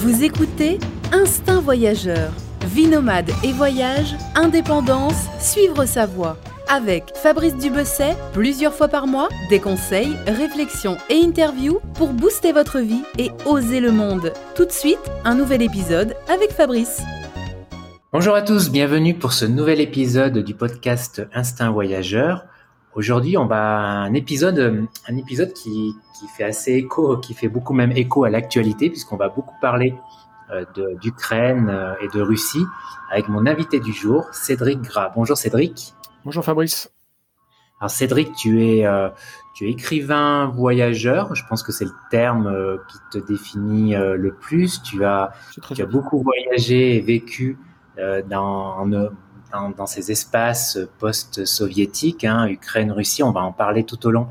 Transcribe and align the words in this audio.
Vous 0.00 0.22
écoutez 0.22 0.78
Instinct 1.10 1.60
Voyageur. 1.60 2.30
Vie 2.66 2.86
nomade 2.86 3.32
et 3.42 3.50
voyage, 3.50 4.14
indépendance, 4.36 5.26
suivre 5.40 5.86
sa 5.86 6.06
voie. 6.06 6.36
Avec 6.68 7.16
Fabrice 7.16 7.56
Dubesset, 7.56 8.14
plusieurs 8.32 8.72
fois 8.72 8.86
par 8.86 9.08
mois, 9.08 9.28
des 9.50 9.58
conseils, 9.58 10.14
réflexions 10.28 10.98
et 11.10 11.20
interviews 11.20 11.80
pour 11.94 12.12
booster 12.12 12.52
votre 12.52 12.78
vie 12.78 13.02
et 13.18 13.32
oser 13.44 13.80
le 13.80 13.90
monde. 13.90 14.32
Tout 14.54 14.66
de 14.66 14.70
suite, 14.70 15.00
un 15.24 15.34
nouvel 15.34 15.62
épisode 15.62 16.14
avec 16.32 16.52
Fabrice. 16.52 17.02
Bonjour 18.12 18.36
à 18.36 18.42
tous, 18.42 18.70
bienvenue 18.70 19.14
pour 19.14 19.32
ce 19.32 19.46
nouvel 19.46 19.80
épisode 19.80 20.38
du 20.38 20.54
podcast 20.54 21.26
Instinct 21.34 21.72
Voyageur. 21.72 22.44
Aujourd'hui, 22.94 23.36
on 23.36 23.46
va 23.46 23.78
un 23.78 24.14
épisode, 24.14 24.88
un 25.08 25.16
épisode 25.16 25.52
qui, 25.52 25.94
qui 26.18 26.26
fait 26.28 26.44
assez 26.44 26.72
écho, 26.72 27.16
qui 27.18 27.34
fait 27.34 27.48
beaucoup 27.48 27.74
même 27.74 27.92
écho 27.92 28.24
à 28.24 28.30
l'actualité, 28.30 28.90
puisqu'on 28.90 29.16
va 29.16 29.28
beaucoup 29.28 29.54
parler 29.60 29.94
euh, 30.50 30.64
d'Ukraine 31.02 31.68
euh, 31.68 31.94
et 32.00 32.08
de 32.08 32.22
Russie 32.22 32.64
avec 33.10 33.28
mon 33.28 33.46
invité 33.46 33.80
du 33.80 33.92
jour, 33.92 34.24
Cédric 34.32 34.80
Gras. 34.80 35.12
Bonjour 35.14 35.36
Cédric. 35.36 35.92
Bonjour 36.24 36.42
Fabrice. 36.42 36.90
Alors 37.80 37.90
Cédric, 37.90 38.34
tu 38.34 38.64
es, 38.64 38.86
euh, 38.86 39.10
tu 39.54 39.68
es 39.68 39.72
écrivain 39.72 40.46
voyageur. 40.46 41.34
Je 41.34 41.44
pense 41.50 41.62
que 41.62 41.70
c'est 41.70 41.84
le 41.84 41.94
terme 42.10 42.78
qui 42.88 43.18
te 43.18 43.26
définit 43.26 43.94
le 43.94 44.34
plus. 44.40 44.82
Tu 44.82 45.04
as, 45.04 45.32
tu 45.74 45.82
as 45.82 45.86
beaucoup 45.86 46.22
voyagé 46.22 46.96
et 46.96 47.00
vécu 47.02 47.58
dans, 48.28 48.86
dans, 49.52 49.86
ces 49.86 50.10
espaces 50.10 50.78
post-soviétiques, 50.98 52.24
hein, 52.24 52.46
Ukraine, 52.48 52.92
Russie. 52.92 53.22
On 53.22 53.32
va 53.32 53.40
en 53.40 53.52
parler 53.52 53.84
tout 53.84 54.06
au 54.06 54.10
long 54.10 54.28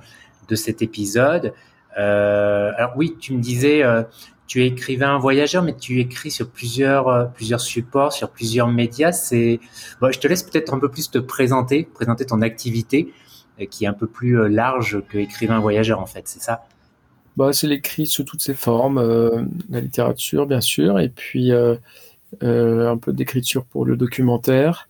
de 0.47 0.55
cet 0.55 0.81
épisode. 0.81 1.53
Euh, 1.97 2.71
alors 2.77 2.93
oui, 2.95 3.15
tu 3.19 3.33
me 3.33 3.41
disais, 3.41 3.83
euh, 3.83 4.03
tu 4.45 4.63
es 4.63 4.67
écrivain 4.67 5.17
voyageur, 5.17 5.63
mais 5.63 5.75
tu 5.75 5.99
écris 5.99 6.31
sur 6.31 6.49
plusieurs, 6.49 7.07
euh, 7.07 7.25
plusieurs 7.25 7.61
supports, 7.61 8.13
sur 8.13 8.29
plusieurs 8.29 8.67
médias. 8.67 9.11
C'est, 9.11 9.59
bon, 9.99 10.11
je 10.11 10.19
te 10.19 10.27
laisse 10.27 10.43
peut-être 10.43 10.73
un 10.73 10.79
peu 10.79 10.89
plus 10.89 11.09
te 11.09 11.17
présenter, 11.17 11.83
présenter 11.83 12.25
ton 12.25 12.41
activité, 12.41 13.13
qui 13.71 13.85
est 13.85 13.87
un 13.87 13.93
peu 13.93 14.05
plus 14.05 14.47
large 14.49 15.01
que 15.09 15.17
écrivain 15.17 15.59
voyageur 15.59 15.99
en 15.99 16.05
fait, 16.05 16.27
c'est 16.27 16.41
ça? 16.41 16.67
Bah, 17.37 17.53
c'est 17.53 17.65
l'écrit 17.65 18.05
sous 18.05 18.23
toutes 18.23 18.41
ses 18.41 18.53
formes, 18.53 18.99
la 19.69 19.81
littérature 19.81 20.45
bien 20.45 20.61
sûr, 20.61 20.99
et 20.99 21.09
puis 21.09 21.51
un 21.51 22.97
peu 22.97 23.13
d'écriture 23.13 23.65
pour 23.65 23.83
le 23.83 23.97
documentaire, 23.97 24.89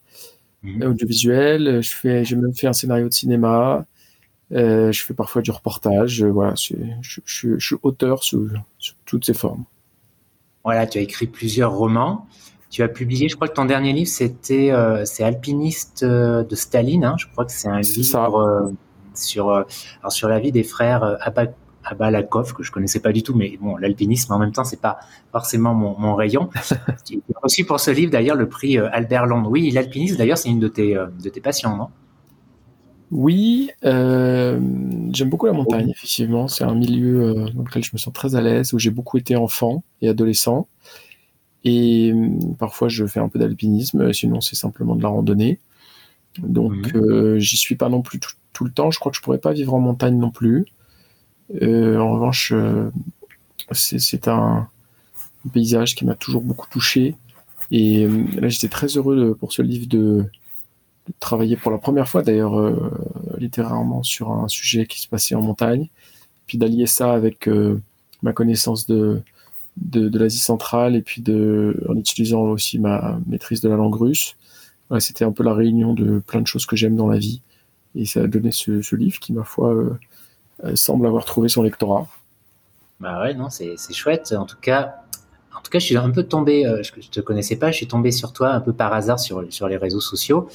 mmh. 0.63 0.83
audiovisuel. 0.83 1.81
Je 1.81 1.95
fais, 1.95 2.25
j'ai 2.25 2.36
même 2.36 2.53
fait 2.53 2.67
un 2.67 2.73
scénario 2.73 3.08
de 3.08 3.13
cinéma. 3.13 3.86
Euh, 4.53 4.91
je 4.91 5.03
fais 5.03 5.14
parfois 5.14 5.41
du 5.41 5.52
reportage. 5.52 6.23
Euh, 6.23 6.31
voilà, 6.31 6.53
je, 6.55 6.75
je, 7.02 7.58
suis 7.58 7.75
auteur 7.83 8.23
sous, 8.23 8.49
toutes 9.05 9.25
ces 9.25 9.33
formes. 9.33 9.66
Voilà, 10.64 10.88
tu 10.88 10.97
as 10.97 11.02
écrit 11.02 11.27
plusieurs 11.27 11.73
romans. 11.73 12.27
Tu 12.69 12.83
as 12.83 12.89
publié, 12.89 13.30
je 13.30 13.36
crois 13.36 13.47
que 13.47 13.53
ton 13.53 13.66
dernier 13.66 13.94
livre, 13.94 14.09
c'était 14.09 14.72
euh, 14.72 15.05
c'est 15.05 15.23
Alpiniste 15.23 16.03
de 16.03 16.55
Staline. 16.55 17.05
Hein. 17.05 17.16
je 17.17 17.25
crois 17.27 17.45
que 17.45 17.52
c'est 17.52 17.69
un 17.69 17.80
livre 17.80 18.71
sur 19.14 19.49
alors 19.49 20.11
sur 20.11 20.27
la 20.27 20.39
vie 20.39 20.52
des 20.52 20.64
frères 20.64 21.17
Abalakov 21.91 22.53
que 22.53 22.63
je 22.63 22.71
connaissais 22.71 22.99
pas 22.99 23.11
du 23.11 23.23
tout, 23.23 23.35
mais 23.35 23.57
bon, 23.59 23.77
l'alpinisme 23.77 24.33
en 24.33 24.39
même 24.39 24.52
temps, 24.52 24.63
c'est 24.63 24.81
pas 24.81 24.99
forcément 25.31 25.73
mon, 25.73 25.97
mon 25.97 26.16
rayon. 26.16 26.49
as 26.71 27.43
aussi 27.43 27.63
pour 27.63 27.80
ce 27.80 27.91
livre 27.91 28.11
d'ailleurs 28.11 28.35
le 28.35 28.49
prix 28.49 28.77
Albert 28.77 29.25
Londres. 29.25 29.49
Oui, 29.49 29.71
l'alpinisme 29.71 30.17
d'ailleurs, 30.17 30.38
c'est 30.38 30.49
une 30.49 30.59
de 30.59 30.67
tes 30.67 30.93
de 30.95 31.30
tes 31.30 31.41
passions, 31.41 31.75
non? 31.75 31.88
Oui, 33.11 33.69
euh, 33.85 34.59
j'aime 35.13 35.30
beaucoup 35.30 35.45
la 35.45 35.53
montagne, 35.53 35.89
effectivement. 35.89 36.47
C'est 36.47 36.65
un 36.65 36.75
milieu 36.75 37.21
euh, 37.21 37.49
dans 37.52 37.63
lequel 37.63 37.83
je 37.83 37.91
me 37.93 37.97
sens 37.97 38.13
très 38.13 38.35
à 38.35 38.41
l'aise, 38.41 38.73
où 38.73 38.80
j'ai 38.80 38.89
beaucoup 38.89 39.17
été 39.17 39.35
enfant 39.35 39.83
et 40.02 40.09
adolescent. 40.09 40.67
Et 41.63 42.11
euh, 42.11 42.30
parfois, 42.59 42.89
je 42.89 43.05
fais 43.05 43.19
un 43.19 43.30
peu 43.30 43.39
d'alpinisme, 43.39 44.11
sinon, 44.11 44.41
c'est 44.41 44.55
simplement 44.55 44.95
de 44.95 45.03
la 45.03 45.09
randonnée. 45.09 45.59
Donc, 46.39 46.93
mhm. 46.93 47.39
j'y 47.39 47.58
suis 47.58 47.75
pas 47.75 47.89
non 47.89 48.02
plus 48.02 48.19
tout, 48.19 48.64
le 48.64 48.71
temps. 48.71 48.92
Je 48.92 48.99
crois 48.99 49.11
que 49.11 49.17
je 49.17 49.21
pourrais 49.21 49.39
pas 49.39 49.54
vivre 49.54 49.73
en 49.73 49.80
montagne 49.80 50.17
non 50.17 50.30
plus. 50.30 50.65
En 51.52 52.11
revanche, 52.13 52.53
c'est 53.71 54.27
un, 54.27 54.67
paysage 55.53 55.95
qui 55.95 56.05
m'a 56.05 56.15
toujours 56.15 56.41
beaucoup 56.41 56.67
touché. 56.69 57.15
Et 57.71 58.08
là, 58.35 58.49
j'étais 58.49 58.67
très 58.67 58.87
heureux 58.87 59.35
pour 59.39 59.53
ce 59.53 59.61
livre 59.61 59.87
de 59.87 60.25
travailler 61.19 61.55
pour 61.55 61.71
la 61.71 61.77
première 61.77 62.07
fois 62.07 62.21
d'ailleurs 62.21 62.59
euh, 62.59 62.91
littérairement 63.37 64.03
sur 64.03 64.31
un 64.31 64.47
sujet 64.47 64.86
qui 64.86 64.99
se 64.99 65.07
passait 65.07 65.36
en 65.36 65.41
montagne, 65.41 65.89
puis 66.47 66.57
d'allier 66.57 66.87
ça 66.87 67.13
avec 67.13 67.47
euh, 67.47 67.81
ma 68.23 68.33
connaissance 68.33 68.87
de, 68.87 69.21
de, 69.77 70.17
l'Asie 70.17 70.39
centrale 70.39 70.95
et 70.95 71.02
puis 71.02 71.21
de, 71.21 71.81
en 71.89 71.95
utilisant 71.95 72.41
aussi 72.41 72.80
ma 72.80 73.19
maîtrise 73.27 73.61
de 73.61 73.69
la 73.69 73.75
langue 73.75 73.95
russe. 73.95 74.36
C'était 74.99 75.25
un 75.25 75.33
peu 75.33 75.43
la 75.43 75.53
réunion 75.53 75.93
de 75.93 76.19
plein 76.19 76.39
de 76.39 76.47
choses 76.47 76.65
que 76.65 76.77
j'aime 76.77 76.95
dans 76.95 77.09
la 77.09 77.17
vie. 77.17 77.41
Et 77.95 78.05
ça 78.05 78.21
a 78.21 78.27
donné 78.27 78.52
ce, 78.52 78.95
livre 78.95 79.19
qui, 79.19 79.33
ma 79.33 79.43
foi, 79.43 79.73
euh, 79.73 79.99
semble 80.75 81.07
avoir 81.07 81.25
trouvé 81.25 81.49
son 81.49 81.63
lectorat. 81.63 82.07
Bah 82.99 83.21
ouais, 83.21 83.33
non, 83.33 83.49
c'est 83.49 83.77
chouette. 83.93 84.33
En 84.37 84.45
tout 84.45 84.57
cas, 84.59 84.95
en 85.55 85.61
tout 85.61 85.69
cas, 85.69 85.79
je 85.79 85.85
suis 85.85 85.97
un 85.97 86.09
peu 86.09 86.23
tombé, 86.23 86.63
je, 86.81 87.01
je 87.01 87.09
te 87.09 87.19
connaissais 87.19 87.55
pas, 87.55 87.71
je 87.71 87.77
suis 87.77 87.87
tombé 87.87 88.11
sur 88.11 88.33
toi 88.33 88.51
un 88.51 88.61
peu 88.61 88.73
par 88.73 88.93
hasard 88.93 89.19
sur, 89.19 89.45
sur 89.51 89.67
les 89.67 89.77
réseaux 89.77 90.01
sociaux. 90.01 90.49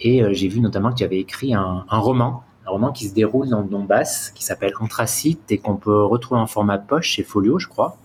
Et 0.00 0.22
euh, 0.22 0.32
j'ai 0.32 0.48
vu 0.48 0.60
notamment 0.60 0.90
que 0.90 0.96
tu 0.96 1.04
avais 1.04 1.18
écrit 1.18 1.54
un, 1.54 1.84
roman, 1.88 2.44
un 2.66 2.70
roman 2.70 2.92
qui 2.92 3.08
se 3.08 3.14
déroule 3.14 3.48
dans 3.48 3.60
le 3.60 3.68
Donbass, 3.68 4.30
qui 4.30 4.44
s'appelle 4.44 4.72
Anthracite 4.80 5.50
et 5.50 5.58
qu'on 5.58 5.76
peut 5.76 6.04
retrouver 6.04 6.40
en 6.40 6.46
format 6.46 6.78
poche 6.78 7.08
chez 7.08 7.24
Folio, 7.24 7.58
je 7.58 7.68
crois. 7.68 7.96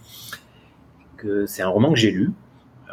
C'est 1.45 1.61
un 1.61 1.69
roman 1.69 1.93
que 1.93 1.99
j'ai 1.99 2.11
lu. 2.11 2.31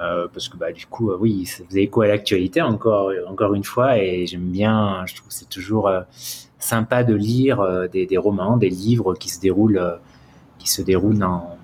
Euh, 0.00 0.28
parce 0.33 0.49
que 0.49 0.56
bah, 0.56 0.72
du 0.72 0.87
coup, 0.87 1.11
euh, 1.11 1.19
oui, 1.21 1.44
ça 1.44 1.62
faisait 1.69 1.83
écho 1.83 2.00
à 2.00 2.06
l'actualité 2.06 2.62
encore, 2.62 3.12
encore 3.28 3.55
une 3.55 3.65
fois, 3.65 3.99
et 3.99 4.27
j'aime 4.27 4.49
bien, 4.49 5.05
je 5.06 5.15
trouve 5.15 5.28
que 5.28 5.34
c'est 5.34 5.49
toujours 5.49 5.88
euh, 5.88 6.00
sympa 6.59 7.05
de 7.05 7.15
lire 7.15 7.88
des, 7.93 8.06
des, 8.06 8.16
romans, 8.16 8.56
des 8.56 8.71
livres 8.71 9.15
qui 9.15 9.28
se 9.28 9.41
déroulent, 9.41 9.99
qui 10.59 10.71
se 10.71 10.81
déroulent 10.81 11.19
dans, 11.19 11.59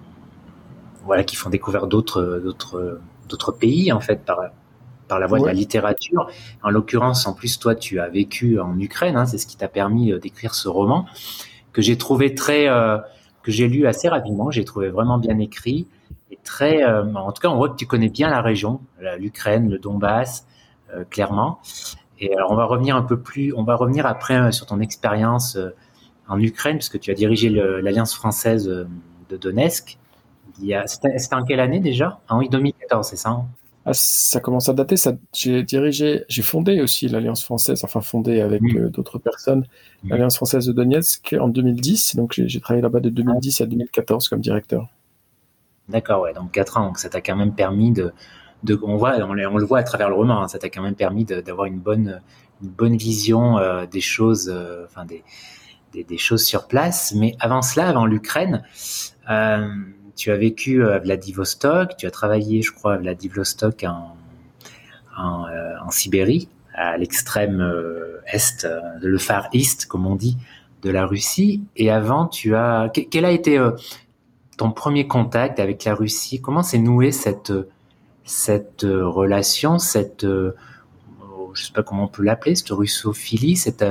voilà, 1.06 1.24
qui 1.24 1.34
font 1.34 1.48
découvrir 1.48 1.86
d'autres, 1.86 2.40
d'autres, 2.44 3.00
d'autres 3.26 3.52
pays 3.52 3.90
en 3.90 4.00
fait 4.00 4.22
par, 4.24 4.40
par 5.08 5.18
la 5.18 5.26
voie 5.26 5.40
de 5.40 5.46
la 5.46 5.54
littérature. 5.54 6.28
En 6.62 6.68
l'occurrence, 6.68 7.26
en 7.26 7.32
plus, 7.32 7.58
toi, 7.58 7.74
tu 7.74 8.00
as 8.00 8.08
vécu 8.08 8.60
en 8.60 8.78
Ukraine, 8.78 9.16
hein, 9.16 9.24
c'est 9.24 9.38
ce 9.38 9.46
qui 9.46 9.56
t'a 9.56 9.68
permis 9.68 10.12
d'écrire 10.20 10.54
ce 10.54 10.68
roman 10.68 11.06
que 11.72 11.80
j'ai 11.80 11.96
trouvé 11.96 12.34
très, 12.34 12.66
que 13.42 13.50
j'ai 13.50 13.68
lu 13.68 13.86
assez 13.86 14.08
rapidement. 14.08 14.50
J'ai 14.50 14.64
trouvé 14.64 14.88
vraiment 14.88 15.16
bien 15.16 15.38
écrit 15.38 15.86
très. 16.46 16.82
Euh, 16.82 17.04
en 17.14 17.32
tout 17.32 17.42
cas, 17.42 17.48
on 17.48 17.56
voit 17.56 17.68
que 17.68 17.76
tu 17.76 17.86
connais 17.86 18.08
bien 18.08 18.30
la 18.30 18.40
région, 18.40 18.80
l'Ukraine, 19.18 19.68
le 19.68 19.78
Donbass, 19.78 20.46
clairement. 21.10 21.60
Et 22.18 22.34
alors, 22.34 22.52
on 22.52 22.56
va 22.56 22.64
revenir 22.64 22.96
un 22.96 23.02
peu 23.02 23.18
plus. 23.20 23.52
On 23.54 23.64
va 23.64 23.76
revenir 23.76 24.06
après 24.06 24.52
sur 24.52 24.66
ton 24.66 24.80
expérience 24.80 25.58
en 26.28 26.40
Ukraine, 26.40 26.76
puisque 26.76 26.98
tu 26.98 27.10
as 27.10 27.14
dirigé 27.14 27.50
l'Alliance 27.50 28.14
française 28.14 28.66
de 28.66 29.36
Donetsk. 29.36 29.98
C'était 30.86 31.34
en 31.34 31.44
quelle 31.44 31.60
année 31.60 31.80
déjà? 31.80 32.20
En 32.28 32.40
2014, 32.40 33.06
c'est 33.06 33.16
ça 33.16 33.30
hein? 33.30 33.46
Ah, 33.88 33.92
ça 33.94 34.40
commence 34.40 34.68
à 34.68 34.72
dater. 34.72 34.96
J'ai 35.32 35.62
dirigé, 35.62 36.24
j'ai 36.28 36.42
fondé 36.42 36.80
aussi 36.80 37.06
l'Alliance 37.06 37.44
française, 37.44 37.84
enfin 37.84 38.00
fondé 38.00 38.40
avec 38.40 38.60
mmh. 38.60 38.76
euh, 38.78 38.88
d'autres 38.90 39.18
personnes, 39.18 39.64
mmh. 40.02 40.08
l'Alliance 40.08 40.36
française 40.36 40.66
de 40.66 40.72
Donetsk 40.72 41.36
en 41.38 41.46
2010. 41.46 42.16
Donc 42.16 42.32
j'ai, 42.44 42.60
travaillé 42.60 42.82
là-bas 42.82 42.98
de 42.98 43.10
2010 43.10 43.60
à 43.60 43.66
2014 43.66 44.28
comme 44.28 44.40
directeur. 44.40 44.88
D'accord, 45.88 46.22
ouais, 46.22 46.32
donc 46.32 46.50
4 46.52 46.78
ans. 46.78 46.86
Donc 46.86 46.98
ça 46.98 47.08
t'a 47.08 47.20
quand 47.20 47.36
même 47.36 47.54
permis 47.54 47.92
de, 47.92 48.12
de 48.64 48.78
on 48.82 48.96
voit, 48.96 49.16
on, 49.18 49.32
le 49.34 49.64
voit 49.64 49.78
à 49.78 49.82
travers 49.82 50.08
le 50.08 50.16
roman. 50.16 50.42
Hein, 50.42 50.48
ça 50.48 50.58
t'a 50.58 50.68
quand 50.68 50.82
même 50.82 50.94
permis 50.94 51.24
d'avoir 51.24 51.66
une 51.66 51.78
bonne, 51.78 52.20
une 52.62 52.70
bonne 52.70 52.96
vision 52.96 53.58
euh, 53.58 53.86
des 53.86 54.00
choses, 54.00 54.50
euh, 54.52 54.84
enfin 54.86 55.04
des, 55.04 55.22
des, 55.92 56.18
choses 56.18 56.44
sur 56.44 56.66
place. 56.66 57.14
Mais 57.14 57.36
avant 57.40 57.62
cela, 57.62 57.88
avant 57.88 58.06
l'Ukraine. 58.06 58.62
Euh, 59.30 59.68
tu 60.16 60.30
as 60.30 60.36
vécu 60.36 60.82
à 60.82 60.98
Vladivostok, 60.98 61.96
tu 61.98 62.06
as 62.06 62.10
travaillé, 62.10 62.62
je 62.62 62.72
crois, 62.72 62.94
à 62.94 62.96
Vladivostok 62.96 63.84
en, 63.84 64.16
en, 65.18 65.44
en 65.84 65.90
Sibérie, 65.90 66.48
à 66.74 66.96
l'extrême 66.96 67.60
est, 68.24 68.66
le 69.02 69.18
Far 69.18 69.48
East, 69.52 69.84
comme 69.84 70.06
on 70.06 70.14
dit, 70.16 70.38
de 70.80 70.88
la 70.88 71.04
Russie. 71.04 71.62
Et 71.76 71.90
avant, 71.90 72.28
tu 72.28 72.54
as, 72.54 72.90
quel 72.94 73.26
a 73.26 73.30
été 73.30 73.58
ton 74.56 74.72
premier 74.72 75.06
contact 75.06 75.60
avec 75.60 75.84
la 75.84 75.94
Russie 75.94 76.40
Comment 76.40 76.62
s'est 76.62 76.78
nouée 76.78 77.12
cette 77.12 77.52
cette 78.24 78.82
relation, 78.82 79.78
cette 79.78 80.24
je 80.24 81.62
sais 81.62 81.72
pas 81.72 81.82
comment 81.82 82.04
on 82.04 82.08
peut 82.08 82.22
l'appeler, 82.22 82.54
cette 82.54 82.70
russophilie, 82.70 83.56
cette 83.56 83.84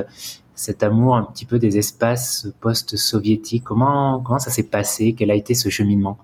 cet 0.56 0.84
amour 0.84 1.18
un 1.18 1.24
petit 1.24 1.46
peu 1.46 1.60
des 1.60 1.78
espaces 1.78 2.48
post-soviétiques? 2.62 3.64
Comment, 3.64 4.22
comment 4.22 4.40
ça 4.40 4.50
s'est 4.50 4.64
passé? 4.64 5.14
Quel 5.14 5.30
a 5.30 5.36
été 5.36 5.54
ce 5.54 5.70
cheminement? 5.70 6.18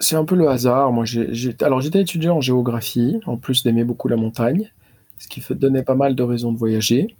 C'est 0.00 0.16
un 0.16 0.24
peu 0.24 0.34
le 0.34 0.48
hasard. 0.48 0.90
Moi, 0.90 1.04
j'ai, 1.04 1.54
alors 1.60 1.80
j'étais 1.80 2.00
étudiant 2.00 2.36
en 2.36 2.40
géographie, 2.40 3.20
en 3.26 3.36
plus 3.36 3.62
d'aimer 3.62 3.84
beaucoup 3.84 4.08
la 4.08 4.16
montagne, 4.16 4.72
ce 5.18 5.28
qui 5.28 5.44
donnait 5.54 5.84
pas 5.84 5.94
mal 5.94 6.16
de 6.16 6.22
raisons 6.22 6.52
de 6.52 6.58
voyager. 6.58 7.14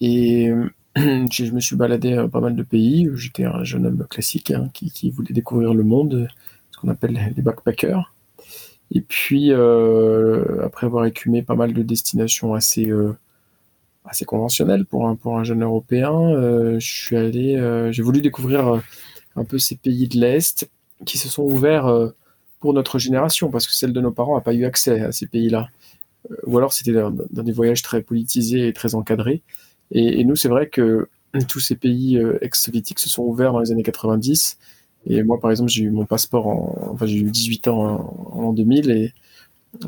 Et 0.00 0.50
je 0.96 1.50
me 1.52 1.60
suis 1.60 1.76
baladé 1.76 2.14
à 2.14 2.28
pas 2.28 2.40
mal 2.40 2.56
de 2.56 2.62
pays. 2.62 3.08
J'étais 3.14 3.44
un 3.44 3.64
jeune 3.64 3.86
homme 3.86 4.06
classique 4.08 4.50
hein, 4.50 4.70
qui, 4.72 5.10
voulait 5.10 5.34
découvrir 5.34 5.74
le 5.74 5.82
monde. 5.82 6.28
qu'on 6.80 6.88
appelle 6.88 7.32
les 7.36 7.42
backpackers. 7.42 8.12
Et 8.90 9.00
puis, 9.00 9.52
euh, 9.52 10.64
après 10.64 10.86
avoir 10.86 11.04
écumé 11.06 11.42
pas 11.42 11.54
mal 11.54 11.72
de 11.72 11.82
destinations 11.82 12.54
assez, 12.54 12.90
euh, 12.90 13.16
assez 14.04 14.24
conventionnelles 14.24 14.84
pour 14.84 15.08
un, 15.08 15.16
pour 15.16 15.38
un 15.38 15.44
jeune 15.44 15.62
Européen, 15.62 16.12
euh, 16.12 16.78
je 16.78 16.86
suis 16.86 17.16
allé, 17.16 17.56
euh, 17.56 17.90
j'ai 17.92 18.02
voulu 18.02 18.20
découvrir 18.20 18.68
euh, 18.68 18.80
un 19.36 19.44
peu 19.44 19.58
ces 19.58 19.76
pays 19.76 20.08
de 20.08 20.18
l'Est 20.18 20.68
qui 21.06 21.18
se 21.18 21.28
sont 21.28 21.42
ouverts 21.42 21.86
euh, 21.86 22.10
pour 22.60 22.74
notre 22.74 22.98
génération, 22.98 23.50
parce 23.50 23.66
que 23.66 23.72
celle 23.72 23.92
de 23.92 24.00
nos 24.00 24.12
parents 24.12 24.36
n'a 24.36 24.40
pas 24.42 24.54
eu 24.54 24.64
accès 24.64 25.00
à 25.00 25.12
ces 25.12 25.26
pays-là. 25.26 25.68
Euh, 26.30 26.36
Ou 26.46 26.58
alors 26.58 26.72
c'était 26.72 26.92
dans 26.92 27.10
des 27.10 27.52
voyages 27.52 27.82
très 27.82 28.02
politisés 28.02 28.68
et 28.68 28.72
très 28.72 28.94
encadrés. 28.94 29.42
Et, 29.90 30.20
et 30.20 30.24
nous, 30.24 30.36
c'est 30.36 30.48
vrai 30.48 30.68
que 30.68 31.08
tous 31.48 31.60
ces 31.60 31.76
pays 31.76 32.18
euh, 32.18 32.38
ex-soviétiques 32.42 32.98
se 33.00 33.08
sont 33.08 33.22
ouverts 33.22 33.52
dans 33.52 33.60
les 33.60 33.72
années 33.72 33.82
90. 33.82 34.58
Et 35.06 35.22
moi, 35.22 35.38
par 35.40 35.50
exemple, 35.50 35.70
j'ai 35.70 35.82
eu 35.82 35.90
mon 35.90 36.06
passeport 36.06 36.46
en, 36.46 36.90
enfin, 36.92 37.06
j'ai 37.06 37.18
eu 37.18 37.30
18 37.30 37.68
ans 37.68 37.80
en, 38.32 38.44
en 38.46 38.52
2000 38.52 38.90
et 38.90 39.12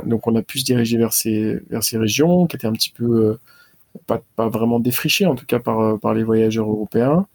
donc 0.05 0.27
on 0.27 0.35
a 0.35 0.43
pu 0.43 0.59
se 0.59 0.65
diriger 0.65 0.99
vers 0.99 1.13
ces, 1.13 1.61
vers 1.71 1.85
ces 1.85 1.97
régions 1.97 2.47
qui 2.47 2.57
étaient 2.57 2.67
un 2.67 2.73
petit 2.73 2.91
peu, 2.91 3.05
euh, 3.05 3.41
pas, 4.07 4.21
pas 4.35 4.49
vraiment 4.49 4.81
défrichées, 4.81 5.27
en 5.27 5.37
tout 5.37 5.47
cas 5.47 5.61
par, 5.61 5.81
euh, 5.81 5.97
par 5.97 6.13
les 6.15 6.25
voyageurs 6.25 6.69
européens. 6.69 7.27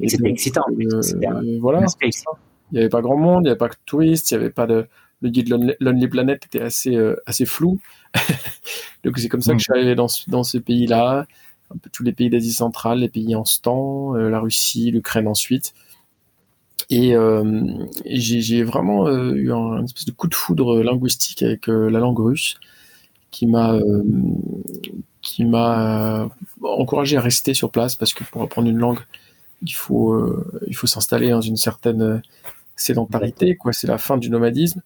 Et 0.00 0.08
c'était 0.08 0.30
excitant. 0.30 0.62
euh, 0.70 1.00
euh, 1.42 1.58
voilà. 1.60 1.80
excitant. 2.06 2.32
Il 2.72 2.74
n'y 2.74 2.80
avait 2.80 2.88
pas 2.88 3.02
grand 3.02 3.16
monde, 3.16 3.42
il 3.42 3.44
n'y 3.44 3.50
avait 3.50 3.58
pas 3.58 3.68
que 3.68 3.74
de 3.74 3.80
touristes, 3.86 4.30
il 4.30 4.38
n'y 4.38 4.44
avait 4.44 4.52
pas 4.52 4.66
de. 4.66 4.86
Le 5.20 5.30
guide 5.30 5.48
Lonely, 5.80 6.08
Planet 6.08 6.44
était 6.46 6.60
assez, 6.60 6.94
euh, 6.94 7.16
assez 7.26 7.44
flou. 7.44 7.80
Donc 9.04 9.18
c'est 9.18 9.28
comme 9.28 9.42
ça 9.42 9.52
que 9.52 9.58
je 9.58 9.64
suis 9.64 9.72
arrivé 9.72 9.94
dans, 9.94 10.08
ce- 10.08 10.28
dans 10.30 10.44
ces 10.44 10.60
pays-là, 10.60 11.26
un 11.74 11.78
peu 11.78 11.90
tous 11.90 12.02
les 12.02 12.12
pays 12.12 12.30
d'Asie 12.30 12.52
centrale, 12.52 13.00
les 13.00 13.08
pays 13.08 13.34
en 13.34 13.44
stand, 13.44 14.16
euh, 14.16 14.30
la 14.30 14.40
Russie, 14.40 14.90
l'Ukraine 14.90 15.28
ensuite. 15.28 15.74
Et, 16.90 17.14
euh, 17.14 17.42
et 18.04 18.18
j'ai 18.18 18.62
vraiment 18.62 19.06
euh, 19.06 19.34
eu 19.34 19.52
un, 19.52 19.78
une 19.78 19.84
espèce 19.84 20.06
de 20.06 20.12
coup 20.12 20.26
de 20.26 20.34
foudre 20.34 20.82
linguistique 20.82 21.42
avec 21.42 21.68
euh, 21.68 21.90
la 21.90 21.98
langue 21.98 22.18
russe 22.18 22.58
qui 23.30 23.46
m'a 23.46 23.78
qui 25.20 25.44
m'a 25.44 26.28
encouragé 26.62 27.18
à 27.18 27.20
rester 27.20 27.52
sur 27.52 27.70
place 27.70 27.94
parce 27.94 28.14
que 28.14 28.24
pour 28.24 28.42
apprendre 28.42 28.68
une 28.68 28.78
langue, 28.78 29.00
il 29.62 29.74
faut 29.74 30.16
il 30.66 30.74
faut 30.74 30.86
s'installer 30.86 31.28
dans 31.30 31.42
une 31.42 31.56
certaine 31.56 32.22
sédentarité 32.74 33.54
quoi. 33.56 33.74
C'est 33.74 33.86
la 33.86 33.98
fin 33.98 34.16
du 34.16 34.30
nomadisme. 34.30 34.80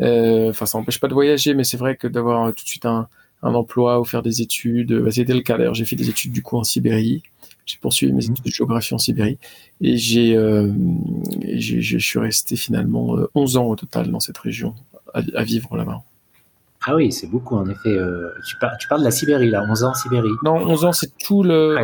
Enfin, 0.00 0.64
ça 0.64 0.78
n'empêche 0.78 1.00
pas 1.00 1.08
de 1.08 1.12
voyager, 1.12 1.52
mais 1.52 1.64
c'est 1.64 1.76
vrai 1.76 1.96
que 1.96 2.06
d'avoir 2.06 2.54
tout 2.54 2.64
de 2.64 2.68
suite 2.68 2.86
un, 2.86 3.08
un 3.42 3.54
emploi 3.54 4.00
ou 4.00 4.04
faire 4.04 4.22
des 4.22 4.40
études, 4.42 4.92
euh, 4.92 5.02
bah, 5.02 5.10
c'était 5.10 5.34
le 5.34 5.40
cas. 5.40 5.56
D'ailleurs, 5.58 5.74
j'ai 5.74 5.84
fait 5.84 5.96
des 5.96 6.08
études 6.08 6.32
du 6.32 6.42
coup 6.42 6.56
en 6.56 6.64
Sibérie. 6.64 7.22
J'ai 7.66 7.78
poursuivi 7.78 8.12
mes 8.12 8.24
Mhm. 8.24 8.32
études 8.32 8.44
de 8.44 8.50
géographie 8.50 8.94
en 8.94 8.98
Sibérie 8.98 9.38
et 9.80 9.96
j'ai, 9.96 10.36
euh, 10.36 10.72
je 11.56 11.98
suis 11.98 12.18
resté 12.18 12.56
finalement 12.56 13.16
euh, 13.16 13.30
11 13.34 13.56
ans 13.56 13.66
au 13.66 13.76
total 13.76 14.10
dans 14.10 14.20
cette 14.20 14.38
région 14.38 14.74
à, 15.14 15.20
à 15.36 15.44
vivre 15.44 15.76
là-bas. 15.76 16.02
Ah 16.84 16.96
oui, 16.96 17.12
c'est 17.12 17.28
beaucoup 17.28 17.54
en 17.54 17.68
effet. 17.68 17.90
Euh, 17.96 18.30
tu, 18.48 18.56
par- 18.58 18.76
tu 18.78 18.88
parles 18.88 19.02
de 19.02 19.04
la 19.06 19.12
Sibérie 19.12 19.48
là, 19.50 19.64
11 19.68 19.84
ans 19.84 19.90
en 19.90 19.94
Sibérie. 19.94 20.30
Non, 20.44 20.56
11 20.56 20.84
ans, 20.84 20.92
c'est 20.92 21.16
tout 21.24 21.44
le, 21.44 21.76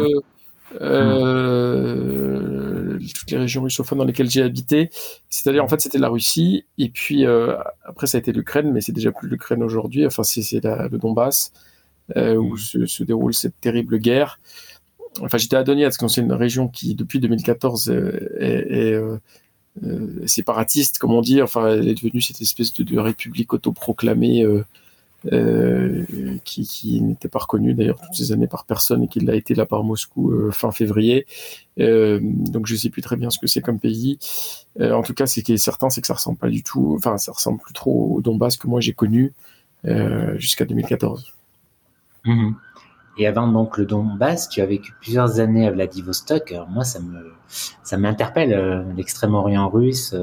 euh, 0.80 2.67
toutes 2.98 3.30
les 3.30 3.38
régions 3.38 3.62
russophones 3.62 3.98
dans 3.98 4.04
lesquelles 4.04 4.30
j'ai 4.30 4.42
habité. 4.42 4.90
C'est-à-dire, 5.28 5.64
en 5.64 5.68
fait, 5.68 5.80
c'était 5.80 5.98
la 5.98 6.08
Russie, 6.08 6.64
et 6.78 6.88
puis 6.88 7.26
euh, 7.26 7.56
après, 7.84 8.06
ça 8.06 8.18
a 8.18 8.20
été 8.20 8.32
l'Ukraine, 8.32 8.72
mais 8.72 8.80
c'est 8.80 8.92
déjà 8.92 9.12
plus 9.12 9.28
l'Ukraine 9.28 9.62
aujourd'hui. 9.62 10.06
Enfin, 10.06 10.22
c'est 10.22 10.62
le 10.62 10.98
Donbass 10.98 11.52
euh, 12.16 12.36
où 12.36 12.56
se, 12.56 12.86
se 12.86 13.02
déroule 13.04 13.34
cette 13.34 13.60
terrible 13.60 13.98
guerre. 13.98 14.40
Enfin, 15.20 15.38
j'étais 15.38 15.56
à 15.56 15.64
Donetsk, 15.64 16.02
c'est 16.08 16.20
une 16.20 16.32
région 16.32 16.68
qui, 16.68 16.94
depuis 16.94 17.20
2014, 17.20 17.90
euh, 17.90 18.36
est, 18.38 18.72
est, 18.72 19.00
séparatiste, 20.26 20.98
comme 20.98 21.12
on 21.12 21.20
dit. 21.20 21.40
Enfin, 21.40 21.68
elle 21.68 21.88
est 21.88 21.94
devenue 21.94 22.20
cette 22.20 22.40
espèce 22.40 22.72
de, 22.72 22.82
de 22.82 22.98
république 22.98 23.52
autoproclamée. 23.52 24.44
Euh, 25.32 26.04
qui, 26.44 27.00
n'était 27.02 27.28
pas 27.28 27.40
reconnu 27.40 27.74
d'ailleurs 27.74 28.00
toutes 28.00 28.14
ces 28.14 28.30
années 28.30 28.46
par 28.46 28.64
personne 28.64 29.02
et 29.02 29.08
qui 29.08 29.18
l'a 29.18 29.34
été 29.34 29.52
là 29.56 29.66
par 29.66 29.82
Moscou 29.82 30.30
euh, 30.30 30.52
fin 30.52 30.70
février. 30.70 31.26
Euh, 31.80 32.20
donc 32.22 32.66
je 32.66 32.76
sais 32.76 32.88
plus 32.88 33.02
très 33.02 33.16
bien 33.16 33.28
ce 33.28 33.40
que 33.40 33.48
c'est 33.48 33.60
comme 33.60 33.80
pays. 33.80 34.18
En 34.80 35.02
tout 35.02 35.14
cas, 35.14 35.26
ce 35.26 35.40
qui 35.40 35.52
est 35.52 35.56
certain, 35.56 35.90
c'est 35.90 36.00
que 36.00 36.06
ça 36.06 36.14
ressemble 36.14 36.38
pas 36.38 36.48
du 36.48 36.62
tout. 36.62 36.94
Enfin, 36.96 37.18
ça 37.18 37.32
ressemble 37.32 37.58
plus 37.58 37.74
trop 37.74 38.14
au 38.14 38.22
Donbass 38.22 38.56
que 38.56 38.68
moi 38.68 38.80
j'ai 38.80 38.92
connu 38.92 39.32
jusqu'à 40.36 40.64
2014. 40.64 41.34
Mhm. 42.24 42.54
Et 43.20 43.26
avant 43.26 43.48
donc 43.48 43.78
le 43.78 43.86
Donbass, 43.86 44.48
tu 44.48 44.60
as 44.60 44.66
vécu 44.66 44.92
plusieurs 45.00 45.40
années 45.40 45.66
à 45.66 45.72
Vladivostok. 45.72 46.54
Moi, 46.70 46.84
ça 46.84 47.00
me, 47.00 47.32
ça 47.82 47.96
m'interpelle. 47.96 48.86
L'extrême-orient 48.96 49.68
russe, 49.68 50.14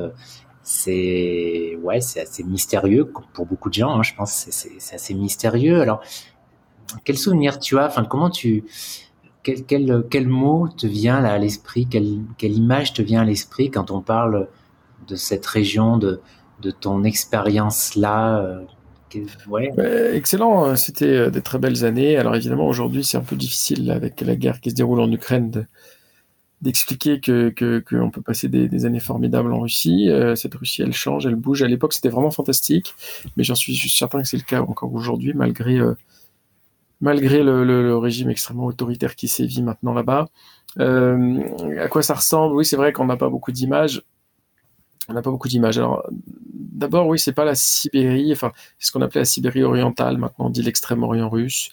c'est, 0.66 1.78
ouais, 1.84 2.02
c'est 2.02 2.22
assez 2.22 2.44
mystérieux 2.44 3.06
pour 3.34 3.46
beaucoup 3.46 3.70
de 3.70 3.76
gens. 3.76 3.92
hein, 4.00 4.04
je 4.04 4.14
pense, 4.16 4.48
c'est- 4.50 4.94
assez 4.96 5.14
mystérieux. 5.14 5.80
Alors, 5.82 6.02
quel 7.04 7.18
souvenir 7.18 7.60
tu 7.60 7.78
as 7.78 7.88
Enfin, 7.88 8.04
comment 8.06 8.30
tu, 8.30 8.64
quel, 9.44 9.66
quel, 9.66 10.04
quel 10.10 10.28
mot 10.28 10.68
te 10.68 10.88
vient 10.88 11.22
là 11.22 11.34
à 11.34 11.38
l'esprit 11.38 11.88
quelle, 11.88 12.20
quelle 12.38 12.54
image 12.54 12.94
te 12.94 13.02
vient 13.02 13.22
à 13.22 13.26
l'esprit 13.26 13.70
quand 13.72 13.92
on 13.92 14.02
parle 14.02 14.48
de 15.08 15.16
cette 15.16 15.46
région, 15.46 15.98
de, 15.98 16.22
de 16.62 16.72
ton 16.72 17.04
expérience 17.04 17.96
là 17.96 18.40
euh. 18.40 18.64
Ouais, 19.48 19.72
excellent, 20.14 20.66
hein. 20.66 20.76
c'était 20.76 21.06
euh, 21.06 21.30
des 21.30 21.42
très 21.42 21.58
belles 21.58 21.86
années. 21.86 22.18
Alors 22.18 22.36
évidemment, 22.36 22.68
aujourd'hui, 22.68 23.04
c'est 23.06 23.18
un 23.18 23.22
peu 23.24 23.38
difficile 23.38 23.90
avec 23.92 24.20
la 24.22 24.36
guerre 24.36 24.60
qui 24.60 24.72
se 24.72 24.76
déroule 24.76 25.00
en 25.00 25.10
Ukraine 25.12 25.68
d'expliquer 26.66 27.20
que 27.20 27.54
qu'on 27.88 28.10
peut 28.10 28.22
passer 28.22 28.50
des, 28.50 28.86
années 28.86 29.00
formidables 29.00 29.54
en 29.54 29.62
Russie. 29.62 30.10
Euh, 30.10 30.36
cette 30.36 30.56
Russie, 30.56 30.82
elle 30.82 30.94
change, 30.94 31.26
elle 31.26 31.36
bouge. 31.36 31.62
À 31.62 31.68
l'époque, 31.68 31.94
c'était 31.94 32.10
vraiment 32.10 32.32
fantastique, 32.32 32.96
mais 33.38 33.44
j'en 33.44 33.56
suis 33.56 33.76
certain 33.76 34.22
que 34.22 34.28
c'est 34.28 34.38
le 34.38 34.44
cas 34.44 34.62
encore 34.62 34.94
aujourd'hui, 34.94 35.34
malgré 35.34 35.78
euh, 35.80 35.94
malgré 37.02 37.44
le, 37.44 37.98
régime 37.98 38.30
extrêmement 38.30 38.66
autoritaire 38.66 39.16
qui 39.16 39.28
sévit 39.28 39.62
maintenant 39.62 39.94
là-bas. 39.94 40.28
Euh, 40.80 41.42
à 41.80 41.88
quoi 41.88 42.02
ça 42.02 42.16
ressemble? 42.16 42.56
Oui, 42.56 42.66
c'est 42.66 42.78
vrai 42.78 42.92
qu'on 42.92 43.06
n'a 43.06 43.18
pas 43.18 43.30
beaucoup 43.30 43.52
d'images. 43.52 44.02
On 45.08 45.14
n'a 45.14 45.22
pas 45.22 45.30
beaucoup 45.30 45.48
d'images. 45.48 45.78
Alors, 45.78 46.04
d'abord, 46.52 47.08
oui, 47.08 47.20
c'est 47.20 47.34
pas 47.34 47.46
la 47.46 47.54
Sibérie, 47.54 48.32
enfin, 48.34 48.52
c'est 48.80 48.88
ce 48.88 48.92
qu'on 48.92 49.02
appelait 49.02 49.22
la 49.22 49.26
Sibérie 49.26 49.64
orientale, 49.64 50.18
maintenant 50.18 50.48
on 50.48 50.50
dit 50.50 50.64
l'extrême-orient 50.64 51.30
russe. 51.30 51.70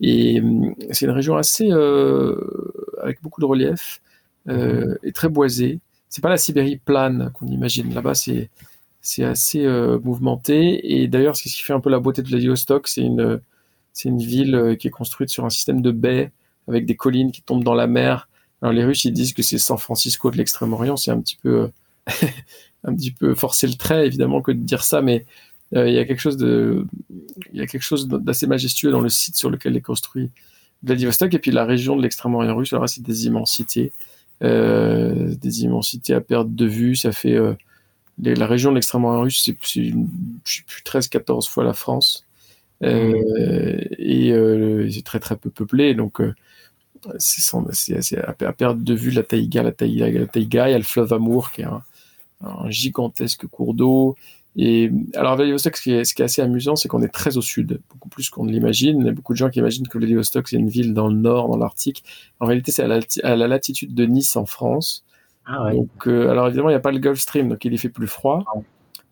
Et 0.00 0.40
hum, 0.40 0.74
c'est 0.90 1.06
une 1.06 1.12
région 1.12 1.36
assez, 1.36 1.70
avec 3.02 3.22
beaucoup 3.22 3.40
de 3.40 3.46
relief, 3.46 4.02
euh, 4.48 4.96
et 5.02 5.12
très 5.12 5.28
boisée. 5.28 5.80
C'est 6.08 6.22
pas 6.22 6.30
la 6.30 6.36
Sibérie 6.36 6.76
plane 6.76 7.30
qu'on 7.34 7.46
imagine. 7.46 7.92
Là-bas, 7.92 8.14
c'est, 8.14 8.50
c'est 9.00 9.24
assez 9.24 9.64
euh, 9.64 9.98
mouvementé. 10.02 10.96
Et 10.96 11.08
d'ailleurs, 11.08 11.36
c'est 11.36 11.48
ce 11.48 11.56
qui 11.56 11.62
fait 11.62 11.72
un 11.72 11.80
peu 11.80 11.90
la 11.90 11.98
beauté 11.98 12.22
de 12.22 12.28
Vladivostok. 12.28 12.88
C'est 12.88 13.02
une, 13.02 13.40
c'est 13.94 14.08
une 14.08 14.18
ville 14.18 14.54
euh, 14.54 14.74
qui 14.74 14.88
est 14.88 14.90
construite 14.90 15.30
sur 15.30 15.46
un 15.46 15.50
système 15.50 15.80
de 15.80 15.92
baies, 15.92 16.32
avec 16.68 16.84
des 16.84 16.96
collines 16.96 17.32
qui 17.32 17.42
tombent 17.42 17.64
dans 17.64 17.74
la 17.74 17.86
mer. 17.86 18.28
Alors, 18.60 18.72
les 18.72 18.84
Russes, 18.84 19.04
ils 19.04 19.12
disent 19.12 19.32
que 19.32 19.42
c'est 19.42 19.56
San 19.56 19.78
Francisco 19.78 20.30
de 20.30 20.36
l'extrême-orient. 20.36 20.96
C'est 20.96 21.12
un 21.12 21.20
petit 21.20 21.36
peu, 21.36 21.70
euh, 22.10 22.26
un 22.84 22.94
petit 22.94 23.12
peu 23.12 23.34
forcer 23.34 23.68
le 23.68 23.74
trait, 23.74 24.06
évidemment, 24.06 24.42
que 24.42 24.50
de 24.50 24.58
dire 24.58 24.82
ça, 24.82 25.00
mais 25.00 25.24
euh, 25.76 25.88
il 25.88 25.94
y 25.94 25.98
a 25.98 26.04
quelque 26.04 26.20
chose 26.20 26.36
de, 26.36 26.86
il 27.52 27.58
y 27.58 27.62
a 27.62 27.66
quelque 27.66 27.82
chose 27.82 28.08
d'assez 28.08 28.46
majestueux 28.48 28.90
dans 28.90 29.00
le 29.00 29.08
site 29.08 29.36
sur 29.36 29.48
lequel 29.48 29.76
est 29.76 29.80
construit 29.80 30.30
Vladivostok 30.82 31.32
et 31.32 31.38
puis 31.38 31.50
la 31.50 31.64
région 31.64 31.96
de 31.96 32.02
l'extrême-orient 32.02 32.54
russe. 32.54 32.72
Là, 32.72 32.84
c'est 32.86 33.02
des 33.02 33.26
immensités, 33.26 33.92
des 34.40 35.62
immensités 35.62 36.14
à 36.14 36.20
perdre 36.20 36.50
de 36.50 36.66
vue. 36.66 36.96
Ça 36.96 37.12
fait 37.12 37.34
euh, 37.34 37.54
la 38.18 38.46
région 38.46 38.70
de 38.70 38.76
l'extrême-orient 38.76 39.22
russe, 39.22 39.42
c'est, 39.44 39.52
plus 39.54 40.82
13-14 40.84 41.48
fois 41.48 41.64
la 41.64 41.72
France. 41.72 42.24
Euh, 42.82 43.80
et 43.98 44.32
euh, 44.32 44.90
c'est 44.90 45.04
très 45.04 45.20
très 45.20 45.36
peu 45.36 45.48
peuplé, 45.48 45.94
donc 45.94 46.20
euh, 46.20 46.34
c'est, 47.18 48.18
à, 48.18 48.32
perdre 48.52 48.82
de 48.82 48.94
vue 48.94 49.10
la 49.10 49.22
taïga, 49.22 49.62
la 49.62 49.72
taïga, 49.72 50.10
la 50.10 50.26
taïga. 50.26 50.68
Il 50.68 50.72
y 50.72 50.74
a 50.74 50.78
le 50.78 50.84
fleuve 50.84 51.12
Amour 51.12 51.50
qui 51.52 51.62
est 51.62 51.66
un 51.66 52.70
gigantesque 52.70 53.46
cours 53.46 53.74
d'eau. 53.74 54.16
Et 54.56 54.90
alors, 55.14 55.36
Vladivostok, 55.36 55.76
ce 55.76 55.82
qui, 55.82 55.92
est, 55.92 56.04
ce 56.04 56.14
qui 56.14 56.22
est 56.22 56.26
assez 56.26 56.40
amusant, 56.40 56.76
c'est 56.76 56.88
qu'on 56.88 57.02
est 57.02 57.08
très 57.08 57.36
au 57.36 57.42
sud, 57.42 57.80
beaucoup 57.90 58.08
plus 58.08 58.30
qu'on 58.30 58.44
ne 58.44 58.52
l'imagine. 58.52 59.00
Il 59.00 59.06
y 59.06 59.08
a 59.08 59.12
beaucoup 59.12 59.32
de 59.32 59.38
gens 59.38 59.50
qui 59.50 59.58
imaginent 59.58 59.88
que 59.88 59.98
Vladivostok, 59.98 60.48
c'est 60.48 60.56
une 60.56 60.68
ville 60.68 60.94
dans 60.94 61.08
le 61.08 61.16
nord, 61.16 61.48
dans 61.48 61.56
l'Arctique. 61.56 62.04
En 62.38 62.46
réalité, 62.46 62.70
c'est 62.70 62.82
à 62.82 62.86
la, 62.86 63.00
à 63.24 63.34
la 63.36 63.48
latitude 63.48 63.94
de 63.94 64.04
Nice 64.04 64.36
en 64.36 64.46
France. 64.46 65.04
Ah 65.46 65.64
ouais. 65.64 65.74
Donc, 65.74 66.06
euh, 66.06 66.30
alors 66.30 66.46
évidemment, 66.46 66.68
il 66.68 66.72
n'y 66.72 66.76
a 66.76 66.80
pas 66.80 66.92
le 66.92 66.98
Gulf 66.98 67.18
Stream, 67.18 67.48
donc 67.48 67.64
il 67.64 67.72
y 67.72 67.78
fait 67.78 67.88
plus 67.88 68.06
froid. 68.06 68.44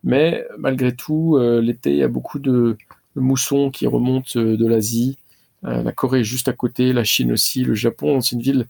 Mais 0.03 0.45
malgré 0.57 0.95
tout, 0.95 1.37
euh, 1.37 1.61
l'été, 1.61 1.91
il 1.91 1.97
y 1.97 2.03
a 2.03 2.07
beaucoup 2.07 2.39
de, 2.39 2.77
de 3.15 3.21
moussons 3.21 3.69
qui 3.69 3.85
remontent 3.87 4.37
euh, 4.37 4.57
de 4.57 4.65
l'Asie. 4.67 5.17
Euh, 5.65 5.83
la 5.83 5.91
Corée 5.91 6.21
est 6.21 6.25
juste 6.25 6.47
à 6.47 6.53
côté, 6.53 6.91
la 6.93 7.03
Chine 7.03 7.31
aussi, 7.31 7.63
le 7.63 7.73
Japon. 7.73 8.19
C'est 8.21 8.35
une 8.35 8.41
ville 8.41 8.67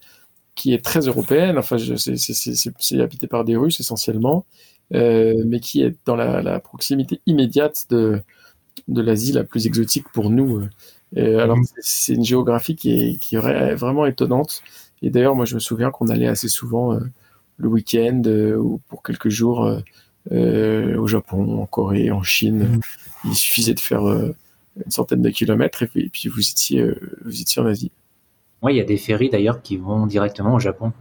qui 0.56 0.74
est 0.74 0.84
très 0.84 1.02
européenne. 1.02 1.58
Enfin, 1.58 1.78
c'est- 1.78 3.00
habité 3.02 3.28
par 3.28 3.46
des 3.46 3.56
Russes 3.56 3.80
essentiellement, 3.80 4.46
mais 4.92 5.60
qui 5.60 5.82
est 5.84 5.96
dans 6.06 6.16
la, 6.16 6.42
la 6.42 6.60
proximité 6.60 7.20
immédiate 7.26 7.86
de, 7.90 8.22
de 8.88 9.02
l'Asie 9.02 9.32
la 9.32 9.44
plus 9.44 9.66
exotique 9.68 10.06
pour 10.14 10.30
nous. 10.30 10.60
euh. 10.60 10.70
Et 11.16 11.36
alors, 11.36 11.58
Mhm. 11.58 11.66
c'est- 11.80 12.14
une 12.16 12.26
géographie 12.26 12.76
qui 12.76 12.92
est, 12.92 13.18
qui 13.20 13.36
est 13.36 13.40
vra- 13.40 13.76
vraiment 13.76 14.06
étonnante. 14.06 14.62
Et 15.02 15.10
d'ailleurs, 15.10 15.36
moi, 15.36 15.46
je 15.46 15.56
me 15.56 15.60
souviens 15.60 15.92
qu'on 15.92 16.08
allait 16.08 16.28
assez 16.28 16.48
souvent 16.48 16.94
euh, 16.94 17.00
le 17.58 17.68
week-end 17.68 18.22
euh, 18.26 18.56
ou 18.56 18.80
pour 18.88 19.04
quelques 19.04 19.30
jours 19.30 19.64
euh, 20.32 20.98
au 20.98 21.08
Japon, 21.08 21.62
en 21.62 21.66
Corée, 21.66 22.10
en 22.12 22.24
Chine. 22.24 22.64
Mmh. 22.78 22.82
Il 23.26 23.36
suffisait 23.36 23.74
de 23.74 23.80
faire 23.80 24.02
une 24.06 24.90
centaine 24.92 25.22
de 25.22 25.30
kilomètres 25.30 25.84
et 25.84 26.10
puis, 26.10 26.30
vous 26.30 26.40
étiez, 26.42 26.84
vous 27.24 27.42
étiez 27.42 27.62
en 27.62 27.66
Asie. 27.68 27.92
Oui, 28.64 28.74
il 28.74 28.78
y 28.78 28.82
a 28.82 28.86
des 28.86 28.98
ferries 28.98 29.30
d'ailleurs 29.30 29.62
qui 29.62 29.78
vont 29.78 30.08
directement 30.08 30.56
au 30.56 30.60
Japon. 30.60 30.94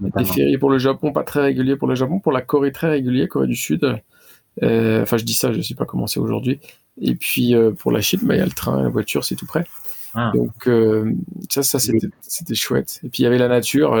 Des 0.00 0.24
ferries 0.24 0.58
pour 0.58 0.70
le 0.70 0.78
Japon, 0.78 1.12
pas 1.12 1.24
très 1.24 1.40
réguliers 1.40 1.76
pour 1.76 1.88
le 1.88 1.94
Japon. 1.94 2.18
Pour 2.18 2.32
la 2.32 2.40
Corée, 2.40 2.72
très 2.72 2.88
régulier, 2.88 3.28
Corée 3.28 3.46
du 3.46 3.56
Sud. 3.56 4.00
Euh, 4.62 5.02
enfin, 5.02 5.16
je 5.16 5.24
dis 5.24 5.34
ça, 5.34 5.52
je 5.52 5.58
ne 5.58 5.62
sais 5.62 5.74
pas 5.74 5.84
comment 5.84 6.06
c'est 6.06 6.20
aujourd'hui. 6.20 6.60
Et 7.00 7.14
puis 7.14 7.54
euh, 7.54 7.72
pour 7.72 7.90
la 7.92 8.00
Chine, 8.00 8.20
bah, 8.22 8.34
il 8.34 8.38
y 8.38 8.42
a 8.42 8.46
le 8.46 8.52
train, 8.52 8.82
la 8.82 8.88
voiture, 8.88 9.24
c'est 9.24 9.36
tout 9.36 9.46
près. 9.46 9.66
Ah. 10.14 10.30
Donc 10.34 10.68
euh, 10.68 11.12
ça, 11.50 11.62
ça 11.62 11.78
c'était 11.78 12.54
chouette. 12.54 13.00
Et 13.04 13.08
puis 13.08 13.22
il 13.22 13.24
y 13.24 13.26
avait 13.26 13.38
la 13.38 13.48
nature. 13.48 13.98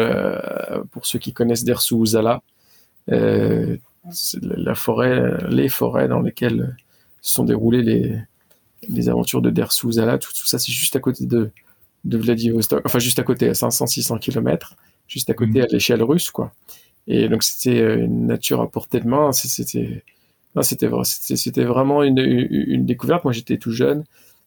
pour 0.92 1.06
ceux 1.06 1.18
qui 1.18 1.32
connaissent 1.32 1.64
Dersu 1.64 1.96
Uzala, 1.96 2.42
la 3.08 4.74
forêt, 4.74 5.38
les 5.48 5.68
forêts 5.68 6.08
dans 6.08 6.20
lesquelles 6.20 6.76
se 7.20 7.34
sont 7.34 7.44
déroulées 7.44 7.82
les, 7.82 8.16
les 8.88 9.08
aventures 9.08 9.42
de 9.42 9.50
Dersu 9.50 9.88
Uzala, 9.88 10.18
tout, 10.18 10.32
tout 10.32 10.46
ça, 10.46 10.58
c'est 10.58 10.72
juste 10.72 10.94
à 10.94 11.00
côté 11.00 11.26
de, 11.26 11.50
de 12.04 12.18
Vladivostok, 12.18 12.82
enfin 12.84 12.98
juste 12.98 13.18
à 13.18 13.22
côté, 13.22 13.48
à 13.48 13.52
500-600 13.52 14.18
km, 14.18 14.76
juste 15.06 15.30
à 15.30 15.34
côté 15.34 15.58
mhm. 15.58 15.62
à 15.62 15.66
l'échelle 15.66 16.02
russe, 16.02 16.30
quoi. 16.30 16.52
Et 17.06 17.28
donc 17.28 17.42
c'était 17.42 17.80
euh, 17.80 18.04
une 18.04 18.26
nature 18.26 18.60
à 18.60 18.70
portée 18.70 19.00
de 19.00 19.08
main, 19.08 19.32
c'était 19.32 20.02
c'était 20.62 20.88
c'était 21.36 21.64
vraiment 21.64 22.02
une, 22.02 22.18
une, 22.18 22.86
découverte. 22.86 23.24
Moi 23.24 23.32
j'étais 23.32 23.58
tout 23.58 23.72
jeune, 23.72 24.04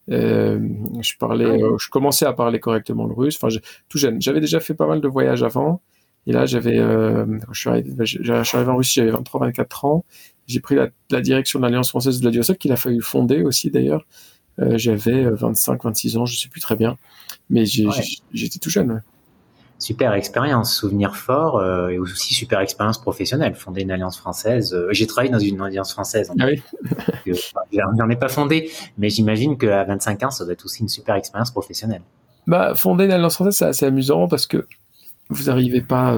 euh, 0.09 0.59
je 1.01 1.17
parlais, 1.17 1.45
ah 1.45 1.65
euh, 1.65 1.77
je 1.77 1.89
commençais 1.89 2.25
à 2.25 2.33
parler 2.33 2.59
correctement 2.59 3.05
le 3.05 3.13
russe. 3.13 3.37
Enfin, 3.41 3.55
tout 3.89 3.97
jeune. 3.97 4.21
J'avais 4.21 4.39
déjà 4.39 4.59
fait 4.59 4.73
pas 4.73 4.87
mal 4.87 5.01
de 5.01 5.07
voyages 5.07 5.43
avant. 5.43 5.81
Et 6.27 6.33
là, 6.33 6.45
j'avais, 6.45 6.77
euh, 6.77 7.25
je, 7.51 7.59
suis 7.59 7.69
arrivé, 7.69 8.05
je, 8.05 8.43
suis 8.43 8.57
arrivé 8.57 8.69
en 8.71 8.75
Russie, 8.75 8.95
j'avais 8.95 9.11
23-24 9.11 9.87
ans. 9.87 10.05
J'ai 10.45 10.59
pris 10.59 10.75
la, 10.75 10.89
la, 11.09 11.21
direction 11.21 11.59
de 11.59 11.63
l'Alliance 11.63 11.89
française 11.89 12.17
de 12.17 12.21
Vladivostok, 12.21 12.57
qu'il 12.57 12.71
a 12.73 12.75
fallu 12.75 13.01
fonder 13.01 13.43
aussi 13.43 13.71
d'ailleurs. 13.71 14.05
Euh, 14.59 14.77
j'avais 14.77 15.25
25-26 15.25 16.17
ans, 16.17 16.25
je 16.25 16.37
sais 16.37 16.49
plus 16.49 16.59
très 16.59 16.75
bien, 16.75 16.97
mais 17.49 17.65
j'étais 17.65 18.59
tout 18.59 18.69
jeune. 18.69 19.01
Super 19.79 20.13
expérience, 20.13 20.73
souvenir 20.73 21.15
fort 21.15 21.59
euh, 21.59 21.89
et 21.89 21.99
aussi 21.99 22.33
super 22.33 22.61
expérience 22.61 22.99
professionnelle. 22.99 23.53
Fonder 23.55 23.81
une 23.81 23.91
alliance 23.91 24.17
française. 24.17 24.73
Euh, 24.73 24.89
j'ai 24.91 25.05
travaillé 25.05 25.31
dans 25.31 25.39
une 25.39 25.61
alliance 25.61 25.91
française. 25.91 26.31
Ah 26.39 26.45
oui. 26.47 26.61
J'en 27.71 28.09
ai 28.09 28.15
pas 28.15 28.29
fondé, 28.29 28.71
mais 28.97 29.09
j'imagine 29.09 29.57
qu'à 29.57 29.83
25 29.83 30.23
ans, 30.23 30.31
ça 30.31 30.43
doit 30.45 30.53
être 30.53 30.65
aussi 30.65 30.81
une 30.81 30.89
super 30.89 31.15
expérience 31.15 31.51
professionnelle. 31.51 32.01
Bah, 32.47 32.73
fonder 32.75 33.05
une 33.05 33.11
alliance 33.11 33.35
française, 33.35 33.55
c'est 33.55 33.65
assez 33.65 33.85
amusant 33.85 34.27
parce 34.27 34.47
que 34.47 34.65
vous 35.29 35.43
n'arrivez 35.43 35.81
pas, 35.81 36.17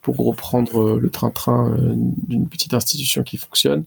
pour 0.00 0.16
reprendre 0.16 0.98
le 0.98 1.10
train-train 1.10 1.76
d'une 1.76 2.48
petite 2.48 2.72
institution 2.72 3.24
qui 3.24 3.36
fonctionne, 3.36 3.84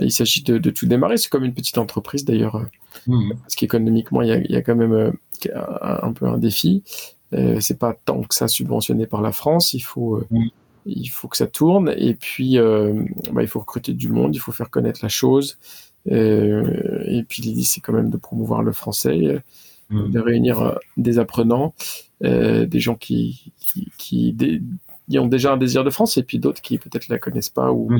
il 0.00 0.12
s'agit 0.12 0.42
de, 0.42 0.70
tout 0.70 0.86
démarrer. 0.86 1.16
C'est 1.16 1.28
comme 1.28 1.44
une 1.44 1.54
petite 1.54 1.78
entreprise 1.78 2.24
d'ailleurs, 2.24 2.56
euh, 2.56 2.64
mmh. 3.06 3.34
parce 3.42 3.54
qu'économiquement, 3.54 4.22
il 4.22 4.46
y 4.48 4.56
a, 4.56 4.62
quand 4.62 4.74
même 4.74 4.92
euh, 4.92 5.10
un, 5.80 6.12
peu 6.12 6.26
un 6.26 6.38
défi. 6.38 6.82
Euh, 7.34 7.58
c'est 7.60 7.78
pas 7.78 7.94
tant 8.04 8.22
que 8.22 8.34
ça 8.34 8.48
subventionné 8.48 9.06
par 9.06 9.22
la 9.22 9.32
France. 9.32 9.74
Il 9.74 9.80
faut, 9.80 10.22
mmh. 10.30 10.46
il 10.86 11.06
faut 11.08 11.28
que 11.28 11.36
ça 11.36 11.46
tourne. 11.46 11.94
Et 11.96 12.14
puis, 12.14 12.58
bah, 13.32 13.42
il 13.42 13.48
faut 13.48 13.60
recruter 13.60 13.92
du 13.92 14.08
monde, 14.08 14.34
il 14.34 14.38
faut 14.38 14.52
faire 14.52 14.70
connaître 14.70 15.00
la 15.02 15.08
chose. 15.08 15.58
et 16.06 17.24
puis, 17.28 17.42
l'idée, 17.42 17.64
c'est 17.64 17.80
quand 17.80 17.92
même 17.92 18.10
de 18.10 18.16
promouvoir 18.16 18.62
le 18.62 18.72
français, 18.72 19.42
mmh. 19.90 20.10
de 20.10 20.20
réunir 20.20 20.78
des 20.96 21.18
apprenants, 21.18 21.74
des 22.20 22.80
gens 22.80 22.94
qui, 22.94 23.52
qui, 23.98 24.36
ont 25.18 25.26
déjà 25.26 25.52
un 25.52 25.56
désir 25.56 25.84
de 25.84 25.90
France, 25.90 26.16
et 26.18 26.22
puis 26.22 26.38
d'autres 26.38 26.62
qui 26.62 26.78
peut-être 26.78 27.08
la 27.08 27.18
connaissent 27.18 27.50
pas 27.50 27.72
ou 27.72 27.90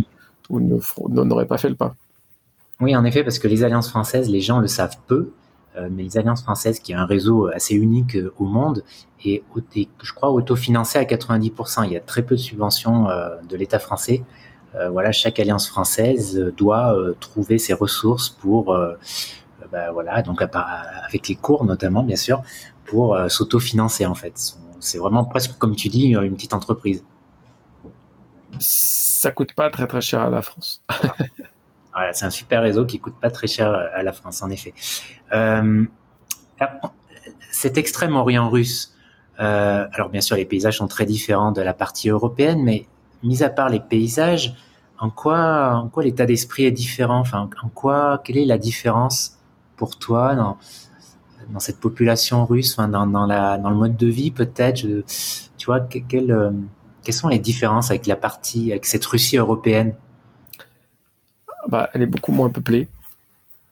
ou 0.50 0.60
n'aurait 1.08 1.46
pas 1.46 1.58
fait 1.58 1.68
le 1.68 1.74
pas. 1.74 1.96
Oui, 2.80 2.94
en 2.96 3.04
effet, 3.04 3.22
parce 3.22 3.38
que 3.38 3.48
les 3.48 3.64
alliances 3.64 3.88
françaises, 3.88 4.28
les 4.28 4.40
gens 4.40 4.60
le 4.60 4.66
savent 4.66 4.96
peu, 5.06 5.16
euh, 5.16 5.30
mais 5.90 6.04
les 6.04 6.18
alliances 6.18 6.42
françaises, 6.42 6.78
qui 6.80 6.92
est 6.92 6.94
un 6.94 7.06
réseau 7.06 7.48
assez 7.48 7.74
unique 7.74 8.16
euh, 8.16 8.32
au 8.38 8.44
monde, 8.44 8.84
et 9.24 9.42
je 10.02 10.12
crois 10.12 10.30
autofinancé 10.30 10.98
à 10.98 11.04
90%. 11.04 11.84
Il 11.86 11.92
y 11.92 11.96
a 11.96 12.00
très 12.00 12.22
peu 12.22 12.34
de 12.34 12.40
subventions 12.40 13.08
euh, 13.08 13.36
de 13.48 13.56
l'État 13.56 13.78
français. 13.78 14.22
voilà, 14.90 15.12
chaque 15.12 15.38
alliance 15.38 15.68
française 15.68 16.52
doit 16.56 16.94
trouver 17.20 17.58
ses 17.58 17.74
ressources 17.74 18.28
pour, 18.28 18.76
bah, 19.72 19.92
voilà, 19.92 20.20
donc 20.22 20.42
avec 20.42 21.28
les 21.28 21.36
cours 21.36 21.64
notamment, 21.64 22.02
bien 22.02 22.16
sûr, 22.16 22.42
pour 22.84 23.16
s'autofinancer 23.28 24.04
en 24.04 24.16
fait. 24.16 24.56
C'est 24.80 24.98
vraiment 24.98 25.24
presque 25.24 25.56
comme 25.58 25.76
tu 25.76 25.88
dis 25.88 26.08
une 26.08 26.34
petite 26.34 26.54
entreprise 26.54 27.04
ça 29.24 29.30
coûte 29.30 29.54
pas 29.54 29.70
très 29.70 29.86
très 29.86 30.00
cher 30.00 30.20
à 30.20 30.30
la 30.30 30.42
France. 30.42 30.82
c'est 32.12 32.24
un 32.24 32.30
super 32.30 32.62
réseau 32.62 32.84
qui 32.86 32.98
coûte 32.98 33.14
pas 33.20 33.30
très 33.30 33.46
cher 33.46 33.70
à 33.72 34.02
la 34.02 34.12
France, 34.12 34.42
en 34.42 34.50
effet. 34.50 34.74
Euh, 35.32 35.84
cet 37.50 37.78
extrême 37.78 38.16
orient 38.16 38.50
russe, 38.50 38.94
euh, 39.40 39.86
alors 39.92 40.10
bien 40.10 40.20
sûr 40.20 40.36
les 40.36 40.44
paysages 40.44 40.78
sont 40.78 40.88
très 40.88 41.06
différents 41.06 41.52
de 41.52 41.60
la 41.60 41.74
partie 41.74 42.08
européenne, 42.08 42.62
mais 42.62 42.86
mis 43.22 43.42
à 43.42 43.48
part 43.48 43.68
les 43.68 43.80
paysages, 43.80 44.54
en 44.98 45.10
quoi, 45.10 45.90
l'état 46.02 46.26
d'esprit 46.26 46.64
est 46.64 46.70
différent? 46.70 47.24
En 47.32 47.68
quoi, 47.68 48.20
quelle 48.24 48.38
est 48.38 48.44
la 48.44 48.58
différence 48.58 49.38
pour 49.76 49.98
toi 49.98 50.34
dans, 50.34 50.56
cette 51.58 51.80
population 51.80 52.46
russe, 52.46 52.76
dans, 52.76 53.04
le 53.04 53.74
mode 53.74 53.96
de 53.96 54.06
vie 54.06 54.30
peut-être? 54.30 54.80
Tu 55.58 55.66
vois, 55.66 55.80
euh, 55.80 56.50
quelles 57.02 57.14
sont 57.14 57.28
les 57.28 57.38
différences 57.38 57.90
avec 57.90 58.06
la 58.06 58.16
partie, 58.16 58.70
avec 58.70 58.86
cette 58.86 59.04
Russie 59.04 59.36
européenne? 59.36 59.94
Bah, 61.68 61.90
Elle 61.94 62.02
est 62.02 62.06
beaucoup 62.06 62.32
moins 62.32 62.50
peuplée. 62.50 62.88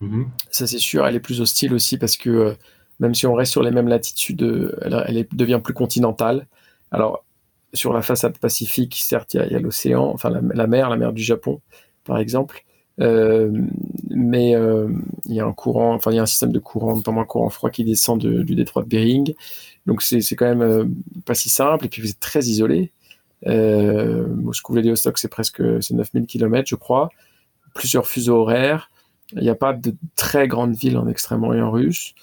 Mhm. 0.01 0.29
Ça, 0.51 0.67
c'est 0.67 0.79
sûr. 0.79 1.07
Elle 1.07 1.17
est 1.17 1.21
plus 1.21 1.41
hostile 1.41 1.75
aussi 1.75 1.99
parce 1.99 2.17
que 2.17 2.31
euh, 2.31 2.55
même 3.01 3.15
si 3.15 3.27
on 3.27 3.35
reste 3.35 3.53
sur 3.53 3.63
les 3.63 3.71
mêmes 3.71 3.89
latitudes, 3.89 4.43
euh, 4.43 5.05
elle, 5.07 5.27
devient 5.33 5.61
plus 5.63 5.75
continentale. 5.75 6.47
Alors, 6.91 7.25
sur 7.73 7.93
la 7.93 8.03
façade 8.03 8.39
pacifique, 8.39 8.97
certes, 9.03 9.35
il 9.35 9.41
y 9.51 9.55
a, 9.55 9.59
l'océan, 9.59 10.11
enfin 10.13 10.31
la, 10.31 10.67
mer, 10.67 10.91
la 10.91 10.97
mer 10.97 11.13
du 11.13 11.23
Japon, 11.23 11.61
par 12.05 12.19
exemple. 12.19 12.65
Euh, 13.01 13.51
mais 14.11 14.51
il 15.25 15.35
y 15.35 15.41
a 15.41 15.47
un 15.47 15.55
courant, 15.55 15.95
enfin 15.95 16.11
il 16.11 16.17
y 16.17 16.19
a 16.19 16.23
un 16.23 16.27
système 16.27 16.53
de 16.53 16.59
courant, 16.59 16.95
notamment 16.95 17.23
un 17.23 17.25
courant 17.25 17.49
froid 17.49 17.71
qui 17.71 17.83
descend 17.83 18.21
du 18.21 18.55
détroit 18.55 18.83
de 18.83 18.89
Bering. 18.89 19.33
Donc 19.87 20.03
c'est 20.03 20.21
quand 20.37 20.55
même 20.55 20.95
pas 21.25 21.35
si 21.35 21.49
simple. 21.49 21.87
Et 21.87 21.89
puis 21.89 22.03
vous 22.03 22.11
êtes 22.11 22.21
très 22.21 22.41
isolé. 22.41 22.93
Euh, 23.47 24.27
Moscou-Vladivostok, 24.29 25.19
c'est 25.19 25.29
presque 25.29 25.63
c'est 25.83 25.95
9000 25.95 26.27
km, 26.27 26.69
je 26.69 26.77
crois. 26.77 27.11
Plusieurs 27.75 28.07
fuseaux 28.07 28.37
horaires. 28.37 28.91
Il 29.33 29.43
n'y 29.43 29.49
a 29.49 29.55
pas 29.55 29.73
de 29.73 29.95
très 30.15 30.47
grandes 30.47 30.75
villes 30.75 30.99
en 30.99 31.09
Extrême-Orient 31.09 31.71
russe. 31.71 32.15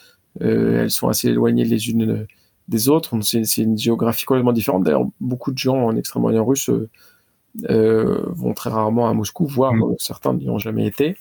Euh, 0.42 0.84
elles 0.84 0.92
sont 0.92 1.08
assez 1.08 1.30
éloignées 1.30 1.66
les 1.66 1.90
unes 1.90 2.28
des 2.68 2.90
autres. 2.90 3.20
C'est 3.22 3.58
une 3.58 3.78
géographie 3.78 4.26
complètement 4.26 4.54
différente. 4.54 4.84
D'ailleurs, 4.84 5.08
beaucoup 5.20 5.52
de 5.52 5.58
gens 5.58 5.78
en 5.78 5.96
Extrême-Orient 5.96 6.46
russe 6.46 6.70
euh, 7.70 8.24
vont 8.28 8.54
très 8.54 8.70
rarement 8.70 9.10
à 9.10 9.14
Moscou, 9.14 9.48
voire 9.48 9.74
mm. 9.74 9.96
certains 9.98 10.34
n'y 10.36 10.50
ont 10.50 10.60
jamais 10.60 10.86
été. 10.86 11.18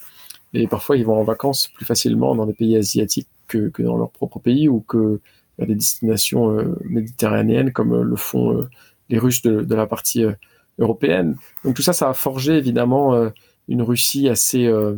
Et 0.53 0.67
parfois, 0.67 0.97
ils 0.97 1.07
vont 1.07 1.19
en 1.19 1.25
vacances 1.25 1.69
plus 1.69 1.87
facilement 1.87 2.35
dans 2.35 2.47
des 2.47 2.55
pays 2.55 2.77
asiatiques 2.77 3.29
que, 3.47 3.69
que 3.69 3.83
dans 3.83 3.97
leur 3.97 4.11
propre 4.11 4.39
pays 4.39 4.69
ou 4.69 4.81
que 4.81 5.21
dans 5.59 5.67
des 5.67 5.75
destinations 5.75 6.65
méditerranéennes 6.85 7.73
comme 7.73 8.03
le 8.03 8.17
font 8.17 8.67
les 9.09 9.19
Russes 9.19 9.43
de, 9.43 9.75
la 9.75 9.87
partie 9.87 10.25
euh, 10.25 10.33
européenne. 10.79 11.37
Donc 11.65 11.77
tout 11.77 11.83
ça, 11.83 11.93
ça 11.93 12.09
a 12.09 12.15
forgé 12.15 12.57
évidemment 12.57 13.15
euh, 13.15 13.31
une 13.69 13.83
Russie 13.83 14.29
assez 14.29 14.67
euh, 14.67 14.97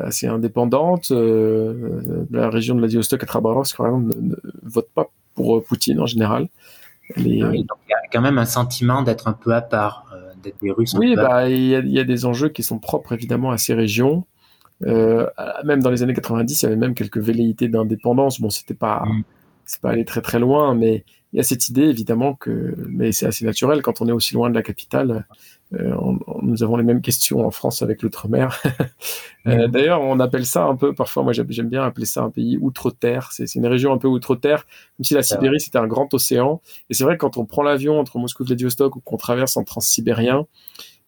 assez 0.00 0.26
indépendante. 0.26 1.10
la 1.10 2.50
région 2.50 2.74
de 2.74 2.80
Vladivostok 2.80 3.22
à 3.22 3.26
Khabarovsk, 3.26 3.76
par 3.76 3.86
exemple, 3.86 4.14
ne, 4.20 4.34
vote 4.62 4.88
pas 4.94 5.10
pour 5.34 5.62
Poutine 5.64 6.00
en 6.00 6.06
général. 6.06 6.48
Ah 7.14 7.20
il 7.20 7.36
y 7.36 7.42
a 7.42 8.08
quand 8.12 8.20
même 8.20 8.38
un 8.38 8.46
sentiment 8.46 9.02
d'être 9.02 9.28
un 9.28 9.32
peu 9.32 9.54
à 9.54 9.60
part, 9.60 10.06
d'être 10.42 10.60
des 10.60 10.72
Russes. 10.72 10.94
Oui, 10.98 11.14
bah, 11.14 11.48
il, 11.48 11.88
y 11.88 12.00
a, 12.00 12.04
des 12.04 12.24
enjeux 12.24 12.48
qui 12.48 12.64
sont 12.64 12.80
propres 12.80 13.12
évidemment 13.12 13.52
à 13.52 13.58
ces 13.58 13.74
régions. 13.74 14.24
même 14.80 15.82
dans 15.82 15.90
les 15.90 16.02
années 16.02 16.14
90, 16.14 16.62
il 16.62 16.64
y 16.64 16.66
avait 16.66 16.76
même 16.76 16.94
quelques 16.94 17.18
velléités 17.18 17.68
d'indépendance. 17.68 18.40
Bon, 18.40 18.50
c'était 18.50 18.74
pas, 18.74 19.04
mm. 19.06 19.22
c'est 19.66 19.80
pas 19.80 19.90
aller 19.90 20.04
très 20.04 20.20
très 20.20 20.40
loin, 20.40 20.74
mais 20.74 21.04
il 21.32 21.36
y 21.36 21.40
a 21.40 21.42
cette 21.42 21.68
idée 21.68 21.82
évidemment 21.82 22.34
que, 22.34 22.74
mais 22.88 23.12
c'est 23.12 23.26
assez 23.26 23.44
naturel 23.44 23.82
quand 23.82 24.00
on 24.00 24.08
est 24.08 24.12
aussi 24.12 24.34
loin 24.34 24.48
de 24.48 24.54
la 24.54 24.62
capitale. 24.62 25.26
Euh, 25.74 25.96
nous 26.42 26.62
avons 26.62 26.76
les 26.76 26.84
mêmes 26.84 27.00
questions 27.00 27.44
en 27.44 27.50
France 27.50 27.82
avec 27.82 28.02
l'outre-mer. 28.02 28.60
Euh, 29.48 29.68
d'ailleurs, 29.68 30.00
on 30.00 30.18
appelle 30.18 30.44
ça 30.44 30.64
un 30.64 30.74
peu, 30.74 30.92
parfois, 30.92 31.22
moi 31.22 31.32
j'aime 31.32 31.68
bien 31.68 31.84
appeler 31.84 32.04
ça 32.04 32.20
un 32.24 32.30
pays 32.30 32.58
outre-terre. 32.60 33.28
C'est 33.30 33.54
une 33.54 33.68
région 33.68 33.92
un 33.92 33.96
peu 33.96 34.08
outre-terre, 34.08 34.66
comme 34.96 35.04
si 35.04 35.14
la 35.14 35.22
Sibérie 35.22 35.60
c'était 35.60 35.78
un 35.78 35.86
grand 35.86 36.12
océan. 36.14 36.60
Et 36.90 36.94
c'est 36.94 37.04
vrai 37.04 37.14
que 37.14 37.20
quand 37.20 37.36
on 37.36 37.44
prend 37.44 37.62
l'avion 37.62 38.00
entre 38.00 38.18
Moscou 38.18 38.42
et 38.42 38.46
Vladivostok 38.46 38.96
ou 38.96 39.00
qu'on 39.00 39.16
traverse 39.16 39.56
en 39.56 39.62
transsibérien, 39.62 40.46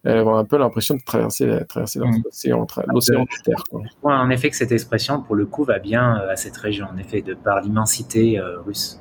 euh, 0.07 0.23
on 0.23 0.37
a 0.37 0.39
un 0.39 0.45
peu 0.45 0.57
l'impression 0.57 0.95
de 0.95 1.01
traverser, 1.05 1.65
traverser 1.69 1.99
mmh. 1.99 2.23
l'océan, 2.25 2.67
l'océan 2.87 3.23
de 3.23 3.43
terre. 3.43 3.65
Quoi. 3.69 3.83
en 4.05 4.31
effet, 4.31 4.51
que 4.51 4.57
cette 4.57 4.71
expression, 4.71 5.21
pour 5.21 5.35
le 5.35 5.45
coup, 5.45 5.65
va 5.65 5.81
bien 5.81 6.15
à 6.15 6.37
cette 6.37 6.57
région, 6.59 6.87
en 6.95 6.97
effet, 6.97 7.21
de 7.21 7.35
par 7.35 7.61
l'immensité 7.61 8.41
russe. 8.65 9.01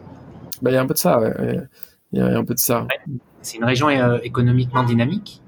Bah, 0.64 0.72
il 0.72 0.74
y 0.74 0.78
a 0.78 0.82
un 0.82 0.88
peu 0.88 0.96
de 0.96 1.00
ça, 1.00 1.22
Il 2.12 2.18
y 2.18 2.22
a 2.24 2.40
un 2.40 2.44
peu 2.44 2.56
de 2.56 2.60
ça. 2.60 2.88
C'est 3.48 3.58
une 3.58 3.64
région 3.64 3.88
euh, 3.88 4.18
économiquement 4.24 4.84
dynamique 4.84 5.42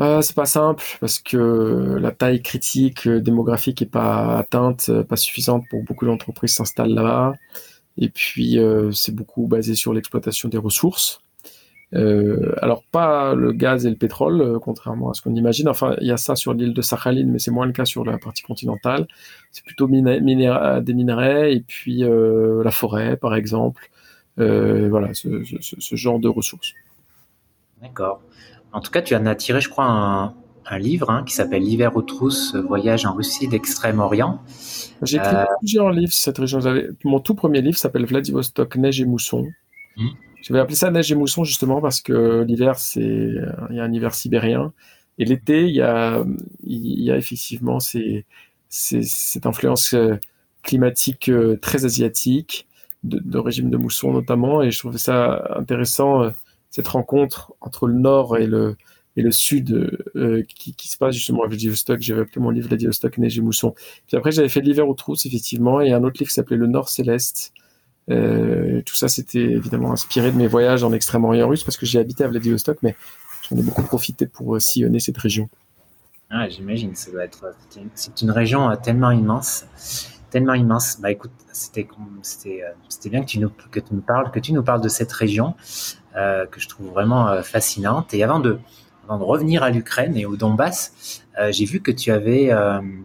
euh, 0.00 0.20
c'est 0.22 0.34
pas 0.34 0.46
simple 0.46 0.84
parce 1.00 1.18
que 1.18 1.96
la 2.00 2.10
taille 2.10 2.42
critique 2.42 3.08
démographique 3.08 3.82
est 3.82 3.90
pas 3.90 4.38
atteinte, 4.38 4.90
pas 5.02 5.16
suffisante 5.16 5.64
pour 5.70 5.82
beaucoup 5.82 6.06
d'entreprises 6.06 6.54
s'installent 6.54 6.94
là-bas. 6.94 7.34
Et 7.98 8.08
puis 8.10 8.58
c'est 8.92 9.14
beaucoup 9.14 9.46
basé 9.46 9.74
sur 9.74 9.94
l'exploitation 9.94 10.48
des 10.48 10.58
ressources. 10.58 11.20
Euh, 11.94 12.52
alors 12.60 12.82
pas 12.90 13.34
le 13.34 13.52
gaz 13.52 13.86
et 13.86 13.90
le 13.90 13.96
pétrole, 13.96 14.40
euh, 14.40 14.58
contrairement 14.58 15.10
à 15.10 15.14
ce 15.14 15.22
qu'on 15.22 15.34
imagine. 15.34 15.68
Enfin, 15.68 15.94
il 16.00 16.06
y 16.06 16.12
a 16.12 16.16
ça 16.16 16.34
sur 16.34 16.52
l'île 16.52 16.74
de 16.74 16.82
Sakhalin, 16.82 17.26
mais 17.26 17.38
c'est 17.38 17.52
moins 17.52 17.66
le 17.66 17.72
cas 17.72 17.84
sur 17.84 18.04
la 18.04 18.18
partie 18.18 18.42
continentale. 18.42 19.06
C'est 19.52 19.64
plutôt 19.64 19.86
des 19.86 20.00
minerais 20.20 21.54
et 21.54 21.60
puis 21.60 22.04
euh, 22.04 22.62
la 22.64 22.70
forêt, 22.70 23.16
par 23.16 23.34
exemple. 23.34 23.90
voilà, 24.36 25.14
ce, 25.14 25.96
genre 25.96 26.18
de 26.18 26.28
ressources. 26.28 26.74
D'accord. 27.80 28.20
En 28.76 28.80
tout 28.80 28.90
cas, 28.90 29.00
tu 29.00 29.16
en 29.16 29.24
as 29.24 29.34
tiré, 29.34 29.62
je 29.62 29.70
crois, 29.70 29.86
un, 29.86 30.78
livre 30.78 31.08
hein, 31.08 31.24
qui 31.24 31.32
s'appelle 31.32 31.62
L'hiver 31.62 31.96
aux 31.96 32.02
trousses, 32.02 32.54
voyage 32.54 33.06
en 33.06 33.14
Russie 33.14 33.48
d'Extrême-Orient. 33.48 34.42
J'ai 35.00 35.16
écrit 35.16 35.34
plusieurs 35.60 35.90
livres 35.92 36.12
sur 36.12 36.24
cette 36.24 36.36
région. 36.36 36.60
Mon 37.02 37.18
tout 37.20 37.34
premier 37.34 37.62
livre 37.62 37.78
s'appelle 37.78 38.04
Vladivostok, 38.04 38.76
neige 38.76 39.00
et 39.00 39.06
mousson. 39.06 39.46
Mmh. 39.96 40.08
Je 40.42 40.52
vais 40.52 40.58
appeler 40.58 40.76
ça 40.76 40.90
neige 40.90 41.10
et 41.10 41.14
mousson 41.14 41.42
justement 41.42 41.80
parce 41.80 42.02
que 42.02 42.44
l'hiver, 42.46 42.78
c'est 42.78 43.00
il 43.00 43.76
y 43.76 43.80
a 43.80 43.84
un 43.84 43.92
hiver 43.92 44.14
sibérien 44.14 44.74
et 45.16 45.24
l'été, 45.24 45.62
il 45.62 45.74
y 45.74 45.80
a 45.80 46.22
il 46.62 47.02
y 47.02 47.10
a 47.10 47.16
effectivement 47.16 47.80
ces, 47.80 48.26
cette 48.68 49.46
influence 49.46 49.94
euh, 49.94 50.16
climatique 50.62 51.30
euh, 51.30 51.56
très 51.56 51.86
asiatique 51.86 52.68
de, 53.04 53.20
de, 53.24 53.38
régime 53.38 53.70
de 53.70 53.78
mousson 53.78 54.12
notamment 54.12 54.60
et 54.60 54.70
je 54.70 54.78
trouvais 54.80 54.98
ça 54.98 55.56
intéressant 55.56 56.24
euh, 56.24 56.30
cette 56.76 56.88
rencontre 56.88 57.54
entre 57.60 57.86
le 57.86 57.94
nord 57.94 58.36
et 58.36 58.46
le 58.46 58.76
et 59.18 59.22
le 59.22 59.32
sud 59.32 59.98
qui, 60.46 60.74
qui, 60.74 60.88
se 60.88 60.98
passe 60.98 61.14
justement 61.14 61.42
à 61.42 61.46
Vladivostok. 61.46 62.02
J'avais 62.02 62.20
appelé 62.20 62.38
mon 62.38 62.50
livre 62.50 62.68
Vladivostok, 62.68 63.16
neige 63.16 63.38
et 63.38 63.40
mousson. 63.40 63.74
Puis 64.06 64.14
après, 64.14 64.30
j'avais 64.30 64.50
fait 64.50 64.60
l'hiver 64.60 64.86
aux 64.86 64.94
trousses, 64.94 65.24
effectivement, 65.24 65.80
et 65.80 65.94
un 65.94 66.04
autre 66.04 66.18
livre 66.18 66.28
qui 66.28 66.34
s'appelait 66.34 66.58
Le 66.58 66.66
Nord 66.66 66.90
céleste, 66.90 67.54
euh, 68.10 68.82
tout 68.82 68.94
ça, 68.94 69.08
c'était 69.08 69.40
évidemment 69.40 69.92
inspiré 69.92 70.30
de 70.30 70.36
mes 70.36 70.46
voyages 70.46 70.84
en 70.84 70.92
Extrême-Orient 70.92 71.48
russe 71.48 71.64
parce 71.64 71.76
que 71.76 71.86
j'ai 71.86 71.98
habité 71.98 72.24
à 72.24 72.28
Vladivostok, 72.28 72.78
mais 72.82 72.94
j'en 73.48 73.56
ai 73.56 73.62
beaucoup 73.62 73.82
profité 73.82 74.26
pour 74.26 74.54
euh, 74.54 74.60
sillonner 74.60 75.00
cette 75.00 75.18
région. 75.18 75.48
Ah, 76.30 76.48
j'imagine, 76.48 76.94
ça 76.94 77.10
doit 77.10 77.24
être. 77.24 77.54
C'est 77.94 78.22
une 78.22 78.30
région 78.30 78.70
euh, 78.70 78.76
tellement 78.76 79.10
immense, 79.10 79.64
tellement 80.30 80.54
immense. 80.54 80.98
Bah 81.00 81.10
écoute, 81.10 81.32
c'était 81.52 81.86
c'était 82.88 83.10
bien 83.10 83.22
que 83.22 83.26
tu 83.26 83.38
nous 83.38 83.50
que 83.70 83.80
tu 83.80 83.94
nous 83.94 84.02
parles 84.02 84.30
que 84.30 84.40
tu 84.40 84.52
nous 84.52 84.62
parles 84.62 84.80
de 84.80 84.88
cette 84.88 85.12
région 85.12 85.54
euh, 85.54 86.05
que 86.16 86.60
je 86.60 86.68
trouve 86.68 86.88
vraiment 86.88 87.42
fascinante. 87.42 88.14
Et 88.14 88.22
avant 88.22 88.40
de 88.40 88.58
revenir 89.08 89.62
à 89.62 89.70
l'Ukraine 89.70 90.16
et 90.16 90.26
au 90.26 90.36
Donbass, 90.36 91.22
j'ai 91.50 91.64
vu 91.64 91.80
que 91.80 91.90
tu 91.90 92.10
avais 92.10 92.48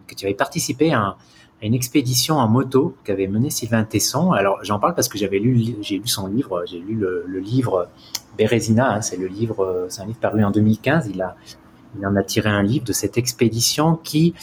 que 0.08 0.16
tu 0.16 0.26
avais 0.26 0.34
participé 0.34 0.94
à 0.94 1.00
un, 1.00 1.16
une 1.62 1.74
expédition 1.74 2.38
en 2.38 2.48
moto 2.48 2.96
qu'avait 3.04 3.28
mené 3.28 3.50
Sylvain 3.50 3.84
Tesson. 3.84 4.32
Alors 4.32 4.60
j'en 4.64 4.80
parle 4.80 4.96
parce 4.96 5.08
que 5.08 5.18
j'avais 5.18 5.40
lu, 5.40 5.76
j'ai 5.82 5.98
lu 5.98 6.08
son 6.08 6.28
livre, 6.28 6.64
j'ai 6.66 6.80
lu 6.80 6.96
le, 6.96 7.40
livre 7.40 7.90
Bérésina, 8.38 8.96
hein, 8.96 9.02
c'est 9.02 9.18
le 9.18 9.28
livre, 9.28 9.88
c'est 9.90 10.02
un 10.02 10.06
livre 10.06 10.20
paru 10.20 10.44
en 10.44 10.52
2015. 10.52 11.10
Il 11.14 11.22
a, 11.22 11.36
il 11.98 12.06
en 12.06 12.16
a 12.16 12.24
tiré 12.24 12.50
un 12.50 12.64
livre 12.64 12.86
de 12.86 12.94
cette 12.94 13.18
expédition 13.18 13.96
qui, 13.96 14.34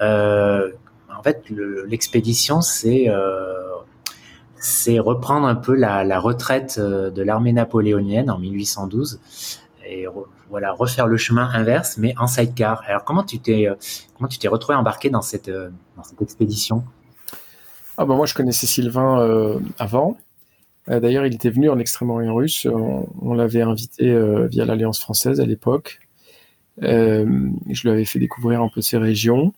euh, 0.00 0.70
en 1.16 1.22
fait, 1.22 1.44
l'expédition 1.86 2.60
c'est 2.60 3.08
euh, 3.08 3.57
c'est 4.60 4.98
reprendre 4.98 5.46
un 5.46 5.54
peu 5.54 5.74
la, 5.74 6.20
retraite 6.20 6.76
euh, 6.78 7.10
de 7.10 7.22
l'armée 7.22 7.52
napoléonienne 7.52 8.30
en 8.30 8.38
1812 8.38 9.20
et 9.86 10.06
voilà 10.50 10.72
refaire 10.72 11.06
le 11.06 11.16
chemin 11.16 11.48
inverse 11.52 11.96
mais 11.98 12.14
en 12.18 12.26
sidecar. 12.26 12.82
Alors 12.86 13.04
comment 13.04 13.22
tu 13.22 13.38
t'es 13.38 13.68
euh, 13.68 13.74
comment 14.16 14.28
tu 14.28 14.38
t'es 14.38 14.48
retrouvé 14.48 14.76
embarqué 14.76 15.10
dans 15.10 15.22
cette 15.22 15.48
euh, 15.48 15.70
dans 15.96 16.02
cette 16.02 16.20
expédition? 16.20 16.84
Ah 17.96 18.04
bah 18.04 18.14
moi 18.14 18.26
je 18.26 18.34
connaissais 18.34 18.66
Sylvain 18.66 19.58
avant. 19.78 20.16
D'ailleurs 20.86 21.26
il 21.26 21.34
était 21.34 21.50
venu 21.50 21.68
en 21.68 21.78
Extrême-Orient 21.80 22.32
russe. 22.32 22.66
On, 23.20 23.34
l'avait 23.34 23.60
invité 23.60 24.16
via 24.48 24.64
l'Alliance 24.64 25.00
française 25.00 25.40
à 25.40 25.44
l'époque. 25.44 25.98
je 26.80 27.82
lui 27.82 27.90
avais 27.90 28.04
fait 28.04 28.20
découvrir 28.20 28.62
un 28.62 28.68
peu 28.68 28.82
ces 28.82 28.98
régions. 28.98 29.52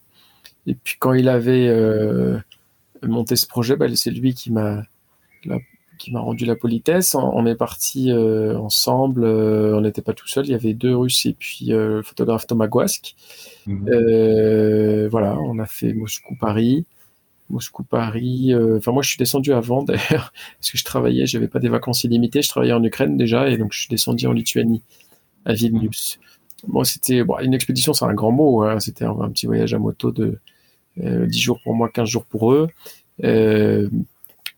Et 0.67 0.75
puis 0.75 0.97
quand 0.99 1.13
il 1.13 1.29
avait 1.29 1.71
monté 3.03 3.37
ce 3.37 3.47
projet, 3.47 3.77
bah, 3.77 3.95
c'est 3.95 4.11
lui 4.11 4.33
qui 4.33 4.51
m'a 4.51 4.85
qui 6.01 6.13
m'a 6.13 6.21
rendu 6.21 6.47
la 6.47 6.57
politesse. 6.57 7.15
On, 7.15 7.47
est 7.47 7.55
parti 7.55 8.11
euh, 8.11 8.59
ensemble. 8.59 9.23
Euh, 9.23 9.77
on 9.77 9.83
n'était 9.83 10.03
pas 10.03 10.15
tout 10.15 10.27
seul. 10.27 10.47
Il 10.47 10.51
y 10.51 10.55
avait 10.55 10.73
deux 10.73 10.97
Russes 10.97 11.27
et 11.27 11.35
puis 11.35 11.73
euh, 11.73 11.97
le 11.97 12.03
photographe 12.03 12.47
Thomas 12.47 12.67
Guask. 12.67 13.15
Mhm. 13.67 15.09
voilà, 15.09 15.39
on 15.39 15.59
a 15.59 15.67
fait 15.67 15.93
Moscou-Paris. 15.93 16.87
Moscou-Paris. 17.51 18.55
Enfin, 18.77 18.93
moi, 18.93 19.03
je 19.03 19.11
suis 19.11 19.19
descendu 19.19 19.53
avant 19.53 19.83
d'ailleurs 19.85 20.33
parce 20.59 20.71
que 20.73 20.79
je 20.79 20.85
travaillais. 20.85 21.27
J'avais 21.27 21.49
pas 21.49 21.59
des 21.59 21.69
vacances 21.69 22.03
illimitées. 22.03 22.43
Je 22.43 22.49
travaillais 22.49 22.73
en 22.73 22.83
Ukraine 22.83 23.17
déjà 23.17 23.49
et 23.49 23.59
donc 23.59 23.73
je 23.73 23.81
suis 23.81 23.89
descendu 23.89 24.27
en 24.27 24.33
Lituanie 24.33 24.83
à 25.45 25.53
Vilnius. 25.53 26.19
Bon, 26.67 26.85
c'était 26.85 27.25
bon, 27.25 27.39
une 27.39 27.55
expédition, 27.55 27.93
c'est 27.93 28.05
un 28.07 28.15
grand 28.15 28.33
mot. 28.33 28.63
Hein. 28.63 28.81
C'était 28.81 29.05
un, 29.05 29.31
petit 29.31 29.47
voyage 29.47 29.75
à 29.75 29.79
moto 29.79 30.11
de 30.11 30.39
10 30.97 31.39
jours 31.39 31.61
pour 31.63 31.75
moi, 31.75 31.91
15 31.91 32.09
jours 32.09 32.25
pour 32.25 32.53
eux. 32.53 32.69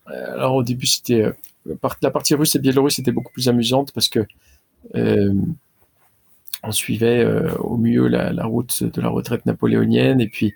Euh, 0.07 0.11
euh, 0.11 0.33
alors 0.33 0.55
au 0.55 0.63
début, 0.63 0.85
c'était 0.85 1.23
euh, 1.23 1.33
la 2.01 2.11
partie 2.11 2.35
russe 2.35 2.55
et 2.55 2.59
biélorusse 2.59 2.99
était 2.99 3.11
beaucoup 3.11 3.31
plus 3.31 3.47
amusante 3.47 3.91
parce 3.93 4.09
que 4.09 4.19
euh, 4.95 5.33
on 6.63 6.71
suivait 6.71 7.25
au 7.59 7.77
mieux 7.77 8.07
la, 8.07 8.45
route 8.45 8.83
de 8.83 9.01
la 9.01 9.09
retraite 9.09 9.45
napoléonienne 9.45 10.21
et 10.21 10.27
puis 10.27 10.53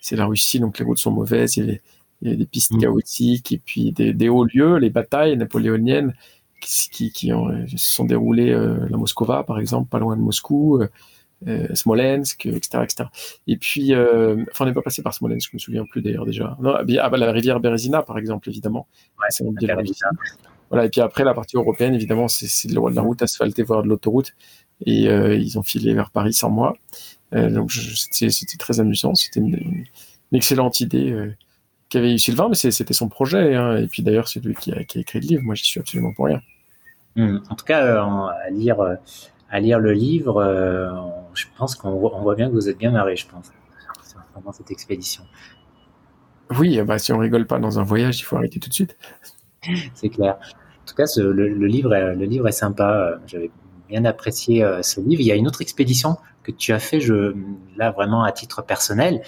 c'est 0.00 0.16
la 0.16 0.26
Russie 0.26 0.60
donc 0.60 0.78
les 0.78 0.84
routes 0.84 0.98
sont 0.98 1.10
mauvaises, 1.10 1.56
il 1.56 1.80
y 2.22 2.30
a, 2.30 2.36
des 2.36 2.46
pistes 2.46 2.72
mm. 2.72 2.80
chaotiques 2.80 3.52
et 3.52 3.58
puis 3.58 3.92
des, 3.92 4.28
hauts 4.28 4.44
lieux, 4.44 4.76
les 4.76 4.90
batailles 4.90 5.36
napoléoniennes 5.36 6.14
qui, 6.60 7.10
qui, 7.10 7.28
se 7.28 7.76
sont 7.76 8.04
déroulées 8.04 8.52
la 8.52 8.96
Moscova 8.96 9.44
par 9.44 9.58
exemple, 9.58 9.88
pas 9.88 9.98
loin 9.98 10.16
de 10.16 10.22
Moscou. 10.22 10.82
Euh, 11.46 11.66
Smolensk, 11.74 12.46
etc., 12.46 12.82
etc. 12.82 13.04
Et 13.46 13.58
puis, 13.58 13.94
euh, 13.94 14.42
enfin, 14.50 14.64
on 14.64 14.68
n'est 14.68 14.72
pas 14.72 14.80
passé 14.80 15.02
par 15.02 15.12
Smolensk, 15.12 15.50
je 15.50 15.56
me 15.56 15.58
souviens 15.58 15.84
plus 15.84 16.00
d'ailleurs 16.00 16.24
déjà. 16.24 16.56
Non, 16.60 16.74
ah, 16.78 16.82
bah, 16.82 17.18
la 17.18 17.30
rivière 17.30 17.60
Berezina, 17.60 18.02
par 18.02 18.16
exemple, 18.16 18.48
évidemment. 18.48 18.88
voilà. 20.70 20.86
Et 20.86 20.88
puis 20.88 21.02
après, 21.02 21.24
la 21.24 21.34
partie 21.34 21.56
européenne, 21.56 21.94
évidemment, 21.94 22.26
c'est 22.26 22.68
de 22.68 22.74
la 22.74 23.02
route 23.02 23.20
asphaltée, 23.20 23.62
voire 23.64 23.82
de 23.82 23.88
l'autoroute. 23.88 24.32
Et 24.86 25.08
euh, 25.08 25.36
ils 25.36 25.58
ont 25.58 25.62
filé 25.62 25.92
vers 25.92 26.10
Paris 26.10 26.32
sans 26.32 26.48
moi. 26.48 26.74
donc, 27.32 27.70
c'était 27.70 28.56
très 28.58 28.80
amusant. 28.80 29.14
C'était 29.14 29.40
une, 29.40 29.84
excellente 30.32 30.80
idée 30.80 31.34
qu'avait 31.90 32.14
eu 32.14 32.18
Sylvain, 32.18 32.48
mais 32.48 32.54
c'était 32.54 32.94
son 32.94 33.10
projet. 33.10 33.54
Hein. 33.54 33.76
Et 33.76 33.88
puis 33.88 34.02
d'ailleurs, 34.02 34.28
c'est 34.28 34.42
lui 34.42 34.54
qui 34.54 34.72
a, 34.72 34.80
écrit 34.80 35.20
le 35.20 35.26
livre. 35.26 35.42
Moi, 35.42 35.54
j'y 35.54 35.64
suis 35.64 35.80
absolument 35.80 36.14
pour 36.14 36.24
rien. 36.24 36.40
Hmm. 37.14 37.38
En 37.50 37.54
tout 37.54 37.64
cas, 37.66 38.02
à 38.02 38.50
lire 38.50 38.96
à 39.50 39.60
lire 39.60 39.78
le 39.78 39.92
livre, 39.92 40.38
euh, 40.38 40.90
je 41.36 41.46
pense 41.56 41.74
qu'on 41.74 41.92
voit, 41.92 42.14
on 42.14 42.22
voit 42.22 42.34
bien 42.34 42.48
que 42.48 42.54
vous 42.54 42.68
êtes 42.68 42.78
bien 42.78 42.90
marré, 42.90 43.16
je 43.16 43.26
pense, 43.28 43.52
pendant 44.34 44.52
cette 44.52 44.70
expédition. 44.70 45.24
Oui, 46.58 46.80
bah, 46.82 46.98
si 46.98 47.12
on 47.12 47.18
rigole 47.18 47.46
pas 47.46 47.58
dans 47.58 47.78
un 47.78 47.82
voyage, 47.82 48.20
il 48.20 48.22
faut 48.22 48.36
arrêter 48.36 48.60
tout 48.60 48.68
de 48.68 48.74
suite. 48.74 48.96
C'est 49.94 50.08
clair. 50.08 50.36
En 50.36 50.86
tout 50.86 50.94
cas, 50.94 51.04
le, 51.16 51.66
livre 51.66 51.94
est, 51.94 52.14
le 52.14 52.24
livre 52.24 52.46
est 52.46 52.52
sympa. 52.52 53.18
J'avais 53.26 53.50
bien 53.88 54.04
apprécié 54.04 54.62
euh, 54.62 54.82
ce 54.82 55.00
livre. 55.00 55.20
Il 55.20 55.26
y 55.26 55.32
a 55.32 55.34
une 55.34 55.48
autre 55.48 55.62
expédition 55.62 56.16
que 56.44 56.52
tu 56.52 56.72
as 56.72 56.78
fait, 56.78 57.00
je, 57.00 57.34
là 57.76 57.90
vraiment 57.90 58.22
à 58.22 58.30
titre 58.30 58.62
personnel. 58.62 59.22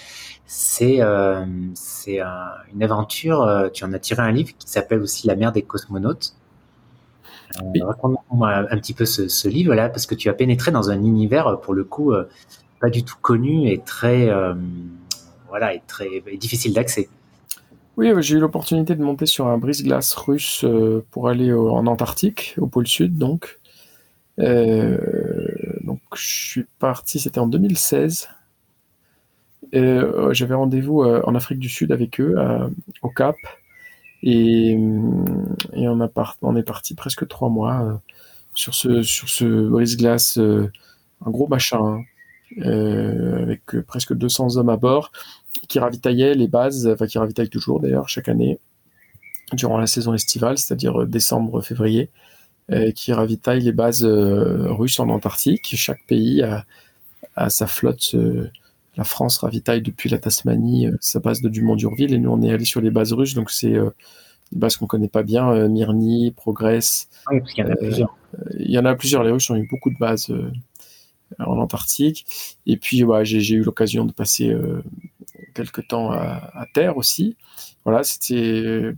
C'est 0.46 1.02
euh, 1.02 1.44
c'est 1.74 2.20
une 2.20 2.82
aventure. 2.82 3.70
tu 3.74 3.84
en 3.84 3.92
as 3.92 3.98
tiré 3.98 4.22
un 4.22 4.30
livre 4.30 4.50
qui 4.56 4.68
s'appelle 4.68 5.00
aussi 5.00 5.26
La 5.26 5.34
mer 5.34 5.50
des 5.50 5.62
cosmonautes. 5.62 6.37
Euh, 7.56 7.84
raconte-moi 7.84 8.66
un 8.70 8.76
petit 8.78 8.94
peu 8.94 9.04
ce, 9.04 9.48
livre-là, 9.48 9.88
parce 9.88 10.06
que 10.06 10.14
tu 10.14 10.28
as 10.28 10.34
pénétré 10.34 10.70
dans 10.70 10.90
un 10.90 11.02
univers, 11.02 11.46
euh, 11.46 11.56
pour 11.56 11.74
le 11.74 11.84
coup, 11.84 12.12
euh, 12.12 12.28
pas 12.80 12.90
du 12.90 13.02
tout 13.02 13.16
connu 13.20 13.70
et 13.70 13.78
très, 13.78 14.30
voilà, 15.48 15.74
et 15.74 15.82
très 15.86 16.08
difficile 16.36 16.72
d'accès. 16.72 17.08
Oui, 17.96 18.12
j'ai 18.20 18.36
eu 18.36 18.38
l'opportunité 18.38 18.94
de 18.94 19.02
monter 19.02 19.26
sur 19.26 19.48
un 19.48 19.58
brise-glace 19.58 20.14
russe 20.14 20.64
pour 21.10 21.28
aller 21.28 21.52
en 21.52 21.88
Antarctique, 21.88 22.54
au 22.58 22.68
pôle 22.68 22.86
sud, 22.86 23.18
donc. 23.18 23.58
donc, 24.38 26.00
je 26.14 26.28
suis 26.28 26.66
parti, 26.78 27.18
c'était 27.18 27.40
en 27.40 27.48
2016. 27.48 28.28
J'avais 29.72 30.54
rendez-vous 30.54 31.02
en 31.02 31.34
Afrique 31.34 31.58
du 31.58 31.68
Sud 31.68 31.90
avec 31.90 32.20
eux, 32.20 32.36
au 33.02 33.08
Cap. 33.08 33.34
Et, 34.22 34.72
et 35.74 35.88
on, 35.88 36.56
est 36.56 36.62
parti 36.62 36.94
presque 36.94 37.26
trois 37.28 37.48
mois 37.48 37.82
euh, 37.82 37.94
sur 38.54 38.74
ce, 38.74 39.02
sur 39.02 39.28
ce 39.28 39.68
brise-glace, 39.68 40.38
euh, 40.38 40.70
un 41.24 41.30
gros 41.30 41.46
machin, 41.46 41.78
hein, 41.78 42.00
euh, 42.66 43.42
avec 43.42 43.62
presque 43.86 44.14
200 44.14 44.56
hommes 44.56 44.70
à 44.70 44.76
bord, 44.76 45.12
qui 45.68 45.78
ravitaillaient 45.78 46.34
les 46.34 46.48
bases, 46.48 46.86
enfin 46.86 47.06
qui 47.06 47.18
ravitaillent 47.18 47.50
toujours 47.50 47.80
d'ailleurs 47.80 48.08
chaque 48.08 48.28
année, 48.28 48.58
durant 49.52 49.78
la 49.78 49.86
saison 49.86 50.14
estivale, 50.14 50.58
c'est-à-dire 50.58 51.06
décembre-février, 51.06 52.10
qui 52.94 53.14
ravitaillent 53.14 53.62
les 53.62 53.72
bases 53.72 54.04
russes 54.04 55.00
en 55.00 55.08
Antarctique. 55.08 55.74
Chaque 55.74 56.04
pays 56.06 56.42
a, 56.42 57.48
sa 57.48 57.66
flotte. 57.66 58.14
La 58.98 59.04
France 59.04 59.38
ravitaille 59.38 59.80
depuis 59.80 60.10
la 60.10 60.18
Tasmanie 60.18 60.88
sa 61.00 61.20
base 61.20 61.40
de 61.40 61.48
Dumont-Durville 61.48 62.12
et 62.12 62.18
nous 62.18 62.30
on 62.30 62.42
est 62.42 62.52
allé 62.52 62.66
sur 62.66 62.82
les 62.82 62.90
bases 62.90 63.14
russes, 63.14 63.34
donc 63.34 63.50
c'est 63.50 63.72
des 63.72 64.58
bases 64.58 64.76
qu'on 64.76 64.86
connaît 64.86 65.08
pas 65.08 65.22
bien, 65.22 65.68
Myrni, 65.68 66.32
Progress. 66.32 67.08
Oui, 67.30 67.40
parce 67.40 67.54
qu'il 67.54 67.64
y 67.64 67.66
en 67.66 67.70
a 67.70 67.76
plusieurs. 67.76 68.16
Il 68.58 68.70
y 68.70 68.78
en 68.78 68.84
a 68.84 68.94
plusieurs. 68.94 69.22
Les 69.22 69.30
Russes 69.30 69.48
ont 69.50 69.56
eu 69.56 69.66
beaucoup 69.70 69.90
de 69.90 69.98
bases 69.98 70.30
en 71.38 71.58
Antarctique. 71.58 72.26
Et 72.66 72.76
puis, 72.76 73.04
j'ai 73.22 73.54
eu 73.54 73.62
l'occasion 73.62 74.04
de 74.04 74.12
passer 74.12 74.50
euh, 74.50 74.82
quelques 75.54 75.86
temps 75.88 76.10
à, 76.10 76.66
terre 76.74 76.96
aussi. 76.96 77.36
Voilà, 77.84 78.02
c'était 78.02 78.92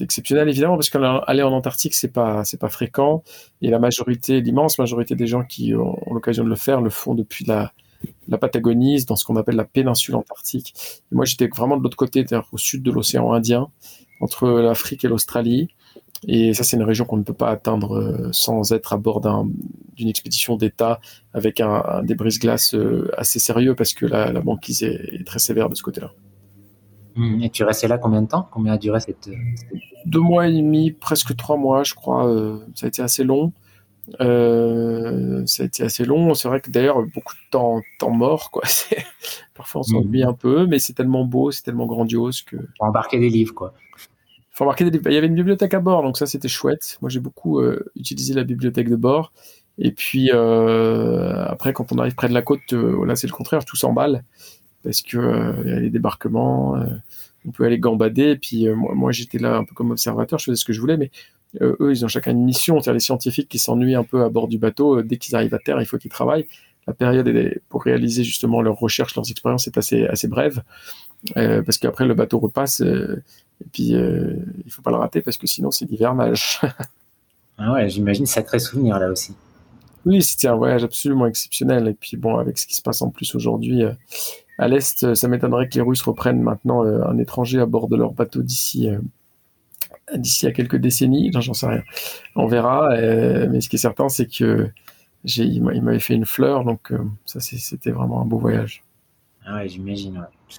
exceptionnel 0.00 0.48
évidemment 0.48 0.76
parce 0.76 0.88
qu'aller 0.88 1.42
en 1.42 1.52
Antarctique 1.52 1.94
c'est 1.94 2.12
pas 2.12 2.44
c'est 2.44 2.60
pas 2.60 2.68
fréquent 2.68 3.24
et 3.60 3.70
la 3.70 3.80
majorité, 3.80 4.40
l'immense 4.40 4.78
majorité 4.78 5.16
des 5.16 5.26
gens 5.26 5.42
qui 5.42 5.74
ont, 5.74 5.98
l'occasion 6.12 6.44
de 6.44 6.48
le 6.48 6.54
faire 6.54 6.80
le 6.80 6.90
font 6.90 7.14
depuis 7.14 7.44
la 7.44 7.72
la 8.28 8.38
Patagonie, 8.38 9.04
dans 9.04 9.16
ce 9.16 9.24
qu'on 9.24 9.36
appelle 9.36 9.56
la 9.56 9.64
péninsule 9.64 10.14
antarctique. 10.16 10.74
moi, 11.12 11.24
j'étais 11.24 11.48
vraiment 11.48 11.76
de 11.76 11.82
l'autre 11.82 11.96
côté, 11.96 12.24
au 12.52 12.58
sud 12.58 12.82
de 12.82 12.90
l'océan 12.90 13.32
Indien, 13.32 13.68
entre 14.20 14.48
l'Afrique 14.48 15.04
et 15.04 15.08
l'Australie. 15.08 15.68
Et 16.26 16.54
ça, 16.54 16.64
c'est 16.64 16.76
une 16.76 16.82
région 16.82 17.04
qu'on 17.04 17.18
ne 17.18 17.22
peut 17.22 17.34
pas 17.34 17.50
atteindre 17.50 17.98
euh, 17.98 18.28
sans 18.32 18.72
être 18.72 18.92
à 18.92 18.96
bord 18.96 19.20
d'une 19.20 20.08
expédition 20.08 20.56
d'État 20.56 21.00
avec 21.34 21.60
un, 21.60 22.02
des 22.02 22.14
brise-glaces 22.14 22.74
euh, 22.74 23.10
assez 23.16 23.38
sérieux 23.38 23.74
parce 23.74 23.92
que 23.92 24.06
la, 24.06 24.32
banquise 24.40 24.82
est, 24.82 25.24
très 25.26 25.38
sévère 25.38 25.68
de 25.68 25.74
ce 25.74 25.82
côté-là. 25.82 26.12
Mmh. 27.16 27.42
Et 27.42 27.50
tu 27.50 27.64
restais 27.64 27.88
là 27.88 27.98
combien 27.98 28.22
de 28.22 28.28
temps? 28.28 28.48
Combien 28.50 28.74
a 28.74 28.78
duré 28.78 29.00
cette, 29.00 29.30
Deux 30.06 30.20
mois 30.20 30.48
et 30.48 30.52
demi, 30.52 30.90
presque 30.90 31.36
trois 31.36 31.56
mois, 31.56 31.82
je 31.82 31.94
crois. 31.94 32.28
Euh, 32.28 32.58
ça 32.74 32.86
a 32.86 32.88
été 32.88 33.02
assez 33.02 33.24
long. 33.24 33.52
Ça 34.18 35.62
a 35.62 35.66
été 35.66 35.82
assez 35.82 36.04
long. 36.04 36.34
C'est 36.34 36.48
vrai 36.48 36.60
que 36.60 36.70
d'ailleurs, 36.70 37.02
beaucoup 37.02 37.34
de 37.34 37.50
temps, 37.50 37.80
temps 37.98 38.10
mort, 38.10 38.50
quoi. 38.50 38.62
Parfois, 39.54 39.80
on 39.80 39.84
s'ennuie 39.84 40.24
mmh. 40.24 40.28
un 40.28 40.32
peu, 40.34 40.66
mais 40.66 40.78
c'est 40.78 40.92
tellement 40.92 41.24
beau, 41.24 41.50
c'est 41.50 41.62
tellement 41.62 41.86
grandiose 41.86 42.42
que. 42.42 42.56
embarquer 42.78 43.18
des 43.18 43.30
livres, 43.30 43.54
quoi 43.54 43.74
faut 44.56 44.64
remarquer, 44.64 44.86
il 44.86 45.12
y 45.12 45.16
avait 45.18 45.26
une 45.26 45.34
bibliothèque 45.34 45.74
à 45.74 45.80
bord, 45.80 46.02
donc 46.02 46.16
ça 46.16 46.24
c'était 46.24 46.48
chouette. 46.48 46.96
Moi 47.02 47.10
j'ai 47.10 47.20
beaucoup 47.20 47.60
euh, 47.60 47.84
utilisé 47.94 48.32
la 48.32 48.42
bibliothèque 48.42 48.88
de 48.88 48.96
bord. 48.96 49.32
Et 49.76 49.92
puis 49.92 50.30
euh, 50.32 51.44
après, 51.44 51.74
quand 51.74 51.92
on 51.92 51.98
arrive 51.98 52.14
près 52.14 52.30
de 52.30 52.32
la 52.32 52.40
côte, 52.40 52.72
euh, 52.72 53.04
là 53.04 53.16
c'est 53.16 53.26
le 53.26 53.34
contraire, 53.34 53.66
tout 53.66 53.76
s'emballe 53.76 54.24
parce 54.82 55.02
que 55.02 55.62
il 55.64 55.70
y 55.70 55.74
a 55.74 55.80
les 55.80 55.90
débarquements, 55.90 56.76
on 57.44 57.50
peut 57.50 57.64
aller 57.64 57.78
gambader. 57.78 58.30
Et 58.30 58.36
puis 58.36 58.66
moi, 58.70 59.12
j'étais 59.12 59.38
là 59.38 59.56
un 59.56 59.64
peu 59.64 59.74
comme 59.74 59.90
observateur, 59.90 60.38
je 60.38 60.44
faisais 60.44 60.56
ce 60.56 60.64
que 60.64 60.72
je 60.72 60.80
voulais, 60.80 60.96
mais 60.96 61.10
eux 61.60 61.90
ils 61.90 62.04
ont 62.04 62.08
chacun 62.08 62.32
une 62.32 62.44
mission. 62.44 62.76
C'est-à-dire 62.80 62.94
les 62.94 63.00
scientifiques 63.00 63.48
qui 63.48 63.58
s'ennuient 63.58 63.94
un 63.94 64.04
peu 64.04 64.22
à 64.22 64.28
bord 64.28 64.48
du 64.48 64.58
bateau, 64.58 65.02
dès 65.02 65.16
qu'ils 65.16 65.34
arrivent 65.34 65.54
à 65.54 65.58
terre, 65.58 65.80
il 65.80 65.86
faut 65.86 65.98
qu'ils 65.98 66.10
travaillent. 66.10 66.46
La 66.86 66.94
période 66.94 67.28
pour 67.68 67.82
réaliser 67.82 68.22
justement 68.22 68.62
leurs 68.62 68.78
recherches, 68.78 69.16
leurs 69.16 69.30
expériences 69.30 69.66
est 69.66 69.76
assez 69.76 70.06
assez 70.06 70.28
brève 70.28 70.62
parce 71.34 71.78
qu'après 71.78 72.06
le 72.06 72.14
bateau 72.14 72.38
repasse 72.38 72.82
et 73.60 73.66
puis, 73.72 73.94
euh, 73.94 74.34
il 74.64 74.70
faut 74.70 74.82
pas 74.82 74.90
le 74.90 74.96
rater 74.96 75.22
parce 75.22 75.36
que 75.36 75.46
sinon, 75.46 75.70
c'est 75.70 75.86
l'hivernage. 75.86 76.60
ah 77.58 77.72
ouais, 77.72 77.88
j'imagine 77.88 78.26
sacré 78.26 78.58
souvenir 78.58 78.98
là 78.98 79.10
aussi. 79.10 79.34
Oui, 80.04 80.22
c'était 80.22 80.48
un 80.48 80.54
voyage 80.54 80.84
absolument 80.84 81.26
exceptionnel. 81.26 81.88
Et 81.88 81.94
puis, 81.94 82.16
bon, 82.16 82.36
avec 82.36 82.58
ce 82.58 82.66
qui 82.66 82.74
se 82.74 82.82
passe 82.82 83.02
en 83.02 83.10
plus 83.10 83.34
aujourd'hui 83.34 83.82
euh, 83.82 83.92
à 84.58 84.68
l'Est, 84.68 85.02
euh, 85.02 85.14
ça 85.14 85.26
m'étonnerait 85.28 85.68
que 85.68 85.74
les 85.74 85.80
Russes 85.80 86.02
reprennent 86.02 86.42
maintenant 86.42 86.82
un 86.82 87.18
étranger 87.18 87.58
à 87.58 87.66
bord 87.66 87.88
de 87.88 87.96
leur 87.96 88.12
bateau 88.12 88.42
d'ici 88.42 88.88
d'ici 90.14 90.46
à 90.46 90.52
quelques 90.52 90.76
décennies. 90.76 91.30
J'en 91.32 91.54
sais 91.54 91.66
rien. 91.66 91.82
On 92.34 92.46
verra. 92.46 92.90
mais 92.96 93.60
ce 93.60 93.68
qui 93.68 93.76
est 93.76 93.80
certain, 93.80 94.08
c'est 94.08 94.26
que 94.26 94.68
j'ai, 95.24 95.44
il 95.44 95.62
m'avait 95.62 95.98
fait 95.98 96.14
une 96.14 96.26
fleur. 96.26 96.64
Donc, 96.64 96.92
ça, 97.24 97.40
c'était 97.40 97.90
vraiment 97.90 98.22
un 98.22 98.26
beau 98.26 98.38
voyage. 98.38 98.84
Ah 99.44 99.56
ouais, 99.56 99.68
j'imagine. 99.68 100.18
Ouais. 100.18 100.58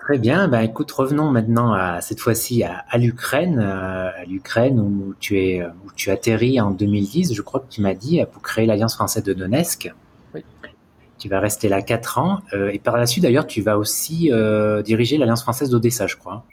Très 0.00 0.18
bien. 0.18 0.48
Ben, 0.48 0.62
écoute, 0.62 0.90
revenons 0.90 1.30
maintenant 1.30 1.72
à 1.74 2.00
cette 2.00 2.20
fois-ci 2.20 2.64
à, 2.64 2.98
l'Ukraine, 2.98 3.58
euh, 3.60 4.10
à 4.10 4.24
l'Ukraine 4.24 4.80
où 4.80 5.14
tu 5.20 5.38
es, 5.38 5.62
où 5.62 5.92
tu 5.94 6.10
atterris 6.10 6.60
en 6.60 6.70
2010. 6.70 7.34
Je 7.34 7.42
crois 7.42 7.60
que 7.60 7.68
tu 7.68 7.80
m'as 7.82 7.94
dit 7.94 8.20
pour 8.32 8.42
créer 8.42 8.66
l'Alliance 8.66 8.94
française 8.94 9.22
de 9.22 9.34
Donetsk. 9.34 9.92
Oui. 10.34 10.42
Tu 11.18 11.28
vas 11.28 11.38
rester 11.38 11.68
là 11.68 11.82
quatre 11.82 12.18
ans 12.18 12.40
euh, 12.54 12.70
et 12.70 12.78
par 12.78 12.96
la 12.96 13.04
suite 13.04 13.22
d'ailleurs 13.22 13.46
tu 13.46 13.60
vas 13.60 13.76
aussi 13.76 14.32
euh, 14.32 14.80
diriger 14.80 15.18
l'Alliance 15.18 15.42
française 15.42 15.68
d'Odessa, 15.68 16.06
je 16.06 16.16
crois. 16.16 16.44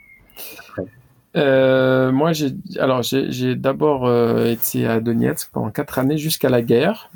Moi, 1.34 2.32
j'ai 2.32 2.50
alors 2.78 3.02
j'ai 3.02 3.54
d'abord 3.54 4.10
été 4.46 4.86
à 4.86 5.00
Donetsk 5.00 5.50
pendant 5.52 5.70
quatre 5.70 5.98
années 5.98 6.18
jusqu'à 6.18 6.48
la 6.48 6.62
guerre, 6.62 7.10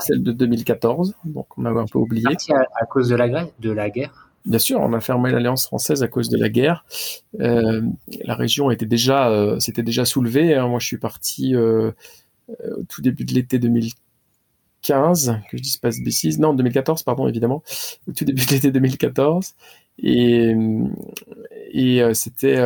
celle 0.00 0.22
de 0.22 0.32
2014. 0.32 1.14
Donc 1.24 1.46
on 1.58 1.64
avait 1.64 1.80
un 1.80 1.86
peu 1.86 1.98
oublié. 1.98 2.26
À, 2.50 2.82
à 2.82 2.86
cause 2.86 3.08
de 3.08 3.16
la, 3.16 3.46
de 3.58 3.70
la 3.70 3.90
guerre. 3.90 4.24
Bien 4.44 4.58
sûr, 4.58 4.78
on 4.80 4.92
a 4.92 5.00
fermé 5.00 5.30
l'alliance 5.30 5.66
française 5.66 6.02
à 6.02 6.08
cause 6.08 6.28
de 6.28 6.36
la 6.36 6.50
guerre. 6.50 6.84
Euh, 7.40 7.80
la 8.24 8.34
région 8.34 8.70
était 8.70 8.84
déjà, 8.84 9.30
euh, 9.30 9.58
s'était 9.58 9.82
déjà 9.82 10.04
soulevée. 10.04 10.54
Hein. 10.54 10.68
Moi, 10.68 10.80
je 10.80 10.86
suis 10.86 10.98
parti 10.98 11.56
euh, 11.56 11.92
au 12.48 12.82
tout 12.86 13.00
début 13.00 13.24
de 13.24 13.32
l'été 13.32 13.58
2015, 13.58 15.40
que 15.50 15.56
je 15.56 15.62
dise 15.62 15.78
pas 15.78 15.88
de 15.90 16.04
bêtises. 16.04 16.38
Non, 16.38 16.52
2014, 16.52 17.04
pardon, 17.04 17.26
évidemment. 17.26 17.62
Au 18.06 18.12
tout 18.12 18.26
début 18.26 18.44
de 18.44 18.50
l'été 18.50 18.70
2014. 18.70 19.54
Et, 19.98 20.54
et 21.72 22.02
c'était 22.14 22.56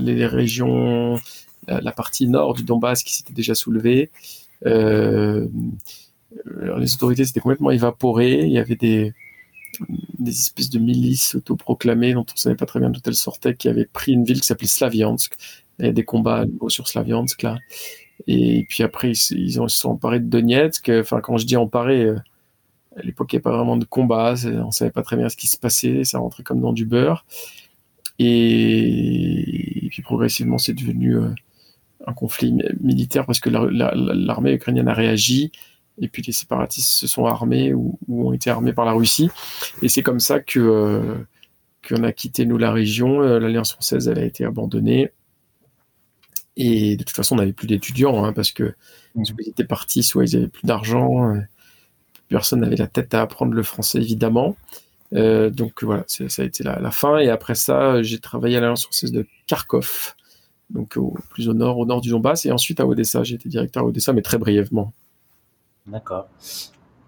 les 0.00 0.26
régions, 0.26 1.18
la, 1.66 1.92
partie 1.92 2.28
nord 2.28 2.54
du 2.54 2.62
Donbass 2.62 3.02
qui 3.02 3.14
s'était 3.14 3.32
déjà 3.32 3.54
soulevée. 3.54 4.10
les 4.64 5.48
autorités 6.94 7.24
s'étaient 7.24 7.40
complètement 7.40 7.70
évaporées. 7.70 8.42
Il 8.42 8.52
y 8.52 8.58
avait 8.58 8.76
des 8.76 9.12
des 10.18 10.30
espèces 10.30 10.70
de 10.70 10.78
milices 10.78 11.34
autoproclamées 11.34 12.14
dont 12.14 12.26
on 12.32 12.36
savait 12.36 12.54
pas 12.54 12.66
très 12.66 12.80
bien 12.80 12.90
d'où 12.90 13.00
elles 13.06 13.14
sortaient, 13.14 13.54
qui 13.54 13.68
avaient 13.68 13.86
pris 13.86 14.12
une 14.12 14.24
ville 14.24 14.40
qui 14.40 14.46
s'appelait 14.46 14.66
Slaviansk. 14.66 15.36
Il 15.78 15.86
y 15.86 15.88
a 15.88 15.92
des 15.92 16.04
combats 16.04 16.44
sur 16.68 16.88
Slaviansk 16.88 17.42
là. 17.42 17.58
Et 18.26 18.64
puis 18.68 18.84
après, 18.84 19.10
ils, 19.10 19.60
ont, 19.60 19.66
se 19.66 19.78
sont 19.78 19.90
emparés 19.90 20.20
de 20.20 20.26
Donetsk. 20.26 20.88
Enfin, 20.88 21.20
quand 21.20 21.36
je 21.36 21.46
dis 21.46 21.56
emparés, 21.56 22.04
euh, 22.04 22.16
à 22.96 23.02
l'époque, 23.02 23.32
il 23.32 23.36
n'y 23.36 23.38
avait 23.38 23.42
pas 23.42 23.56
vraiment 23.56 23.76
de 23.76 23.84
combat. 23.84 24.34
On 24.44 24.70
savait 24.70 24.90
pas 24.90 25.02
très 25.02 25.16
bien 25.16 25.28
ce 25.28 25.36
qui 25.36 25.46
se 25.46 25.56
passait. 25.56 26.04
Ça 26.04 26.18
rentrait 26.18 26.42
comme 26.42 26.60
dans 26.60 26.72
du 26.72 26.84
beurre. 26.84 27.24
Et, 28.18 29.88
puis 29.90 30.02
progressivement, 30.02 30.58
c'est 30.58 30.74
devenu 30.74 31.16
euh, 31.16 31.28
un 32.06 32.12
conflit 32.12 32.56
militaire 32.80 33.26
parce 33.26 33.40
que 33.40 33.50
l'armée 33.50 34.52
ukrainienne 34.52 34.88
a 34.88 34.94
réagi 34.94 35.50
et 36.00 36.08
puis 36.08 36.22
les 36.22 36.32
séparatistes 36.32 36.90
se 36.90 37.06
sont 37.06 37.26
armés 37.26 37.72
ou, 37.72 37.98
ont 38.08 38.32
été 38.32 38.50
armés 38.50 38.72
par 38.72 38.84
la 38.84 38.92
Russie. 38.92 39.30
Et 39.82 39.88
c'est 39.88 40.02
comme 40.02 40.20
ça 40.20 40.40
que 40.40 40.60
euh, 40.60 41.14
qu'on 41.88 42.02
a 42.02 42.12
quitté 42.12 42.46
nous 42.46 42.58
la 42.58 42.72
région. 42.72 43.22
Euh, 43.22 43.38
L'Alliance 43.38 43.72
française, 43.72 44.08
elle 44.08 44.18
a 44.18 44.24
été 44.24 44.44
abandonnée. 44.44 45.10
Et 46.56 46.96
de 46.96 47.02
toute 47.02 47.16
façon, 47.16 47.34
on 47.34 47.38
n'avait 47.38 47.52
plus 47.52 47.66
d'étudiants 47.66 48.24
hein, 48.24 48.32
parce 48.32 48.52
que 48.52 48.74
mmh. 49.16 49.24
soit 49.24 49.36
ils 49.40 49.48
étaient 49.48 49.64
partis, 49.64 50.04
soit 50.04 50.24
ils 50.24 50.36
avaient 50.36 50.48
plus 50.48 50.66
d'argent. 50.66 51.34
Euh, 52.32 52.36
personne 52.36 52.60
n'avait 52.60 52.76
la 52.76 52.86
tête 52.86 53.14
à 53.14 53.22
apprendre 53.22 53.52
le 53.52 53.62
français, 53.62 53.98
évidemment. 53.98 54.56
donc 55.12 55.82
voilà, 55.82 56.04
ça 56.08 56.42
a 56.42 56.44
été 56.44 56.64
la, 56.64 56.80
la, 56.80 56.90
fin. 56.90 57.18
Et 57.18 57.30
après 57.30 57.54
ça, 57.54 58.02
j'ai 58.02 58.18
travaillé 58.18 58.56
à 58.56 58.60
l'Alliance 58.60 58.84
française 58.84 59.12
de 59.12 59.26
Kharkov, 59.46 60.14
donc 60.70 60.98
plus 61.30 61.48
au 61.48 61.54
nord, 61.54 61.78
au 61.78 61.86
nord 61.86 62.00
du 62.00 62.10
Donbass, 62.10 62.46
et 62.46 62.52
ensuite 62.52 62.80
à 62.80 62.86
Odessa. 62.86 63.22
J'ai 63.22 63.36
été 63.36 63.48
directeur 63.48 63.84
à 63.84 63.86
Odessa, 63.86 64.12
mais 64.12 64.22
très 64.22 64.38
brièvement. 64.38 64.92
D'accord. 65.86 66.28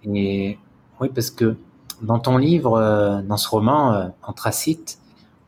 Et 0.05 0.59
oui, 1.01 1.09
parce 1.15 1.31
que 1.31 1.57
dans 2.03 2.19
ton 2.19 2.37
livre, 2.37 2.75
euh, 2.75 3.23
dans 3.23 3.37
ce 3.37 3.49
roman, 3.49 3.95
euh, 3.95 4.09
Anthracite, 4.23 4.99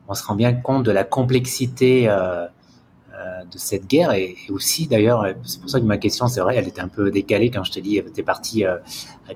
on 0.07 0.13
se 0.13 0.23
rend 0.23 0.35
bien 0.35 0.53
compte 0.53 0.83
de 0.83 0.91
la 0.91 1.03
complexité 1.03 2.09
euh, 2.09 2.47
de 3.51 3.57
cette 3.57 3.87
guerre 3.87 4.11
et, 4.13 4.35
aussi 4.49 4.87
d'ailleurs, 4.87 5.25
c'est 5.43 5.59
pour 5.59 5.69
ça 5.69 5.79
que 5.79 5.85
ma 5.85 5.97
question, 5.97 6.27
c'est 6.27 6.41
vrai, 6.41 6.55
elle 6.55 6.67
était 6.67 6.81
un 6.81 6.87
peu 6.87 7.11
décalée 7.11 7.51
quand 7.51 7.63
je 7.63 7.71
te 7.71 7.79
dis, 7.79 8.01
t'es 8.13 8.23
parti 8.23 8.65
à 8.65 8.79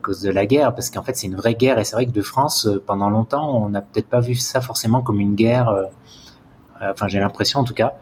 cause 0.01 0.21
de 0.21 0.31
la 0.31 0.45
guerre, 0.45 0.73
parce 0.73 0.89
qu'en 0.89 1.03
fait, 1.03 1.15
c'est 1.15 1.27
une 1.27 1.35
vraie 1.35 1.55
guerre 1.55 1.79
et 1.79 1.83
c'est 1.83 1.95
vrai 1.95 2.05
que 2.05 2.11
de 2.11 2.21
France, 2.21 2.67
pendant 2.85 3.09
longtemps, 3.09 3.63
on 3.63 3.69
n'a 3.69 3.81
peut-être 3.81 4.07
pas 4.07 4.19
vu 4.19 4.35
ça 4.35 4.61
forcément 4.61 5.01
comme 5.01 5.19
une 5.19 5.35
guerre. 5.35 5.89
enfin, 6.81 7.07
j'ai 7.07 7.19
l'impression 7.19 7.59
en 7.59 7.63
tout 7.63 7.73
cas. 7.73 7.93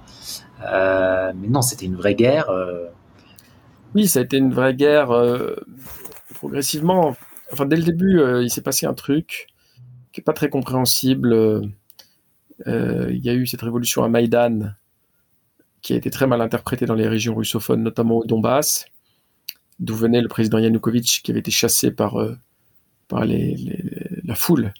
mais 0.61 1.47
non, 1.47 1.61
c'était 1.61 1.85
une 1.85 1.95
vraie 1.95 2.15
guerre. 2.15 2.49
Oui, 3.93 4.07
ça 4.07 4.19
a 4.19 4.23
été 4.23 4.37
une 4.37 4.53
vraie 4.53 4.73
guerre. 4.73 5.11
Euh, 5.11 5.55
progressivement, 6.35 7.15
enfin 7.51 7.65
dès 7.65 7.75
le 7.75 7.83
début, 7.83 8.19
euh, 8.19 8.41
il 8.41 8.49
s'est 8.49 8.61
passé 8.61 8.85
un 8.85 8.93
truc 8.93 9.47
qui 10.13 10.21
est 10.21 10.23
pas 10.23 10.33
très 10.33 10.49
compréhensible. 10.49 11.33
Euh, 12.67 13.07
il 13.11 13.19
y 13.23 13.29
a 13.29 13.33
eu 13.33 13.45
cette 13.47 13.61
révolution 13.61 14.03
à 14.03 14.09
Maïdan 14.09 14.73
qui 15.81 15.93
a 15.93 15.95
été 15.95 16.09
très 16.09 16.27
mal 16.27 16.41
interprétée 16.41 16.85
dans 16.85 16.95
les 16.95 17.07
régions 17.07 17.35
russophones, 17.35 17.83
notamment 17.83 18.17
au 18.17 18.25
Donbass, 18.25 18.85
d'où 19.79 19.95
venait 19.95 20.21
le 20.21 20.27
président 20.27 20.59
Yanukovych 20.59 21.21
qui 21.23 21.31
avait 21.31 21.39
été 21.39 21.51
chassé 21.51 21.91
par, 21.91 22.17
par 23.07 23.25
la 23.25 24.35
foule 24.35 24.73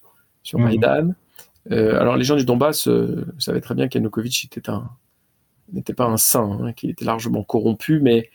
sur 0.44 0.60
mmh. 0.60 0.64
Maïdan. 0.64 1.14
alors 1.72 2.16
les 2.18 2.24
gens 2.24 2.36
du 2.36 2.46
Donbass 2.46 2.88
savaient 3.40 3.62
très 3.62 3.76
bien 3.76 3.88
qu'Yanukovych 3.88 4.50
n'était 5.74 5.94
pas 5.94 6.06
un 6.06 6.18
saint, 6.18 6.60
hein, 6.62 6.74
qu'il 6.74 6.92
était 6.92 7.06
largement 7.06 7.44
corrompu, 7.44 8.00
mais 8.00 8.30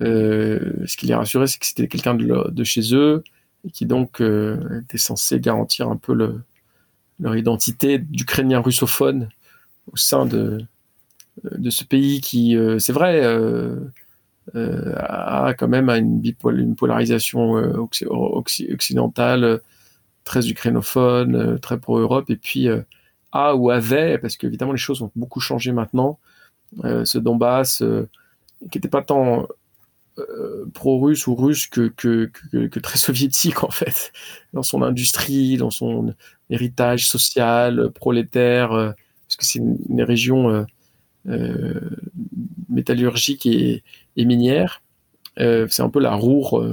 euh, 0.00 0.84
ce 0.86 0.96
qui 0.96 1.06
les 1.06 1.14
rassurait, 1.14 1.46
c'est 1.46 1.58
que 1.58 1.66
c'était 1.66 1.88
quelqu'un 1.88 2.14
de, 2.14 2.64
chez 2.64 2.94
eux, 2.94 3.22
et 3.66 3.70
qui 3.70 3.86
donc 3.86 4.20
était 4.20 4.98
censé 4.98 5.40
garantir 5.40 5.88
un 5.88 5.96
peu 5.96 6.12
le, 6.12 6.42
leur 7.20 7.36
identité 7.36 7.98
d'Ukrainiens 7.98 8.60
russophones 8.60 9.28
au 9.92 9.96
sein 9.96 10.26
de, 10.26 10.64
de 11.44 11.70
ce 11.70 11.84
pays 11.84 12.20
qui, 12.20 12.56
c'est 12.78 12.92
vrai, 12.92 13.22
a 14.54 15.54
quand 15.58 15.68
même 15.68 15.90
une, 15.90 16.22
une 16.50 16.76
polarisation 16.76 17.52
occidentale 18.10 19.60
très 20.24 20.48
ukrainophone, 20.48 21.58
très 21.60 21.78
pro-Europe, 21.78 22.30
et 22.30 22.36
puis 22.36 22.68
a 23.32 23.56
ou 23.56 23.70
avait, 23.70 24.18
parce 24.18 24.36
qu'évidemment 24.36 24.72
les 24.72 24.78
choses 24.78 25.02
ont 25.02 25.10
beaucoup 25.16 25.40
changé 25.40 25.72
maintenant, 25.72 26.18
ce 26.82 27.18
Donbass 27.18 27.82
qui 28.70 28.78
n'était 28.78 28.88
pas 28.88 29.02
tant 29.02 29.46
euh, 30.18 30.66
pro-russe 30.74 31.26
ou 31.26 31.34
russe 31.34 31.66
que, 31.66 31.88
que, 31.88 32.78
très 32.80 32.98
soviétique 32.98 33.64
en 33.64 33.70
fait, 33.70 34.12
dans 34.52 34.62
son 34.62 34.82
industrie, 34.82 35.56
dans 35.56 35.70
son 35.70 36.14
héritage 36.50 37.08
social, 37.08 37.90
prolétaire, 37.94 38.72
euh, 38.72 38.90
parce 39.26 39.36
que 39.36 39.44
c'est 39.46 39.58
une, 39.58 40.02
région 40.02 40.50
euh, 40.50 40.64
métallurgique 42.68 43.46
et, 43.46 43.82
et 44.16 44.24
minière. 44.24 44.82
c'est 45.36 45.80
un 45.80 45.90
peu 45.90 46.00
la 46.00 46.14
Roure, 46.14 46.64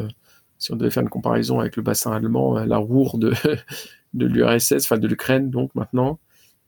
si 0.57 0.71
on 0.71 0.75
devait 0.75 0.91
faire 0.91 1.03
une 1.03 1.09
comparaison 1.09 1.59
avec 1.59 1.75
le 1.75 1.83
bassin 1.83 2.12
allemand, 2.12 2.55
la 2.65 2.77
Roure 2.77 3.17
de, 3.17 3.33
de 4.13 4.25
l'URSS, 4.25 4.85
enfin 4.85 4.97
de 4.97 5.07
l'Ukraine 5.07 5.49
donc 5.49 5.73
maintenant. 5.75 6.19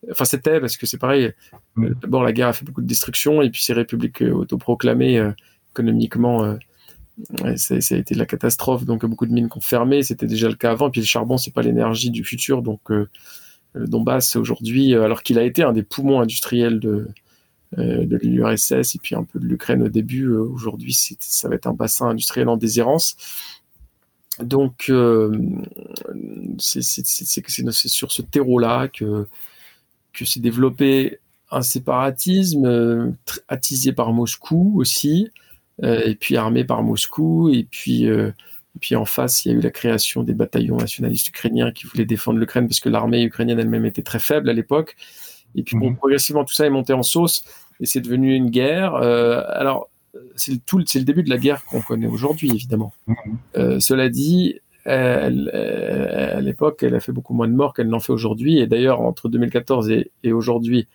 Enfin 0.09 0.25
c'était 0.25 0.59
parce 0.59 0.77
que 0.77 0.85
c'est 0.85 0.97
pareil. 0.97 1.33
D'abord 1.77 2.23
la 2.23 2.33
guerre 2.33 2.47
a 2.49 2.53
fait 2.53 2.65
beaucoup 2.65 2.81
de 2.81 2.87
destruction 2.87 3.41
et 3.41 3.49
puis 3.49 3.63
ces 3.63 3.73
républiques 3.73 4.21
autoproclamées 4.21 5.31
économiquement, 5.71 6.43
euh, 6.43 7.55
ça, 7.55 7.75
a 7.75 7.97
été 7.97 8.15
la 8.15 8.25
catastrophe. 8.25 8.85
Donc 8.85 9.05
beaucoup 9.05 9.25
de 9.25 9.33
mines 9.33 9.49
ont 9.55 9.61
fermé, 9.61 10.03
c'était 10.03 10.27
déjà 10.27 10.47
le 10.47 10.55
cas 10.55 10.71
avant. 10.71 10.87
Et 10.87 10.91
puis 10.91 11.01
le 11.01 11.07
charbon, 11.07 11.37
c'est 11.37 11.53
pas 11.53 11.61
l'énergie 11.61 12.11
du 12.11 12.23
futur. 12.23 12.61
Donc 12.61 12.91
euh, 12.91 13.09
le 13.73 13.87
Donbass 13.87 14.35
aujourd'hui, 14.35 14.93
euh, 14.93 15.03
alors 15.03 15.23
qu'il 15.23 15.39
a 15.39 15.43
été 15.43 15.63
un 15.63 15.73
des 15.73 15.83
poumons 15.83 16.21
industriels 16.21 16.79
de, 16.79 17.07
de 17.77 18.17
l'URSS 18.17 18.95
et 18.95 18.99
puis 19.01 19.15
un 19.15 19.23
peu 19.23 19.39
de 19.39 19.45
l'Ukraine 19.45 19.81
au 19.83 19.87
début, 19.87 20.27
aujourd'hui 20.27 20.93
ça 20.93 21.47
va 21.47 21.55
être 21.55 21.67
un 21.67 21.73
bassin 21.73 22.09
industriel 22.09 22.49
en 22.49 22.57
déshérence. 22.57 23.15
Donc 24.41 24.91
c'est 26.59 26.81
sur 26.81 28.11
ce 28.11 28.21
terreau-là 28.21 28.89
que, 28.89 29.27
que 30.13 30.25
s'est 30.25 30.41
développé 30.41 31.19
un 31.51 31.61
séparatisme 31.61 33.15
attisé 33.47 33.91
par 33.93 34.13
Moscou 34.13 34.73
aussi, 34.77 35.29
euh, 35.83 36.01
et 36.05 36.15
puis 36.15 36.37
armé 36.37 36.63
par 36.63 36.83
Moscou, 36.83 37.51
puis 37.69 38.07
euh, 38.07 38.31
et 38.75 38.79
puis 38.79 38.95
en 38.95 39.03
face, 39.03 39.43
il 39.43 39.51
y 39.51 39.53
a 39.53 39.57
eu 39.57 39.61
la 39.61 39.69
création 39.69 40.23
des 40.23 40.33
bataillons 40.33 40.77
nationalistes 40.77 41.27
ukrainiens 41.27 41.71
qui 41.71 41.87
voulaient 41.87 42.05
défendre 42.05 42.39
l'Ukraine 42.39 42.69
parce 42.69 42.79
que 42.79 42.87
l'armée 42.87 43.21
ukrainienne 43.23 43.59
elle-même 43.59 43.85
était 43.85 44.01
très 44.01 44.19
faible 44.19 44.49
à 44.49 44.53
l'époque. 44.53 44.95
Et 45.55 45.63
puis 45.63 45.77
bon, 45.77 45.91
mhm. 45.91 45.95
progressivement, 45.97 46.43
tout 46.43 46.53
ça 46.53 46.65
est 46.65 46.69
monté 46.69 46.93
en 46.93 47.03
sauce 47.03 47.43
et 47.79 47.85
c'est 47.85 48.01
devenu 48.01 48.35
une 48.35 48.49
guerre. 48.49 48.95
Euh, 48.95 49.41
alors, 49.47 49.89
c'est 50.35 50.53
le, 50.53 50.59
tout, 50.59 50.81
c'est 50.85 50.99
le 50.99 51.05
début 51.05 51.23
de 51.23 51.29
la 51.29 51.37
guerre 51.37 51.63
qu'on 51.65 51.81
connaît 51.81 52.07
aujourd'hui, 52.07 52.51
évidemment. 52.53 52.93
Mhm. 53.07 53.15
Euh, 53.57 53.79
cela 53.79 54.09
dit, 54.09 54.59
elle, 54.85 55.49
à 55.49 56.41
l'époque, 56.41 56.83
elle 56.83 56.95
a 56.95 56.99
fait 56.99 57.11
beaucoup 57.11 57.33
moins 57.33 57.47
de 57.47 57.53
morts 57.53 57.73
qu'elle 57.73 57.87
n'en 57.87 57.99
fait 57.99 58.13
aujourd'hui. 58.13 58.59
Et 58.59 58.67
d'ailleurs, 58.67 59.01
entre 59.01 59.29
2014 59.29 59.89
et, 59.91 60.11
et 60.23 60.33
aujourd'hui, 60.33 60.87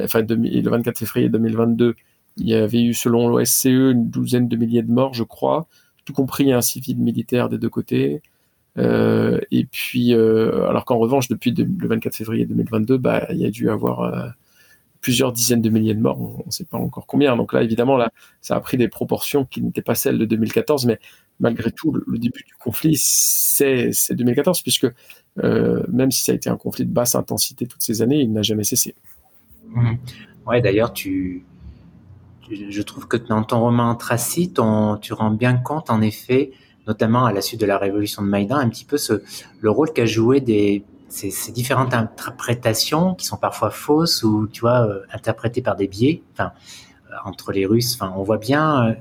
enfin 0.00 0.22
le 0.22 0.68
24 0.68 0.98
février 0.98 1.28
2022, 1.28 1.94
il 2.38 2.48
y 2.48 2.54
avait 2.54 2.82
eu, 2.82 2.94
selon 2.94 3.28
l'OSCE, 3.28 3.66
une 3.66 4.08
douzaine 4.08 4.48
de 4.48 4.56
milliers 4.56 4.82
de 4.82 4.90
morts, 4.90 5.14
je 5.14 5.24
crois, 5.24 5.66
tout 6.04 6.12
compris 6.12 6.52
un 6.52 6.60
civil 6.60 6.98
militaire 6.98 7.48
des 7.48 7.58
deux 7.58 7.68
côtés. 7.68 8.22
Euh, 8.78 9.38
et 9.50 9.64
puis, 9.64 10.14
euh, 10.14 10.68
alors 10.68 10.84
qu'en 10.84 10.98
revanche, 10.98 11.28
depuis 11.28 11.52
le 11.52 11.88
24 11.88 12.14
février 12.14 12.46
2022, 12.46 12.96
bah, 12.96 13.26
il 13.30 13.38
y 13.38 13.46
a 13.46 13.50
dû 13.50 13.68
avoir 13.68 14.00
euh, 14.00 14.28
plusieurs 15.00 15.32
dizaines 15.32 15.60
de 15.60 15.68
milliers 15.68 15.94
de 15.94 16.00
morts, 16.00 16.18
on 16.20 16.46
ne 16.46 16.50
sait 16.50 16.64
pas 16.64 16.78
encore 16.78 17.06
combien. 17.06 17.36
Donc 17.36 17.52
là, 17.52 17.62
évidemment, 17.62 17.96
là, 17.96 18.12
ça 18.40 18.56
a 18.56 18.60
pris 18.60 18.76
des 18.76 18.88
proportions 18.88 19.44
qui 19.44 19.60
n'étaient 19.60 19.82
pas 19.82 19.94
celles 19.94 20.18
de 20.18 20.24
2014, 20.24 20.86
mais 20.86 20.98
malgré 21.40 21.70
tout, 21.70 21.92
le, 21.92 22.18
début 22.18 22.44
du 22.46 22.54
conflit, 22.54 22.96
c'est 22.96 23.90
2014, 24.10 24.62
puisque 24.62 24.86
même 25.36 26.10
si 26.10 26.24
ça 26.24 26.32
a 26.32 26.34
été 26.34 26.48
un 26.48 26.56
conflit 26.56 26.84
de 26.84 26.92
basse 26.92 27.14
intensité 27.14 27.66
toutes 27.66 27.82
ces 27.82 28.00
années, 28.00 28.20
il 28.20 28.32
n'a 28.32 28.42
jamais 28.42 28.64
cessé. 28.64 28.94
Mmh. 29.68 29.94
Ouais, 30.46 30.60
d'ailleurs, 30.60 30.92
tu, 30.92 31.44
je 32.50 32.82
trouve 32.82 33.06
que 33.08 33.16
dans 33.16 33.42
ton 33.42 33.60
roman 33.60 33.94
Tracy, 33.94 34.52
tu 35.00 35.12
rends 35.12 35.30
bien 35.30 35.56
compte, 35.56 35.90
en 35.90 36.00
effet, 36.00 36.52
notamment 36.86 37.24
à 37.24 37.32
la 37.32 37.40
suite 37.40 37.60
de 37.60 37.66
la 37.66 37.78
révolution 37.78 38.22
de 38.22 38.28
Maïdan, 38.28 38.56
un 38.56 38.68
petit 38.68 38.84
peu 38.84 38.96
ce, 38.96 39.22
le 39.60 39.70
rôle 39.70 39.92
qu'a 39.92 40.06
joué 40.06 40.40
des, 40.40 40.84
ces, 41.12 41.52
différentes 41.52 41.94
interprétations 41.94 43.14
qui 43.14 43.26
sont 43.26 43.36
parfois 43.36 43.70
fausses 43.70 44.22
ou, 44.22 44.48
tu 44.48 44.62
vois, 44.62 44.86
euh, 44.86 45.02
interprétées 45.12 45.62
par 45.62 45.76
des 45.76 45.86
biais, 45.86 46.22
enfin, 46.32 46.52
euh, 47.10 47.14
entre 47.24 47.52
les 47.52 47.66
Russes. 47.66 47.94
Enfin, 47.94 48.12
on 48.16 48.22
voit 48.22 48.38
bien, 48.38 48.88
euh, 48.88 48.94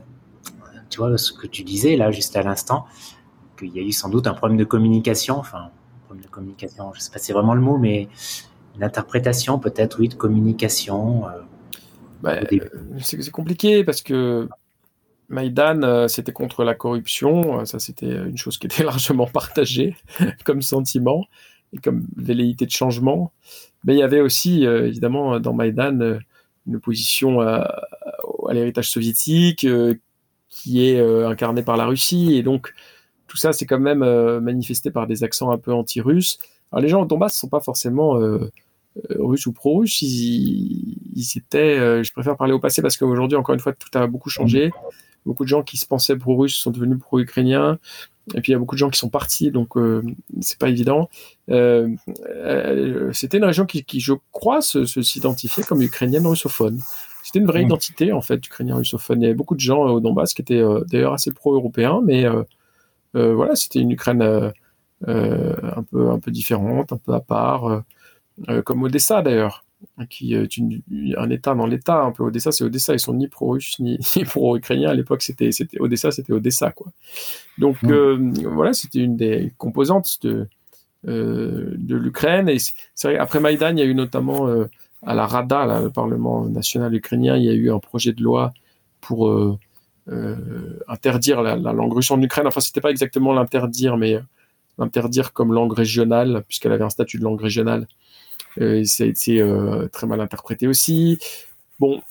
tu 0.89 0.99
vois, 0.99 1.17
ce 1.17 1.31
que 1.33 1.47
tu 1.47 1.63
disais 1.63 1.95
là, 1.95 2.11
juste 2.11 2.35
à 2.35 2.43
l'instant, 2.43 2.85
qu'il 3.57 3.75
y 3.75 3.79
a 3.79 3.83
eu 3.83 3.91
sans 3.91 4.09
doute 4.09 4.27
un 4.27 4.33
problème 4.33 4.57
de 4.57 4.65
communication, 4.65 5.37
enfin, 5.37 5.69
problème 6.05 6.25
de 6.25 6.29
communication, 6.29 6.91
je 6.93 6.99
sais 6.99 7.11
pas 7.11 7.19
si 7.19 7.27
c'est 7.27 7.33
vraiment 7.33 7.53
le 7.53 7.61
mot, 7.61 7.77
mais 7.77 8.09
une 8.75 8.83
interprétation 8.83 9.59
peut-être, 9.59 9.99
oui, 9.99 10.09
de 10.09 10.15
communication. 10.15 11.23
Bah, 12.21 12.35
c'est 12.99 13.31
compliqué 13.31 13.83
parce 13.83 14.01
que 14.01 14.47
Maïdan, 15.31 15.81
euh, 15.83 16.07
c'était 16.07 16.31
contre 16.31 16.63
la 16.63 16.75
corruption. 16.75 17.61
Euh, 17.61 17.65
ça, 17.65 17.79
c'était 17.79 18.11
une 18.11 18.37
chose 18.37 18.57
qui 18.57 18.67
était 18.67 18.83
largement 18.83 19.27
partagée 19.27 19.95
comme 20.45 20.61
sentiment 20.61 21.27
et 21.73 21.77
comme 21.77 22.05
velléité 22.15 22.65
de 22.65 22.71
changement. 22.71 23.31
Mais 23.83 23.95
il 23.95 23.99
y 23.99 24.03
avait 24.03 24.21
aussi, 24.21 24.65
euh, 24.65 24.87
évidemment, 24.87 25.39
dans 25.39 25.53
Maïdan, 25.53 26.19
une 26.67 26.75
opposition 26.75 27.41
à, 27.41 27.81
l'héritage 28.51 28.91
soviétique 28.91 29.65
qui 30.49 30.85
est 30.85 30.99
incarnée 31.25 31.63
par 31.63 31.77
la 31.77 31.85
Russie. 31.85 32.35
Et 32.35 32.43
donc, 32.43 32.73
tout 33.27 33.37
ça, 33.37 33.53
c'est 33.53 33.65
quand 33.65 33.79
même 33.79 34.03
manifesté 34.39 34.91
par 34.91 35.07
des 35.07 35.23
accents 35.23 35.51
un 35.51 35.57
peu 35.57 35.73
anti-russes. 35.73 36.37
Alors, 36.71 36.83
les 36.83 36.89
gens 36.89 37.01
au 37.01 37.05
Donbass 37.05 37.33
ne 37.33 37.37
sont 37.37 37.49
pas 37.49 37.61
forcément 37.61 38.19
euh, 38.97 39.15
russe 39.23 39.45
ou 39.45 39.53
pro-russe, 39.53 40.01
ils, 40.01 40.97
ils, 41.15 41.37
étaient. 41.37 41.79
Euh, 41.79 42.03
je 42.03 42.11
préfère 42.11 42.35
parler 42.35 42.51
au 42.51 42.59
passé 42.59 42.81
parce 42.81 42.97
qu'aujourd'hui, 42.97 43.37
encore 43.37 43.53
une 43.53 43.61
fois, 43.61 43.71
tout 43.71 43.97
a 43.97 44.05
beaucoup 44.05 44.29
changé. 44.29 44.71
Beaucoup 45.25 45.43
de 45.43 45.49
gens 45.49 45.63
qui 45.63 45.77
se 45.77 45.85
pensaient 45.85 46.17
pro-russes 46.17 46.55
sont 46.55 46.71
devenus 46.71 46.99
pro-ukrainiens. 46.99 47.79
Et 48.35 48.41
puis 48.41 48.51
il 48.51 48.53
y 48.53 48.55
a 48.55 48.59
beaucoup 48.59 48.75
de 48.75 48.79
gens 48.79 48.89
qui 48.89 48.99
sont 48.99 49.09
partis, 49.09 49.51
donc 49.51 49.75
euh, 49.77 50.03
c'est 50.41 50.59
pas 50.59 50.69
évident. 50.69 51.09
Euh, 51.49 51.89
C'était 53.13 53.37
une 53.37 53.45
région 53.45 53.65
qui, 53.65 53.83
qui 53.83 53.99
je 53.99 54.13
crois, 54.31 54.61
se, 54.61 54.85
s'identifiait 54.85 55.63
comme 55.63 55.81
ukrainienne 55.81 56.25
russophone. 56.27 56.79
C'était 57.23 57.39
une 57.39 57.47
vraie 57.47 57.63
mmh. 57.63 57.67
identité 57.67 58.11
en 58.13 58.21
fait, 58.21 58.45
ukrainien 58.45 58.75
russophone. 58.75 59.21
Il 59.21 59.23
y 59.23 59.25
avait 59.25 59.35
beaucoup 59.35 59.55
de 59.55 59.59
gens 59.59 59.83
au 59.85 59.99
Donbass 59.99 60.33
qui 60.33 60.41
étaient 60.41 60.63
d'ailleurs 60.87 61.13
assez 61.13 61.31
pro-européens, 61.31 62.01
mais 62.03 62.25
voilà, 63.13 63.55
c'était 63.55 63.79
une 63.79 63.91
Ukraine 63.91 64.21
un 65.07 65.83
peu 65.91 66.09
un 66.09 66.19
peu 66.19 66.31
différente, 66.31 66.93
un 66.93 66.97
peu 66.97 67.13
à 67.13 67.19
part. 67.19 67.83
Euh, 68.49 68.61
comme 68.61 68.83
Odessa 68.83 69.21
d'ailleurs, 69.21 69.65
qui 70.09 70.33
est 70.33 70.59
un 71.17 71.29
État 71.29 71.55
dans 71.55 71.65
l'État, 71.65 72.01
un 72.01 72.11
peu 72.11 72.23
Odessa, 72.23 72.51
c'est 72.51 72.63
Odessa, 72.63 72.93
ils 72.93 72.99
sont 72.99 73.13
ni 73.13 73.27
pro-russes 73.27 73.79
ni, 73.79 73.99
pro-ukrainiens. 74.25 74.89
À 74.89 74.93
l'époque, 74.93 75.21
c'était, 75.21 75.51
c'était 75.51 75.79
Odessa, 75.79 76.11
c'était 76.11 76.33
Odessa, 76.33 76.71
quoi. 76.71 76.91
Donc 77.57 77.77
euh, 77.83 78.31
voilà, 78.45 78.73
c'était 78.73 78.99
une 78.99 79.15
des 79.15 79.53
composantes 79.57 80.19
de, 80.23 80.47
euh, 81.07 81.73
de 81.77 81.95
l'Ukraine. 81.95 82.49
Et 82.49 82.57
c'est 82.95 83.07
vrai, 83.07 83.17
après 83.17 83.39
Maïdan, 83.39 83.71
il 83.71 83.79
y 83.79 83.83
a 83.83 83.85
eu 83.85 83.95
notamment 83.95 84.47
à 85.03 85.15
la 85.15 85.25
Rada, 85.25 85.81
le 85.81 85.89
Parlement 85.89 86.45
national 86.45 86.93
ukrainien, 86.93 87.37
il 87.37 87.43
y 87.43 87.49
a 87.49 87.53
eu 87.53 87.71
un 87.71 87.79
projet 87.79 88.13
de 88.13 88.21
loi 88.21 88.53
pour 88.99 89.31
interdire 90.87 91.41
la, 91.41 91.55
la, 91.55 91.73
langue 91.73 91.93
russe 91.93 92.11
en 92.11 92.21
Ukraine. 92.21 92.47
Enfin, 92.47 92.59
c'était 92.59 92.81
pas 92.81 92.91
exactement 92.91 93.33
l'interdire, 93.33 93.97
mais 93.97 94.19
l'interdire 94.77 95.33
comme 95.33 95.53
langue 95.53 95.73
régionale, 95.73 96.43
puisqu'elle 96.47 96.71
avait 96.71 96.83
un 96.83 96.89
statut 96.89 97.17
de 97.17 97.23
langue 97.23 97.41
régionale. 97.41 97.87
Euh, 98.59 98.83
ça 98.83 99.03
a 99.03 99.07
été 99.07 99.41
euh, 99.41 99.87
très 99.87 100.07
mal 100.07 100.21
interprété 100.21 100.67
aussi. 100.67 101.17
Bon, 101.79 102.01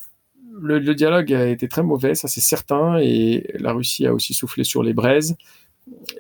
le, 0.61 0.81
dialogue 0.95 1.33
a 1.33 1.47
été 1.47 1.69
très 1.69 1.83
mauvais, 1.83 2.15
ça 2.15 2.29
c'est 2.29 2.41
certain, 2.41 2.99
et 2.99 3.51
la 3.59 3.73
Russie 3.73 4.07
a 4.07 4.15
aussi 4.15 4.35
soufflé 4.35 4.65
sur 4.65 4.83
les 4.83 4.93
braises. 4.93 5.37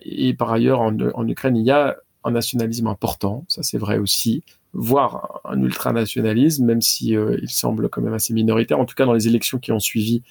Et 0.02 0.34
par 0.34 0.52
ailleurs, 0.52 0.80
en, 0.80 1.28
Ukraine, 1.28 1.56
il 1.56 1.64
y 1.64 1.70
a 1.70 1.96
un 2.24 2.30
nationalisme 2.32 2.86
important, 2.86 3.44
ça 3.48 3.62
c'est 3.62 3.78
vrai 3.78 3.98
aussi, 3.98 4.42
voire 4.72 5.40
un 5.44 5.60
ultranationalisme, 5.62 6.64
même 6.64 6.80
si 6.80 7.16
euh, 7.16 7.38
il 7.42 7.50
semble 7.50 7.88
quand 7.88 8.02
même 8.02 8.14
assez 8.14 8.32
minoritaire. 8.32 8.78
En 8.78 8.84
tout 8.84 8.94
cas, 8.94 9.06
dans 9.06 9.14
les 9.14 9.26
élections 9.28 9.58
qui 9.58 9.72
ont 9.72 9.80
suivi 9.80 10.22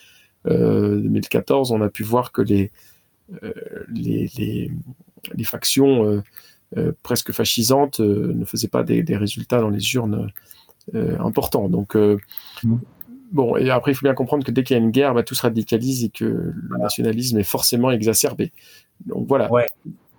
2014, 0.46 1.74
on 1.74 1.82
a 1.82 1.90
pu 1.90 2.04
voir 2.04 2.32
que 2.32 2.42
les, 2.42 2.72
factions 5.44 6.24
presque 7.04 7.32
fascisante 7.32 8.00
euh, 8.00 8.34
ne 8.34 8.46
faisait 8.46 8.68
pas 8.68 8.84
des, 8.84 9.04
résultats 9.16 9.60
dans 9.60 9.70
les 9.70 9.94
urnes 9.96 10.32
euh, 10.94 11.18
importants. 11.20 11.70
Donc, 11.70 11.96
mmh. 11.96 12.76
bon, 13.32 13.58
et 13.58 13.70
après, 13.70 13.92
il 13.92 13.96
faut 13.96 14.06
bien 14.06 14.14
comprendre 14.14 14.46
que 14.46 14.52
dès 14.52 14.64
qu'il 14.64 14.78
y 14.78 14.80
a 14.80 14.84
une 14.84 14.92
guerre, 14.92 15.14
bah, 15.14 15.24
tout 15.24 15.36
se 15.36 15.42
radicalise 15.42 16.04
et 16.04 16.10
que 16.10 16.26
le 16.26 16.78
nationalisme 16.78 17.40
est 17.40 17.44
forcément 17.44 17.92
exacerbé. 17.92 18.52
Donc 19.06 19.28
voilà. 19.28 19.50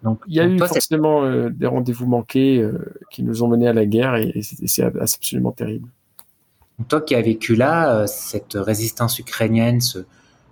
Donc, 0.03 0.21
il 0.27 0.35
y 0.35 0.41
a 0.41 0.47
eu 0.47 0.59
forcément 0.59 1.49
des 1.51 1.67
rendez-vous 1.67 2.07
manqués 2.07 2.67
qui 3.11 3.23
nous 3.23 3.43
ont 3.43 3.49
menés 3.49 3.69
à 3.69 3.75
la 3.75 3.85
guerre 3.85 4.17
et, 4.17 4.41
c'est 4.43 4.83
absolument 4.83 5.53
terrible. 5.53 5.89
Toi 6.89 7.03
qui 7.03 7.15
as 7.15 7.21
vécu 7.21 7.55
là, 7.55 8.07
cette 8.07 8.55
résistance 8.55 9.19
ukrainienne, 9.19 9.83
ce, 9.83 10.07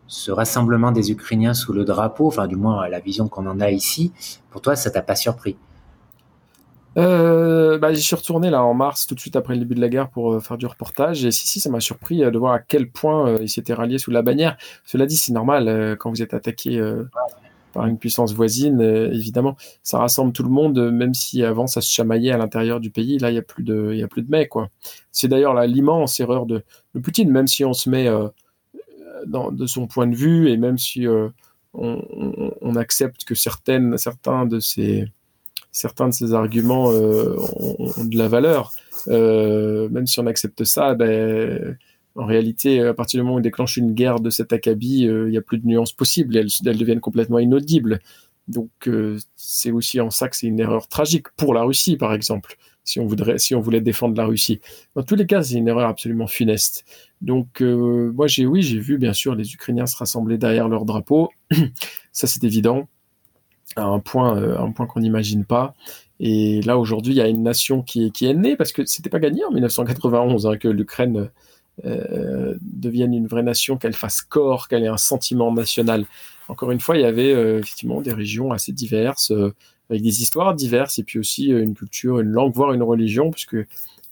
ce 0.06 0.30
rassemblement 0.30 0.92
des 0.92 1.10
Ukrainiens 1.10 1.54
sous 1.54 1.72
le 1.72 1.84
drapeau, 1.84 2.26
enfin 2.26 2.46
du 2.46 2.56
moins 2.56 2.86
la 2.88 3.00
vision 3.00 3.28
qu'on 3.28 3.46
en 3.46 3.60
a 3.60 3.70
ici, 3.70 4.12
pour 4.50 4.60
toi, 4.60 4.76
ça 4.76 4.90
t'a 4.90 5.00
pas 5.00 5.16
surpris? 5.16 5.56
Euh, 6.96 7.78
bah, 7.78 7.92
J'y 7.92 8.02
suis 8.02 8.16
retourné 8.16 8.50
là 8.50 8.64
en 8.64 8.74
mars, 8.74 9.06
tout 9.06 9.14
de 9.14 9.20
suite 9.20 9.36
après 9.36 9.54
le 9.54 9.60
début 9.60 9.74
de 9.74 9.80
la 9.80 9.88
guerre, 9.88 10.08
pour 10.10 10.32
euh, 10.32 10.40
faire 10.40 10.56
du 10.56 10.66
reportage. 10.66 11.24
Et 11.24 11.30
si, 11.30 11.46
si, 11.46 11.60
ça 11.60 11.70
m'a 11.70 11.80
surpris 11.80 12.24
euh, 12.24 12.30
de 12.30 12.38
voir 12.38 12.52
à 12.54 12.58
quel 12.60 12.90
point 12.90 13.36
ils 13.40 13.48
s'étaient 13.48 13.74
ralliés 13.74 13.98
sous 13.98 14.10
la 14.10 14.22
bannière. 14.22 14.56
Cela 14.84 15.06
dit, 15.06 15.16
c'est 15.16 15.32
normal 15.32 15.96
quand 15.98 16.10
vous 16.10 16.22
êtes 16.22 16.34
attaqué 16.34 16.80
par 17.72 17.86
une 17.86 17.98
puissance 17.98 18.32
voisine, 18.32 18.80
évidemment, 18.80 19.56
ça 19.82 19.98
rassemble 19.98 20.32
tout 20.32 20.42
le 20.42 20.48
monde, 20.48 20.90
même 20.90 21.14
si 21.14 21.44
avant 21.44 21.66
ça 21.66 21.80
se 21.80 21.90
chamaillait 21.90 22.32
à 22.32 22.38
l'intérieur 22.38 22.80
du 22.80 22.90
pays. 22.90 23.18
Là, 23.18 23.30
il 23.30 23.34
y 23.34 23.38
a 23.38 23.42
plus 23.42 23.62
de, 23.62 23.92
il 23.94 24.02
a 24.02 24.08
plus 24.08 24.22
de 24.22 24.44
quoi. 24.44 24.70
C'est 25.12 25.28
d'ailleurs 25.28 25.54
l'immense 25.66 26.18
erreur 26.20 26.46
de, 26.46 26.64
de, 26.94 27.00
Poutine, 27.00 27.30
même 27.30 27.46
si 27.46 27.64
on 27.64 27.74
se 27.74 27.90
met 27.90 28.08
de 29.26 29.66
son 29.66 29.86
point 29.86 30.06
de 30.06 30.16
vue 30.16 30.50
et 30.50 30.56
même 30.56 30.78
si 30.78 31.06
on, 31.74 32.76
accepte 32.76 33.24
que 33.24 33.34
certaines, 33.34 33.98
certains 33.98 34.46
de 34.46 34.60
ces 34.60 35.06
certains 35.72 36.08
de 36.08 36.14
ces 36.14 36.34
arguments 36.34 36.90
euh, 36.92 37.36
ont, 37.56 38.04
de 38.04 38.16
la 38.16 38.28
valeur. 38.28 38.72
Euh, 39.08 39.88
même 39.90 40.06
si 40.06 40.20
on 40.20 40.26
accepte 40.26 40.64
ça, 40.64 40.94
ben, 40.94 41.76
en 42.14 42.26
réalité, 42.26 42.80
à 42.80 42.94
partir 42.94 43.18
du 43.18 43.22
moment 43.22 43.36
où 43.36 43.38
on 43.38 43.42
déclenche 43.42 43.76
une 43.76 43.92
guerre 43.92 44.20
de 44.20 44.30
cet 44.30 44.52
acabit, 44.52 45.06
euh, 45.06 45.28
il 45.28 45.30
n'y 45.30 45.38
a 45.38 45.42
plus 45.42 45.58
de 45.58 45.66
nuances 45.66 45.92
possibles. 45.92 46.36
Elles, 46.36 46.48
elles 46.66 46.78
deviennent 46.78 47.00
complètement 47.00 47.38
inaudibles. 47.38 48.00
Donc, 48.48 48.88
c'est 49.36 49.70
aussi 49.70 50.00
en 50.00 50.08
ça 50.08 50.30
que 50.30 50.34
c'est 50.34 50.46
une 50.46 50.58
erreur 50.58 50.88
tragique 50.88 51.26
pour 51.36 51.52
la 51.52 51.64
Russie, 51.64 51.98
par 51.98 52.14
exemple, 52.14 52.56
si 52.82 52.98
on, 52.98 53.04
voudrait, 53.04 53.36
si 53.36 53.54
on 53.54 53.60
voulait 53.60 53.82
défendre 53.82 54.16
la 54.16 54.24
Russie. 54.24 54.62
Dans 54.94 55.02
tous 55.02 55.16
les 55.16 55.26
cas, 55.26 55.42
c'est 55.42 55.56
une 55.56 55.68
erreur 55.68 55.86
absolument 55.86 56.26
funeste. 56.26 56.86
Donc, 57.20 57.60
moi, 57.60 58.26
j'ai 58.26 58.46
oui, 58.46 58.62
j'ai 58.62 58.78
vu 58.78 58.96
bien 58.96 59.12
sûr 59.12 59.34
les 59.34 59.52
Ukrainiens 59.52 59.84
se 59.84 59.98
rassembler 59.98 60.38
derrière 60.38 60.66
leur 60.66 60.86
drapeau. 60.86 61.28
ça, 62.12 62.26
c'est 62.26 62.42
évident 62.42 62.88
à 63.76 63.84
un 63.84 63.98
point, 64.00 64.36
euh, 64.36 64.58
un 64.58 64.70
point 64.72 64.86
qu'on 64.86 65.00
n'imagine 65.00 65.44
pas. 65.44 65.74
Et 66.20 66.62
là, 66.62 66.78
aujourd'hui, 66.78 67.12
il 67.12 67.16
y 67.16 67.20
a 67.20 67.28
une 67.28 67.42
nation 67.42 67.82
qui 67.82 68.06
est, 68.06 68.10
qui 68.10 68.26
est 68.26 68.34
née, 68.34 68.56
parce 68.56 68.72
que 68.72 68.84
c'était 68.84 69.10
pas 69.10 69.20
gagné 69.20 69.44
en 69.44 69.52
1991 69.52 70.46
hein, 70.46 70.56
que 70.56 70.68
l'Ukraine 70.68 71.30
euh, 71.84 72.56
devienne 72.60 73.14
une 73.14 73.28
vraie 73.28 73.42
nation, 73.42 73.76
qu'elle 73.76 73.94
fasse 73.94 74.22
corps, 74.22 74.68
qu'elle 74.68 74.82
ait 74.82 74.88
un 74.88 74.96
sentiment 74.96 75.52
national. 75.52 76.06
Encore 76.48 76.70
une 76.70 76.80
fois, 76.80 76.96
il 76.96 77.02
y 77.02 77.06
avait 77.06 77.32
euh, 77.32 77.60
effectivement 77.60 78.00
des 78.00 78.12
régions 78.12 78.50
assez 78.50 78.72
diverses, 78.72 79.32
avec 79.90 80.02
des 80.02 80.22
histoires 80.22 80.54
diverses, 80.54 80.98
et 80.98 81.04
puis 81.04 81.18
aussi 81.18 81.46
une 81.46 81.74
culture, 81.74 82.20
une 82.20 82.30
langue, 82.30 82.52
voire 82.52 82.72
une 82.72 82.82
religion, 82.82 83.30
puisque 83.30 83.56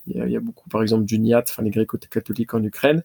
il 0.09 0.31
y, 0.31 0.37
a, 0.37 0.41
beaucoup, 0.41 0.69
par 0.69 0.83
exemple, 0.83 1.05
d'uniat, 1.05 1.43
enfin 1.45 1.65
les 1.65 1.71
gréco-catholiques 1.71 2.55
en 2.55 2.63
Ukraine. 2.63 3.03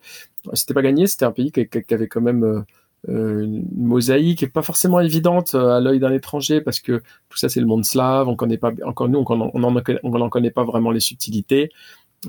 C'était 0.54 0.76
pas 0.76 0.84
gagné, 0.84 1.08
c'était 1.08 1.26
un 1.26 1.32
pays 1.32 1.52
qui, 1.52 1.68
qui, 1.68 1.94
avait 1.96 2.08
quand 2.08 2.22
même 2.22 2.64
une 3.08 3.66
mosaïque 3.76 4.44
est 4.44 4.48
pas 4.48 4.62
forcément 4.62 5.00
évidente 5.00 5.56
euh, 5.56 5.78
à 5.78 5.80
l'œil 5.80 6.00
d'un 6.00 6.14
étranger 6.14 6.62
parce 6.62 6.80
que 6.80 7.02
tout 7.30 7.38
ça 7.38 7.50
c'est 7.50 7.60
le 7.60 7.66
monde 7.66 7.84
slave, 7.84 8.28
on 8.28 8.36
connaît 8.36 8.58
pas 8.58 8.72
encore 8.86 9.10
nous 9.10 9.24
on 9.28 9.60
n'en 9.60 10.30
connaît 10.30 10.52
pas 10.52 10.64
vraiment 10.64 10.92
les 10.92 11.00
subtilités, 11.00 11.72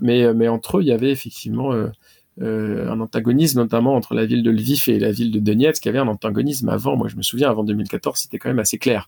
mais 0.00 0.22
euh, 0.22 0.32
mais 0.34 0.48
entre 0.48 0.78
eux 0.78 0.82
il 0.82 0.88
y 0.88 0.92
avait 0.92 1.10
effectivement 1.10 1.72
euh, 1.72 2.90
un 2.90 3.00
antagonisme 3.00 3.60
notamment 3.60 3.94
entre 3.94 4.14
la 4.14 4.24
ville 4.24 4.42
de 4.42 4.50
Lviv 4.50 4.84
et 4.88 4.98
la 4.98 5.12
ville 5.12 5.30
de 5.30 5.40
Donetsk, 5.40 5.82
qui 5.82 5.88
avait 5.90 5.98
un 5.98 6.08
antagonisme 6.08 6.70
avant. 6.70 6.96
Moi 6.96 7.08
je 7.08 7.16
me 7.16 7.22
souviens 7.22 7.50
avant 7.50 7.64
2014 7.64 8.18
c'était 8.18 8.38
quand 8.38 8.48
même 8.48 8.58
assez 8.58 8.78
clair. 8.78 9.06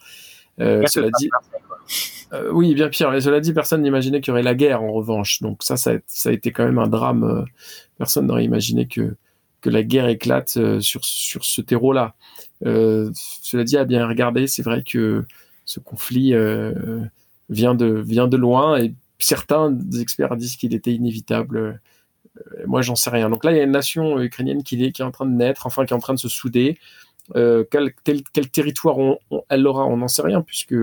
cela 0.58 1.08
dit, 1.18 1.30
oui, 2.52 2.74
bien 2.74 2.88
pire. 2.88 3.10
Cela 3.22 3.40
dit, 3.40 3.52
personne 3.52 3.82
n'imaginait 3.82 4.20
qu'il 4.20 4.32
y 4.32 4.32
aurait 4.32 4.42
la 4.42 4.54
guerre 4.54 4.82
en 4.82 4.92
revanche. 4.92 5.40
Donc 5.40 5.62
ça, 5.62 5.76
ça 5.76 5.92
a, 5.92 5.94
ça 6.06 6.30
a 6.30 6.32
été 6.32 6.50
quand 6.52 6.64
même 6.64 6.78
un 6.78 6.88
drame. 6.88 7.46
personne 7.96 8.26
n'aurait 8.26 8.44
imaginé 8.44 8.86
que 8.86 9.16
que 9.64 9.70
la 9.70 9.82
guerre 9.82 10.08
éclate 10.08 10.58
euh, 10.58 10.78
sur, 10.80 11.02
ce 11.06 11.60
terreau-là. 11.62 12.14
Euh, 12.66 13.10
cela 13.14 13.64
dit, 13.64 13.78
à 13.78 13.86
bien 13.86 14.06
regarder, 14.06 14.46
c'est 14.46 14.62
vrai 14.62 14.82
que 14.82 15.24
ce 15.64 15.80
conflit 15.80 16.34
euh, 16.34 17.00
vient, 17.48 17.74
de, 17.74 18.36
loin 18.36 18.76
et 18.76 18.92
certains 19.18 19.74
experts 19.98 20.36
disent 20.36 20.56
qu'il 20.56 20.74
était 20.74 20.92
inévitable. 20.92 21.80
moi, 22.66 22.82
j'en 22.82 22.94
sais 22.94 23.08
rien. 23.08 23.30
Donc 23.30 23.42
là, 23.42 23.52
il 23.52 23.56
y 23.56 23.60
a 23.60 23.62
une 23.62 23.70
nation 23.70 24.20
ukrainienne 24.20 24.62
qui 24.62 24.84
est, 24.84 25.00
en 25.00 25.10
train 25.10 25.24
de 25.24 25.34
naître, 25.34 25.66
enfin 25.66 25.86
qui 25.86 25.94
est 25.94 25.96
en 25.96 26.00
train 26.00 26.12
de 26.12 26.18
se 26.18 26.28
souder. 26.28 26.78
quel, 27.32 27.94
quel, 28.04 28.50
territoire 28.50 28.98
elle 29.48 29.66
aura, 29.66 29.86
on 29.86 29.96
n'en 29.96 30.08
sait 30.08 30.20
rien, 30.20 30.42
puisque 30.42 30.76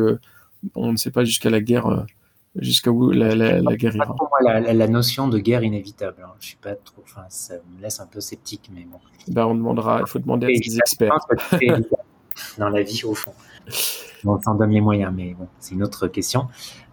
on 0.73 0.91
ne 0.91 0.97
sait 0.97 1.11
pas 1.11 1.23
jusqu'à 1.23 1.51
la 1.51 1.61
guerre 1.61 2.07
jusqu'à 2.55 2.91
où 2.91 3.11
la, 3.11 3.35
la, 3.35 3.61
la 3.61 3.75
guerre 3.75 3.95
ira. 3.95 4.15
la, 4.43 4.73
la, 4.73 4.87
notion 4.87 5.27
de 5.27 5.39
guerre 5.39 5.63
inévitable. 5.63 6.23
Hein. 6.23 6.31
Je 6.39 6.47
suis 6.47 6.57
pas 6.57 6.75
trop, 6.75 7.01
enfin, 7.03 7.23
ça 7.29 7.55
me 7.75 7.81
laisse 7.81 7.99
un 7.99 8.07
peu 8.07 8.19
sceptique, 8.19 8.69
mais 8.73 8.85
bon. 8.89 8.99
Ben, 9.27 9.45
on 9.45 9.55
demandera, 9.55 10.01
il 10.01 10.07
faut 10.07 10.19
demander 10.19 10.47
à 10.47 10.49
des 10.49 10.77
experts. 10.77 11.17
Dans 12.57 12.69
la 12.69 12.81
vie, 12.81 13.03
au 13.03 13.13
fond. 13.13 13.33
On 14.25 14.39
s'en 14.41 14.55
donne 14.55 14.71
les 14.71 14.81
moyens, 14.81 15.13
mais 15.15 15.33
bon, 15.33 15.47
c'est 15.59 15.75
une 15.75 15.83
autre 15.83 16.07
question. 16.07 16.47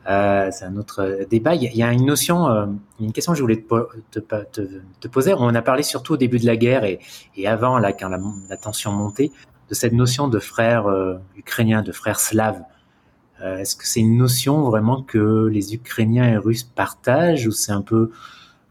Euh, 0.08 0.48
c'est 0.50 0.64
un 0.64 0.76
autre 0.76 1.26
débat. 1.28 1.54
Il 1.54 1.62
y 1.62 1.82
a 1.82 1.92
une 1.92 2.06
notion, 2.06 2.48
euh, 2.48 2.66
une 2.98 3.12
question 3.12 3.32
que 3.32 3.38
je 3.38 3.42
voulais 3.42 3.62
te, 4.10 4.20
te, 4.20 4.60
te, 5.00 5.08
poser. 5.08 5.34
On 5.34 5.54
a 5.54 5.62
parlé 5.62 5.82
surtout 5.82 6.14
au 6.14 6.16
début 6.16 6.38
de 6.38 6.46
la 6.46 6.56
guerre 6.56 6.84
et, 6.84 6.98
et 7.36 7.46
avant, 7.46 7.78
là, 7.78 7.92
quand 7.92 8.08
la, 8.08 8.18
la, 8.48 8.56
tension 8.56 8.90
montait, 8.92 9.30
de 9.68 9.74
cette 9.74 9.92
notion 9.92 10.28
de 10.28 10.38
frères 10.38 10.86
euh, 10.86 11.18
ukrainiens, 11.36 11.82
de 11.82 11.92
frères 11.92 12.20
slaves. 12.20 12.62
Euh, 13.42 13.58
est-ce 13.58 13.76
que 13.76 13.86
c'est 13.86 14.00
une 14.00 14.16
notion 14.16 14.62
vraiment 14.62 15.02
que 15.02 15.46
les 15.46 15.74
Ukrainiens 15.74 16.28
et 16.28 16.36
Russes 16.36 16.64
partagent 16.64 17.46
ou 17.46 17.52
c'est 17.52 17.72
un 17.72 17.82
peu 17.82 18.10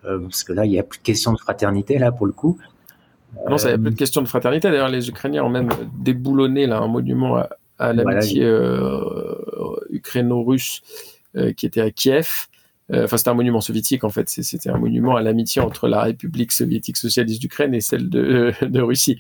euh, 0.06 0.20
parce 0.20 0.44
que 0.44 0.54
là 0.54 0.66
il 0.66 0.72
n'y 0.72 0.80
a 0.80 0.84
plus 0.84 1.00
de 1.00 1.04
question 1.04 1.32
de 1.32 1.38
fraternité 1.38 1.98
là 1.98 2.12
pour 2.12 2.26
le 2.26 2.34
coup. 2.34 2.58
Non, 3.50 3.58
ça 3.58 3.70
n'y 3.70 3.74
a 3.76 3.78
plus 3.78 3.92
de 3.92 3.96
question 3.96 4.22
de 4.22 4.28
fraternité. 4.28 4.70
D'ailleurs, 4.70 4.88
les 4.88 5.10
Ukrainiens 5.10 5.44
ont 5.44 5.50
même 5.50 5.70
déboulonné 6.00 6.66
là 6.66 6.80
un 6.80 6.88
monument 6.88 7.44
à, 7.78 7.94
l'amitié 7.94 8.44
euh, 8.44 9.36
ukraino-russe 9.92 10.82
qui 11.56 11.66
était 11.66 11.82
à 11.82 11.92
Kiev. 11.92 12.48
Enfin, 12.94 13.18
c'était 13.18 13.30
un 13.30 13.34
monument 13.34 13.60
soviétique 13.60 14.04
en 14.04 14.10
fait. 14.10 14.30
C'était 14.30 14.70
un 14.70 14.78
monument 14.78 15.16
à 15.18 15.22
l'amitié 15.22 15.62
entre 15.62 15.88
la 15.88 16.04
République 16.04 16.54
soviétique 16.54 16.96
socialiste 16.96 17.42
d'Ukraine 17.42 17.74
et 17.74 17.82
celle 17.82 18.10
de, 18.10 18.54
de 18.66 18.82
Russie. 18.82 19.20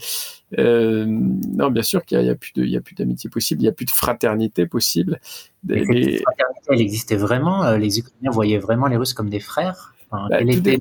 Euh, 0.57 1.05
non, 1.05 1.69
bien 1.69 1.83
sûr 1.83 2.05
qu'il 2.05 2.19
n'y 2.19 2.29
a, 2.29 2.35
plus 2.35 2.53
a 2.55 2.79
d'amitié 2.95 3.29
possible, 3.29 3.61
il 3.61 3.63
n'y 3.63 3.69
a 3.69 3.73
plus 3.73 3.85
de 3.85 3.91
fraternité 3.91 4.65
possible. 4.65 5.19
Des, 5.63 5.79
cette 5.79 6.21
fraternité, 6.21 6.61
elle 6.69 6.81
existait 6.81 7.17
vraiment. 7.17 7.65
Euh, 7.65 7.77
les 7.77 7.99
Ukrainiens 7.99 8.31
voyaient 8.31 8.57
vraiment 8.57 8.87
les 8.87 8.95
Russes 8.95 9.13
comme 9.13 9.29
des 9.29 9.41
frères. 9.41 9.93
Enfin, 10.09 10.27
bah, 10.29 10.37
quelle, 10.37 10.51
était, 10.51 10.79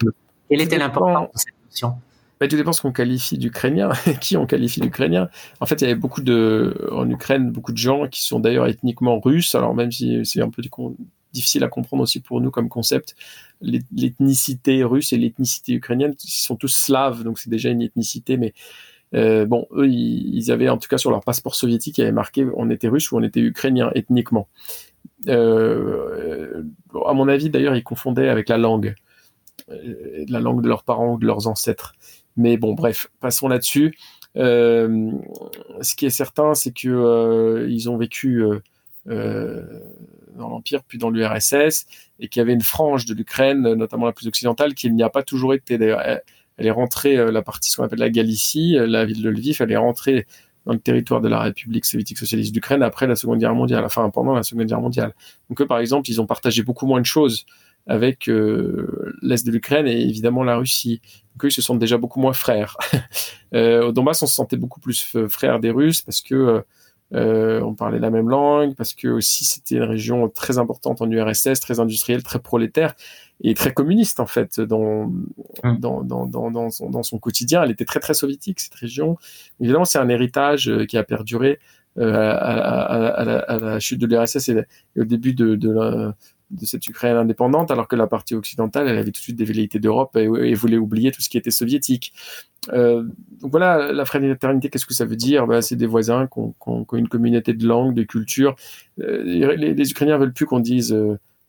quelle 0.48 0.60
était 0.60 0.78
l'importance 0.78 1.32
de 1.32 1.38
cette 1.38 1.54
notion? 1.68 1.94
Bah, 2.38 2.46
tout 2.46 2.56
dépend 2.56 2.72
ce 2.72 2.82
qu'on 2.82 2.92
qualifie 2.92 3.38
d'ukrainien. 3.38 3.90
qui 4.20 4.36
on 4.36 4.46
qualifie 4.46 4.80
d'ukrainien? 4.80 5.28
En 5.58 5.66
fait, 5.66 5.80
il 5.80 5.84
y 5.84 5.86
avait 5.90 5.98
beaucoup 5.98 6.22
de, 6.22 6.88
en 6.92 7.10
Ukraine, 7.10 7.50
beaucoup 7.50 7.72
de 7.72 7.78
gens 7.78 8.06
qui 8.06 8.22
sont 8.22 8.38
d'ailleurs 8.38 8.66
ethniquement 8.68 9.18
russes. 9.18 9.56
Alors 9.56 9.74
même 9.74 9.90
si 9.90 10.24
c'est 10.24 10.42
un 10.42 10.50
peu 10.50 10.62
difficile 11.36 11.64
à 11.64 11.68
comprendre 11.68 12.02
aussi 12.02 12.20
pour 12.20 12.40
nous 12.40 12.50
comme 12.50 12.68
concept, 12.68 13.14
l'ethnicité 13.60 14.84
russe 14.84 15.12
et 15.12 15.16
l'ethnicité 15.16 15.72
ukrainienne, 15.74 16.14
ils 16.24 16.30
sont 16.30 16.56
tous 16.56 16.74
slaves, 16.74 17.22
donc 17.22 17.38
c'est 17.38 17.50
déjà 17.50 17.70
une 17.70 17.82
ethnicité, 17.82 18.36
mais 18.36 18.52
euh, 19.14 19.46
bon, 19.46 19.66
eux, 19.72 19.88
ils, 19.88 20.50
avaient 20.50 20.68
en 20.68 20.78
tout 20.78 20.88
cas 20.88 20.98
sur 20.98 21.10
leur 21.10 21.22
passeport 21.22 21.54
soviétique, 21.54 21.98
il 21.98 22.00
y 22.00 22.04
avait 22.04 22.12
marqué 22.12 22.46
on 22.54 22.70
était 22.70 22.88
russe 22.88 23.12
ou 23.12 23.16
on 23.16 23.22
était 23.22 23.40
ukrainien 23.40 23.90
ethniquement. 23.94 24.48
Euh, 25.28 26.62
à 27.06 27.12
mon 27.12 27.28
avis, 27.28 27.50
d'ailleurs, 27.50 27.76
ils 27.76 27.84
confondaient 27.84 28.28
avec 28.28 28.48
la 28.48 28.58
langue, 28.58 28.94
euh, 29.70 30.24
la 30.28 30.40
langue 30.40 30.62
de 30.62 30.68
leurs 30.68 30.82
parents 30.82 31.14
ou 31.14 31.18
de 31.18 31.26
leurs 31.26 31.46
ancêtres. 31.46 31.94
Mais 32.36 32.56
bon, 32.56 32.74
bref, 32.74 33.08
passons 33.20 33.48
là-dessus. 33.48 33.96
Euh, 34.36 35.10
ce 35.80 35.94
qui 35.94 36.06
est 36.06 36.10
certain, 36.10 36.54
c'est 36.54 36.72
que 36.72 37.66
ils 37.68 37.88
ont 37.88 37.96
vécu 37.96 38.44
dans 40.36 40.48
l'Empire 40.48 40.82
puis 40.84 40.98
dans 40.98 41.10
l'URSS 41.10 41.86
et 42.20 42.28
qu'il 42.28 42.40
y 42.40 42.42
avait 42.42 42.52
une 42.52 42.62
frange 42.62 43.04
de 43.06 43.14
l'Ukraine, 43.14 43.62
notamment 43.74 44.06
la 44.06 44.12
plus 44.12 44.26
occidentale, 44.26 44.74
qui 44.74 44.90
n'y 44.90 45.02
a 45.02 45.10
pas 45.10 45.22
toujours 45.22 45.54
été. 45.54 45.78
D'ailleurs, 45.78 46.02
elle 46.58 46.66
est 46.66 46.70
rentrée, 46.70 47.16
euh, 47.16 47.30
la 47.30 47.42
partie 47.42 47.70
ce 47.70 47.76
qu'on 47.76 47.84
appelle 47.84 47.98
la 47.98 48.10
Galicie, 48.10 48.76
euh, 48.78 48.86
la 48.86 49.04
ville 49.04 49.22
de 49.22 49.30
Lviv, 49.30 49.58
elle 49.60 49.72
est 49.72 49.76
rentrée 49.76 50.26
dans 50.64 50.72
le 50.72 50.80
territoire 50.80 51.20
de 51.20 51.28
la 51.28 51.40
République 51.40 51.84
soviétique 51.84 52.18
socialiste 52.18 52.52
d'Ukraine 52.52 52.82
après 52.82 53.06
la 53.06 53.14
Seconde 53.14 53.38
Guerre 53.38 53.54
mondiale, 53.54 53.84
enfin 53.84 54.10
pendant 54.10 54.34
la 54.34 54.42
Seconde 54.42 54.66
Guerre 54.66 54.80
mondiale. 54.80 55.14
Donc 55.48 55.60
eux, 55.60 55.66
par 55.66 55.78
exemple, 55.78 56.10
ils 56.10 56.20
ont 56.20 56.26
partagé 56.26 56.62
beaucoup 56.62 56.86
moins 56.86 57.00
de 57.00 57.06
choses 57.06 57.46
avec 57.86 58.28
euh, 58.28 59.14
l'est 59.22 59.46
de 59.46 59.52
l'Ukraine 59.52 59.86
et 59.86 60.00
évidemment 60.02 60.42
la 60.42 60.56
Russie. 60.56 61.00
Donc 61.34 61.44
eux, 61.44 61.48
ils 61.48 61.52
se 61.52 61.62
sentent 61.62 61.78
déjà 61.78 61.98
beaucoup 61.98 62.20
moins 62.20 62.32
frères. 62.32 62.76
euh, 63.54 63.86
au 63.86 63.92
Donbass, 63.92 64.22
on 64.22 64.26
se 64.26 64.34
sentait 64.34 64.56
beaucoup 64.56 64.80
plus 64.80 65.16
frères 65.28 65.60
des 65.60 65.70
Russes 65.70 66.02
parce 66.02 66.20
que 66.20 66.64
euh, 67.14 67.60
on 67.60 67.74
parlait 67.74 67.98
la 67.98 68.10
même 68.10 68.28
langue, 68.28 68.74
parce 68.74 68.92
que 68.94 69.08
aussi 69.08 69.44
c'était 69.44 69.76
une 69.76 69.84
région 69.84 70.28
très 70.28 70.58
importante 70.58 71.00
en 71.00 71.10
URSS, 71.10 71.60
très 71.60 71.78
industrielle, 71.78 72.22
très 72.22 72.40
prolétaire 72.40 72.94
et 73.42 73.54
très 73.54 73.72
communiste 73.72 74.18
en 74.18 74.26
fait 74.26 74.60
dans, 74.60 75.12
hum. 75.62 75.78
dans, 75.78 76.02
dans, 76.02 76.26
dans, 76.26 76.50
dans, 76.50 76.70
son, 76.70 76.90
dans 76.90 77.02
son 77.02 77.18
quotidien. 77.18 77.62
Elle 77.62 77.70
était 77.70 77.84
très 77.84 78.00
très 78.00 78.14
soviétique 78.14 78.60
cette 78.60 78.74
région. 78.74 79.18
Évidemment, 79.60 79.84
c'est 79.84 79.98
un 79.98 80.08
héritage 80.08 80.68
euh, 80.68 80.84
qui 80.84 80.98
a 80.98 81.04
perduré 81.04 81.58
à, 81.98 83.24
la, 83.24 83.80
chute 83.80 83.98
de 83.98 84.06
l'URSS 84.06 84.50
et, 84.50 84.66
au 84.98 85.04
début 85.04 85.32
de, 85.32 85.54
de, 85.54 86.12
cette 86.62 86.86
Ukraine 86.86 87.16
indépendante, 87.16 87.70
alors 87.70 87.88
que 87.88 87.96
la 87.96 88.06
partie 88.06 88.34
occidentale, 88.34 88.88
elle 88.88 88.98
avait 88.98 89.10
tout 89.10 89.20
de 89.20 89.24
suite 89.24 89.36
des 89.36 89.44
velléités 89.44 89.78
d'Europe 89.78 90.16
et, 90.16 90.54
voulait 90.54 90.76
oublier 90.76 91.10
tout 91.10 91.22
ce 91.22 91.28
qui 91.28 91.38
était 91.38 91.50
soviétique. 91.50 92.12
donc 92.72 93.50
voilà, 93.50 93.92
la 93.92 94.04
fraternité, 94.04 94.70
qu'est-ce 94.70 94.86
que 94.86 94.94
ça 94.94 95.04
veut 95.04 95.16
dire? 95.16 95.46
Ben, 95.46 95.60
C'est 95.60 95.76
des 95.76 95.86
voisins 95.86 96.28
qui 96.28 96.38
ont, 96.38 96.86
une 96.92 97.08
communauté 97.08 97.52
de 97.52 97.66
langue, 97.66 97.94
de 97.94 98.04
culture. 98.04 98.54
les, 98.98 99.56
les, 99.56 99.90
Ukrainiens 99.90 100.18
veulent 100.18 100.32
plus 100.32 100.46
qu'on 100.46 100.60
dise 100.60 100.96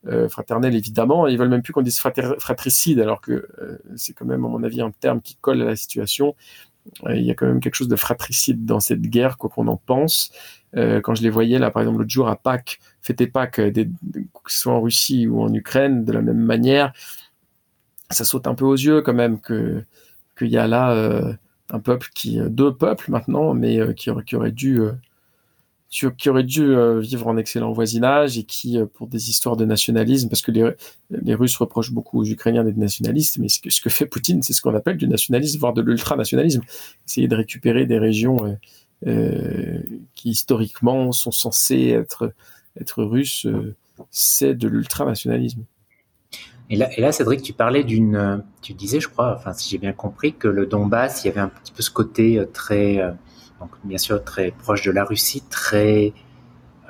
euh, 0.08 0.30
fraternel 0.30 0.76
évidemment. 0.76 1.28
Ils 1.28 1.38
veulent 1.38 1.50
même 1.50 1.62
plus 1.62 1.74
qu'on 1.74 1.82
dise 1.82 2.00
fratricide, 2.00 3.00
alors 3.00 3.20
que 3.20 3.48
euh, 3.62 3.78
c'est 3.95 4.14
quand 4.14 4.26
même, 4.26 4.45
à 4.45 4.48
mon 4.48 4.64
avis, 4.64 4.82
un 4.82 4.91
terme 4.91 5.22
qui 5.22 5.36
colle 5.36 5.62
à 5.62 5.66
la 5.66 5.76
situation. 5.76 6.36
Euh, 7.06 7.16
il 7.16 7.26
y 7.26 7.32
a 7.32 7.34
quand 7.34 7.48
même 7.48 7.60
quelque 7.60 7.76
chose 7.76 7.89
de 7.89 7.95
fratricide 7.95 8.64
dans 8.66 8.80
cette 8.80 9.02
guerre, 9.02 9.38
quoi 9.38 9.50
qu'on 9.50 9.68
en 9.68 9.78
pense. 9.78 10.32
Quand 11.03 11.15
je 11.15 11.23
les 11.23 11.30
voyais 11.30 11.59
là, 11.59 11.71
par 11.71 11.82
exemple, 11.82 11.99
l'autre 11.99 12.11
jour 12.11 12.28
à 12.28 12.36
Pâques, 12.36 12.80
fêter 13.01 13.28
Pâques, 13.28 13.59
des, 13.59 13.86
que 13.86 14.51
ce 14.51 14.59
soit 14.59 14.73
en 14.73 14.82
Russie 14.82 15.28
ou 15.28 15.41
en 15.41 15.53
Ukraine, 15.53 16.05
de 16.05 16.11
la 16.11 16.21
même 16.21 16.39
manière, 16.39 16.93
ça 18.09 18.23
saute 18.23 18.47
un 18.47 18.55
peu 18.55 18.65
aux 18.65 18.75
yeux 18.75 19.01
quand 19.01 19.13
même 19.13 19.39
que 19.39 19.84
qu'il 20.38 20.49
y 20.49 20.57
a 20.57 20.67
là 20.67 21.36
un 21.69 21.80
peuple 21.80 22.09
qui, 22.13 22.39
deux 22.47 22.73
peuples 22.73 23.09
maintenant, 23.11 23.53
mais 23.53 23.80
qui, 23.95 24.11
qui 24.25 24.36
aurait 24.36 24.51
dû 24.51 24.82
qui 25.89 26.30
aurait 26.30 26.43
dû 26.43 26.63
euh, 26.63 26.99
vivre 26.99 27.28
en 27.28 27.38
excellent 27.38 27.71
voisinage 27.71 28.38
et 28.38 28.43
qui, 28.43 28.78
euh, 28.78 28.86
pour 28.86 29.07
des 29.07 29.30
histoires 29.30 29.55
de 29.55 29.65
nationalisme, 29.65 30.28
parce 30.30 30.41
que 30.41 30.51
les, 30.51 31.34
Russes 31.34 31.55
reprochent 31.55 31.91
beaucoup 31.91 32.19
aux 32.19 32.25
Ukrainiens 32.25 32.63
d'être 32.63 32.78
nationalistes, 32.78 33.38
mais 33.38 33.47
ce 33.47 33.82
que, 33.82 33.89
fait 33.89 34.05
Poutine, 34.05 34.43
c'est 34.43 34.53
ce 34.53 34.61
qu'on 34.61 34.75
appelle 34.75 34.97
du 34.97 35.07
nationalisme, 35.07 35.59
voire 35.59 35.73
de 35.73 35.82
l'ultranationalisme. 35.82 36.61
Essayer 37.07 37.28
de 37.28 37.36
récupérer 37.36 37.86
des 37.86 37.99
régions 37.99 38.38
euh, 38.43 38.49
euh 38.49 38.55
qui 39.04 40.30
historiquement 40.30 41.12
sont 41.12 41.32
censées 41.32 41.89
être, 41.89 42.34
être 42.80 43.04
russes, 43.04 43.48
c'est 44.10 44.56
de 44.56 44.68
l'ultranationalisme. 44.68 45.64
Et 46.70 46.76
là, 46.76 47.12
Cédric, 47.12 47.41
tu 47.41 47.54
parlais 47.54 47.84
d'une, 47.84 48.43
tu 48.62 48.74
disais, 48.74 49.00
je 49.00 49.08
crois, 49.08 49.36
enfin, 49.36 49.54
si 49.54 49.70
j'ai 49.70 49.78
bien 49.78 49.93
compris, 49.93 50.34
que 50.34 50.48
le 50.48 50.66
Donbass, 50.66 51.24
il 51.24 51.28
y 51.28 51.32
avait 51.32 51.39
un 51.39 51.48
petit 51.48 51.72
peu 51.72 51.82
ce 51.82 51.91
côté 51.91 52.43
très 52.54 53.02
donc 53.60 53.72
bien 53.84 53.98
sûr 53.98 54.24
très 54.24 54.52
proche 54.52 54.84
de 54.84 54.91
la 54.91 55.04
Russie, 55.04 55.43
très 55.50 56.14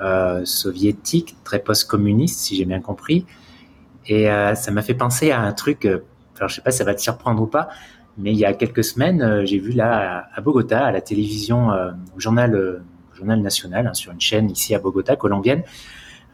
euh, 0.00 0.44
soviétique, 0.44 1.36
très 1.44 1.58
post-communiste, 1.58 2.40
si 2.40 2.56
j'ai 2.56 2.64
bien 2.64 2.80
compris. 2.80 3.26
Et 4.06 4.30
euh, 4.30 4.54
ça 4.54 4.70
m'a 4.70 4.82
fait 4.82 4.94
penser 4.94 5.30
à 5.30 5.40
un 5.40 5.52
truc, 5.52 5.84
euh, 5.84 6.04
alors 6.38 6.48
je 6.48 6.56
sais 6.56 6.62
pas 6.62 6.70
si 6.70 6.78
ça 6.78 6.84
va 6.84 6.94
te 6.94 7.00
surprendre 7.00 7.42
ou 7.42 7.46
pas, 7.46 7.68
mais 8.18 8.32
il 8.32 8.38
y 8.38 8.44
a 8.44 8.52
quelques 8.52 8.84
semaines, 8.84 9.46
j'ai 9.46 9.58
vu 9.58 9.72
là 9.72 10.28
à, 10.34 10.40
Bogota, 10.40 10.86
à 10.86 10.92
la 10.92 11.00
télévision, 11.00 11.70
au 12.16 12.20
journal, 12.20 12.82
journal 13.14 13.40
national, 13.40 13.86
hein, 13.86 13.94
sur 13.94 14.12
une 14.12 14.20
chaîne 14.20 14.50
ici 14.50 14.74
à 14.74 14.78
Bogota, 14.78 15.16
colombienne, 15.16 15.62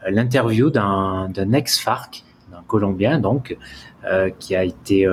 l'interview 0.07 0.71
d'un 0.71 1.53
ex-FARC, 1.53 2.23
d'un 2.51 2.63
Colombien 2.67 3.19
donc, 3.19 3.55
qui 4.39 4.55
a 4.55 4.63
été, 4.63 5.07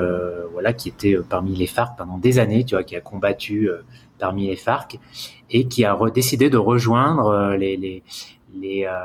voilà, 0.53 0.73
qui 0.73 0.89
était 0.89 1.16
parmi 1.29 1.55
les 1.55 1.66
FARC 1.66 1.97
pendant 1.97 2.18
des 2.18 2.39
années, 2.39 2.64
tu 2.64 2.75
vois, 2.75 2.85
qui 2.85 2.97
a 2.97 3.01
combattu 3.01 3.70
parmi 4.23 4.47
les 4.47 4.57
FARC 4.57 5.01
et 5.51 5.66
qui 5.66 5.85
a 5.85 5.99
décidé 6.14 6.49
de 6.49 6.57
rejoindre 6.57 7.27
euh, 7.27 7.57
les, 7.57 7.77
les, 7.77 8.03
les 8.55 8.87
euh, 8.87 9.05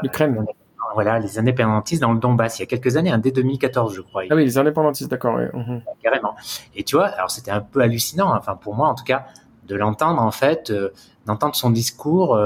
voilà, 0.94 1.20
les 1.20 1.40
indépendantistes 1.40 2.02
dans 2.02 2.14
le 2.14 2.20
Donbass 2.20 2.60
il 2.60 2.62
y 2.62 2.64
a 2.64 2.66
quelques 2.66 2.98
années, 2.98 3.12
hein, 3.12 3.18
dès 3.18 3.32
2014, 3.32 3.94
je 3.96 4.02
crois. 4.02 4.24
Ah 4.30 4.36
oui, 4.36 4.46
les 4.46 4.58
indépendantistes, 4.58 5.10
d'accord, 5.10 5.36
oui. 5.36 5.46
Mhm. 5.54 5.82
Carrément. 6.02 6.36
Et 6.76 6.84
tu 6.84 6.96
vois, 6.96 7.08
alors 7.08 7.32
c'était 7.32 7.52
un 7.52 7.62
peu 7.62 7.82
hallucinant, 7.82 8.36
enfin 8.36 8.56
pour 8.56 8.76
moi 8.76 8.88
en 8.88 8.96
tout 8.96 9.04
cas, 9.04 9.26
de 9.68 9.76
l'entendre 9.76 10.22
en 10.22 10.32
fait, 10.32 10.72
euh, 10.72 10.90
d'entendre 11.26 11.56
son 11.56 11.70
discours 11.70 12.40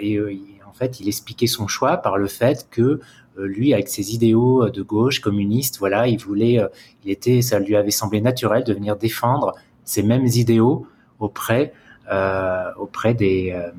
et 0.00 0.18
en 0.66 0.72
fait, 0.72 1.00
il 1.00 1.08
expliquait 1.08 1.48
son 1.48 1.66
choix 1.66 1.96
par 1.96 2.18
le 2.18 2.28
fait 2.28 2.68
que 2.70 3.00
lui, 3.36 3.72
avec 3.72 3.88
ses 3.88 4.14
idéaux 4.14 4.68
de 4.68 4.82
gauche, 4.82 5.20
communiste, 5.20 5.78
voilà, 5.78 6.06
il 6.06 6.18
voulait, 6.18 6.60
il 7.04 7.10
était, 7.10 7.42
ça 7.42 7.58
lui 7.58 7.74
avait 7.76 7.90
semblé 7.90 8.20
naturel 8.20 8.64
de 8.64 8.72
venir 8.72 8.96
défendre 8.96 9.54
ces 9.84 10.02
mêmes 10.02 10.26
idéaux 10.26 10.86
auprès 11.18 11.72
euh, 12.10 12.70
auprès 12.78 13.12
des, 13.12 13.52
euh, 13.54 13.70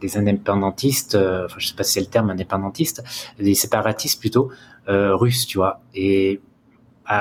des 0.00 0.16
indépendantistes, 0.16 1.14
euh, 1.14 1.46
enfin, 1.46 1.56
je 1.58 1.68
sais 1.68 1.74
pas 1.74 1.84
si 1.84 1.92
c'est 1.94 2.00
le 2.00 2.06
terme 2.06 2.30
indépendantiste, 2.30 3.02
des 3.38 3.54
séparatistes 3.54 4.20
plutôt 4.20 4.50
russes, 4.88 5.46
tu 5.46 5.58
vois. 5.58 5.80
Et 5.94 6.40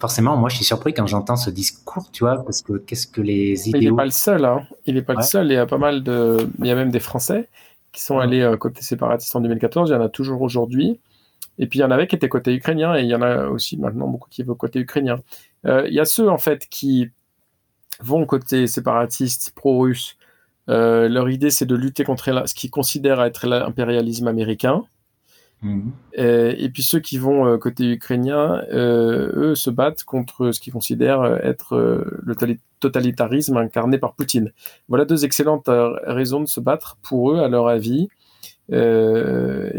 forcément, 0.00 0.36
moi, 0.36 0.48
je 0.48 0.56
suis 0.56 0.64
surpris 0.64 0.94
quand 0.94 1.06
j'entends 1.06 1.36
ce 1.36 1.50
discours, 1.50 2.10
tu 2.12 2.24
vois, 2.24 2.42
parce 2.44 2.62
que 2.62 2.78
qu'est-ce 2.78 3.06
que 3.06 3.20
les 3.20 3.68
idéaux... 3.68 3.80
Il 3.82 3.90
n'est 3.90 3.96
pas 3.96 4.04
le 4.04 4.10
seul, 4.10 4.44
hein. 4.44 4.66
Il 4.86 4.94
n'est 4.94 5.02
pas 5.02 5.14
le 5.14 5.22
seul. 5.22 5.46
Il 5.50 5.54
y 5.54 5.56
a 5.56 5.66
pas 5.66 5.78
mal 5.78 6.02
de, 6.02 6.48
il 6.58 6.66
y 6.66 6.70
a 6.70 6.74
même 6.74 6.90
des 6.90 7.00
Français 7.00 7.48
qui 7.92 8.02
sont 8.02 8.18
allés 8.18 8.50
côté 8.58 8.82
séparatiste 8.82 9.34
en 9.36 9.40
2014. 9.40 9.90
Il 9.90 9.92
y 9.92 9.96
en 9.96 10.00
a 10.00 10.08
toujours 10.08 10.40
aujourd'hui. 10.42 11.00
Et 11.58 11.66
puis 11.66 11.80
il 11.80 11.82
y 11.82 11.84
en 11.84 11.90
avait 11.90 12.06
qui 12.06 12.14
étaient 12.14 12.28
côté 12.28 12.54
ukrainien 12.54 12.96
et 12.96 13.02
il 13.02 13.08
y 13.08 13.14
en 13.14 13.22
a 13.22 13.46
aussi 13.46 13.76
maintenant 13.76 14.06
beaucoup 14.06 14.28
qui 14.30 14.44
vont 14.44 14.54
côté 14.54 14.78
ukrainien. 14.78 15.20
il 15.64 15.92
y 15.92 16.00
a 16.00 16.04
ceux 16.04 16.30
en 16.30 16.38
fait 16.38 16.68
qui 16.68 17.10
vont 18.00 18.24
côté 18.26 18.66
séparatiste, 18.66 19.52
pro-russe. 19.54 20.17
Euh, 20.68 21.08
leur 21.08 21.30
idée, 21.30 21.50
c'est 21.50 21.66
de 21.66 21.74
lutter 21.74 22.04
contre 22.04 22.46
ce 22.46 22.54
qu'ils 22.54 22.70
considèrent 22.70 23.22
être 23.22 23.46
l'impérialisme 23.46 24.28
américain. 24.28 24.84
Mhm. 25.62 25.90
Et, 26.14 26.68
puis 26.72 26.84
ceux 26.84 27.00
qui 27.00 27.18
vont 27.18 27.46
euh, 27.46 27.58
côté 27.58 27.90
ukrainien, 27.90 28.62
euh, 28.72 29.32
eux 29.34 29.54
se 29.56 29.70
battent 29.70 30.04
contre 30.04 30.52
ce 30.52 30.60
qu'ils 30.60 30.72
considèrent 30.72 31.24
être 31.42 31.76
le 32.22 32.36
totalitarisme 32.78 33.56
incarné 33.56 33.98
par 33.98 34.14
Poutine. 34.14 34.52
Voilà 34.88 35.04
deux 35.04 35.24
excellentes 35.24 35.68
raisons 35.68 36.40
de 36.40 36.46
se 36.46 36.60
battre 36.60 36.96
pour 37.02 37.32
eux, 37.32 37.40
à 37.40 37.48
leur 37.48 37.66
avis. 37.66 38.08
et 38.70 38.74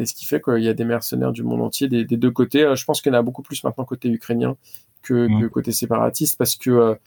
ce 0.06 0.14
qui 0.14 0.26
fait 0.26 0.42
qu'il 0.42 0.64
y 0.64 0.68
a 0.68 0.74
des 0.74 0.84
mercenaires 0.84 1.32
du 1.32 1.44
monde 1.44 1.62
entier 1.62 1.88
des, 1.88 2.04
deux 2.04 2.32
côtés. 2.32 2.70
je 2.76 2.84
pense 2.84 3.02
qu'il 3.02 3.14
y 3.14 3.16
en 3.16 3.20
a 3.20 3.22
beaucoup 3.22 3.44
plus 3.44 3.64
maintenant 3.64 3.86
côté 3.86 4.10
ukrainien 4.10 4.58
que, 5.02 5.28
que 5.28 5.44
mhm. 5.44 5.50
côté 5.50 5.72
séparatiste 5.72 6.38
parce 6.38 6.58
que 6.58 6.98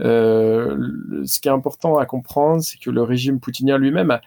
euh, 0.00 1.22
ce 1.24 1.40
qui 1.40 1.48
est 1.48 1.52
important 1.52 1.98
à 1.98 2.06
comprendre, 2.06 2.62
c'est 2.62 2.78
que 2.78 2.90
le 2.90 3.02
régime 3.02 3.40
poutinien 3.40 3.78
lui-même 3.78 4.18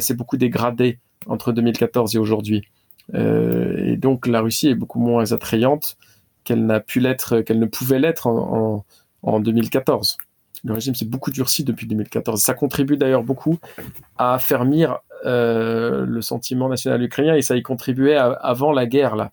s'est 0.00 0.14
beaucoup 0.14 0.36
dégradé 0.36 0.98
entre 1.26 1.52
2014 1.52 2.16
et 2.16 2.18
aujourd'hui. 2.18 2.62
Euh, 3.14 3.76
et 3.78 3.96
donc 3.96 4.26
la 4.26 4.40
Russie 4.40 4.68
est 4.68 4.74
beaucoup 4.74 4.98
moins 4.98 5.32
attrayante 5.32 5.96
qu'elle 6.44 6.64
n'a 6.66 6.80
pu 6.80 7.00
l'être, 7.00 7.40
qu'elle 7.40 7.58
ne 7.58 7.66
pouvait 7.66 7.98
l'être 7.98 8.26
en, 8.26 8.84
2014. 9.40 10.18
Le 10.64 10.72
régime 10.72 10.94
s'est 10.94 11.04
beaucoup 11.04 11.32
durci 11.32 11.64
depuis 11.64 11.86
2014. 11.86 12.40
Ça 12.40 12.54
contribue 12.54 12.96
d'ailleurs 12.96 13.24
beaucoup 13.24 13.58
à 14.18 14.34
affermir 14.34 14.98
euh, 15.24 16.06
le 16.06 16.22
sentiment 16.22 16.68
national 16.68 17.02
ukrainien 17.02 17.34
et 17.34 17.42
ça 17.42 17.56
y 17.56 17.62
contribuait 17.62 18.16
avant 18.16 18.72
la 18.72 18.86
guerre. 18.86 19.16
Là. 19.16 19.32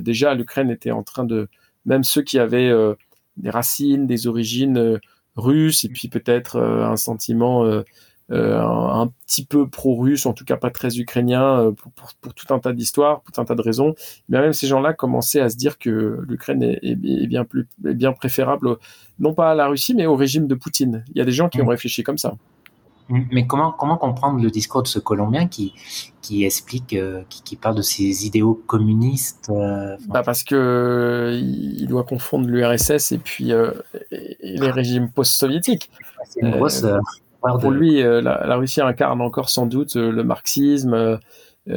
déjà, 0.00 0.34
l'Ukraine 0.34 0.70
était 0.70 0.90
en 0.90 1.02
train 1.02 1.24
de, 1.24 1.48
même 1.84 2.02
ceux 2.02 2.22
qui 2.22 2.38
avaient 2.38 2.72
des 3.38 3.50
racines, 3.50 4.06
des 4.06 4.26
origines 4.26 4.78
euh, 4.78 4.98
russes, 5.36 5.84
et 5.84 5.88
puis 5.88 6.08
peut-être 6.08 6.56
euh, 6.56 6.84
un 6.84 6.96
sentiment 6.96 7.64
euh, 7.64 7.82
un, 8.30 9.10
petit 9.26 9.44
peu 9.44 9.68
pro-russe, 9.68 10.26
en 10.26 10.34
tout 10.34 10.44
cas 10.44 10.56
pas 10.56 10.70
très 10.70 10.98
ukrainien, 10.98 11.72
pour, 12.20 12.34
tout 12.34 12.52
un 12.52 12.58
tas 12.58 12.72
d'histoires, 12.74 13.22
pour 13.22 13.32
tout 13.32 13.40
un 13.40 13.44
tas 13.44 13.54
de 13.54 13.62
raisons. 13.62 13.94
Mais 14.28 14.38
même 14.40 14.52
ces 14.52 14.66
gens-là 14.66 14.92
commençaient 14.92 15.40
à 15.40 15.48
se 15.48 15.56
dire 15.56 15.78
que 15.78 16.18
l'Ukraine 16.28 16.62
est, 16.62 16.94
bien 16.94 17.44
plus, 17.44 17.66
bien 17.78 18.12
préférable, 18.12 18.76
non 19.18 19.32
pas 19.32 19.52
à 19.52 19.54
la 19.54 19.68
Russie, 19.68 19.94
mais 19.94 20.04
au 20.04 20.14
régime 20.14 20.46
de 20.46 20.54
Poutine. 20.54 21.04
Il 21.14 21.18
y 21.18 21.22
a 21.22 21.24
des 21.24 21.32
gens 21.32 21.48
qui 21.48 21.62
ont 21.62 21.64
mmh. 21.64 21.70
réfléchi 21.70 22.02
comme 22.02 22.18
ça. 22.18 22.34
Mais 23.10 23.46
comment, 23.46 23.72
comment 23.72 23.96
comprendre 23.96 24.42
le 24.42 24.50
discours 24.50 24.82
de 24.82 24.88
ce 24.88 24.98
Colombien 24.98 25.48
qui, 25.48 25.72
qui 26.20 26.44
explique, 26.44 26.92
euh, 26.92 27.22
qui, 27.28 27.56
parle 27.56 27.76
de 27.76 27.82
ses 27.82 28.26
idéaux 28.26 28.62
communistes 28.66 29.48
euh, 29.50 29.96
bah 30.08 30.22
Parce 30.22 30.42
que 30.42 31.38
il 31.40 31.86
doit 31.86 32.04
confondre 32.04 32.46
l'URSS 32.46 33.12
et 33.12 33.18
puis 33.18 33.52
euh, 33.52 33.70
les 34.42 34.70
régimes 34.70 35.10
post-soviétiques. 35.10 35.90
C'est 36.24 36.40
une 36.40 36.50
grosse. 36.50 36.84
pour 37.40 37.70
lui, 37.70 38.02
la, 38.02 38.56
Russie 38.56 38.82
incarne 38.82 39.22
encore 39.22 39.48
sans 39.48 39.66
doute 39.66 39.96
le 39.96 40.22
marxisme. 40.22 41.18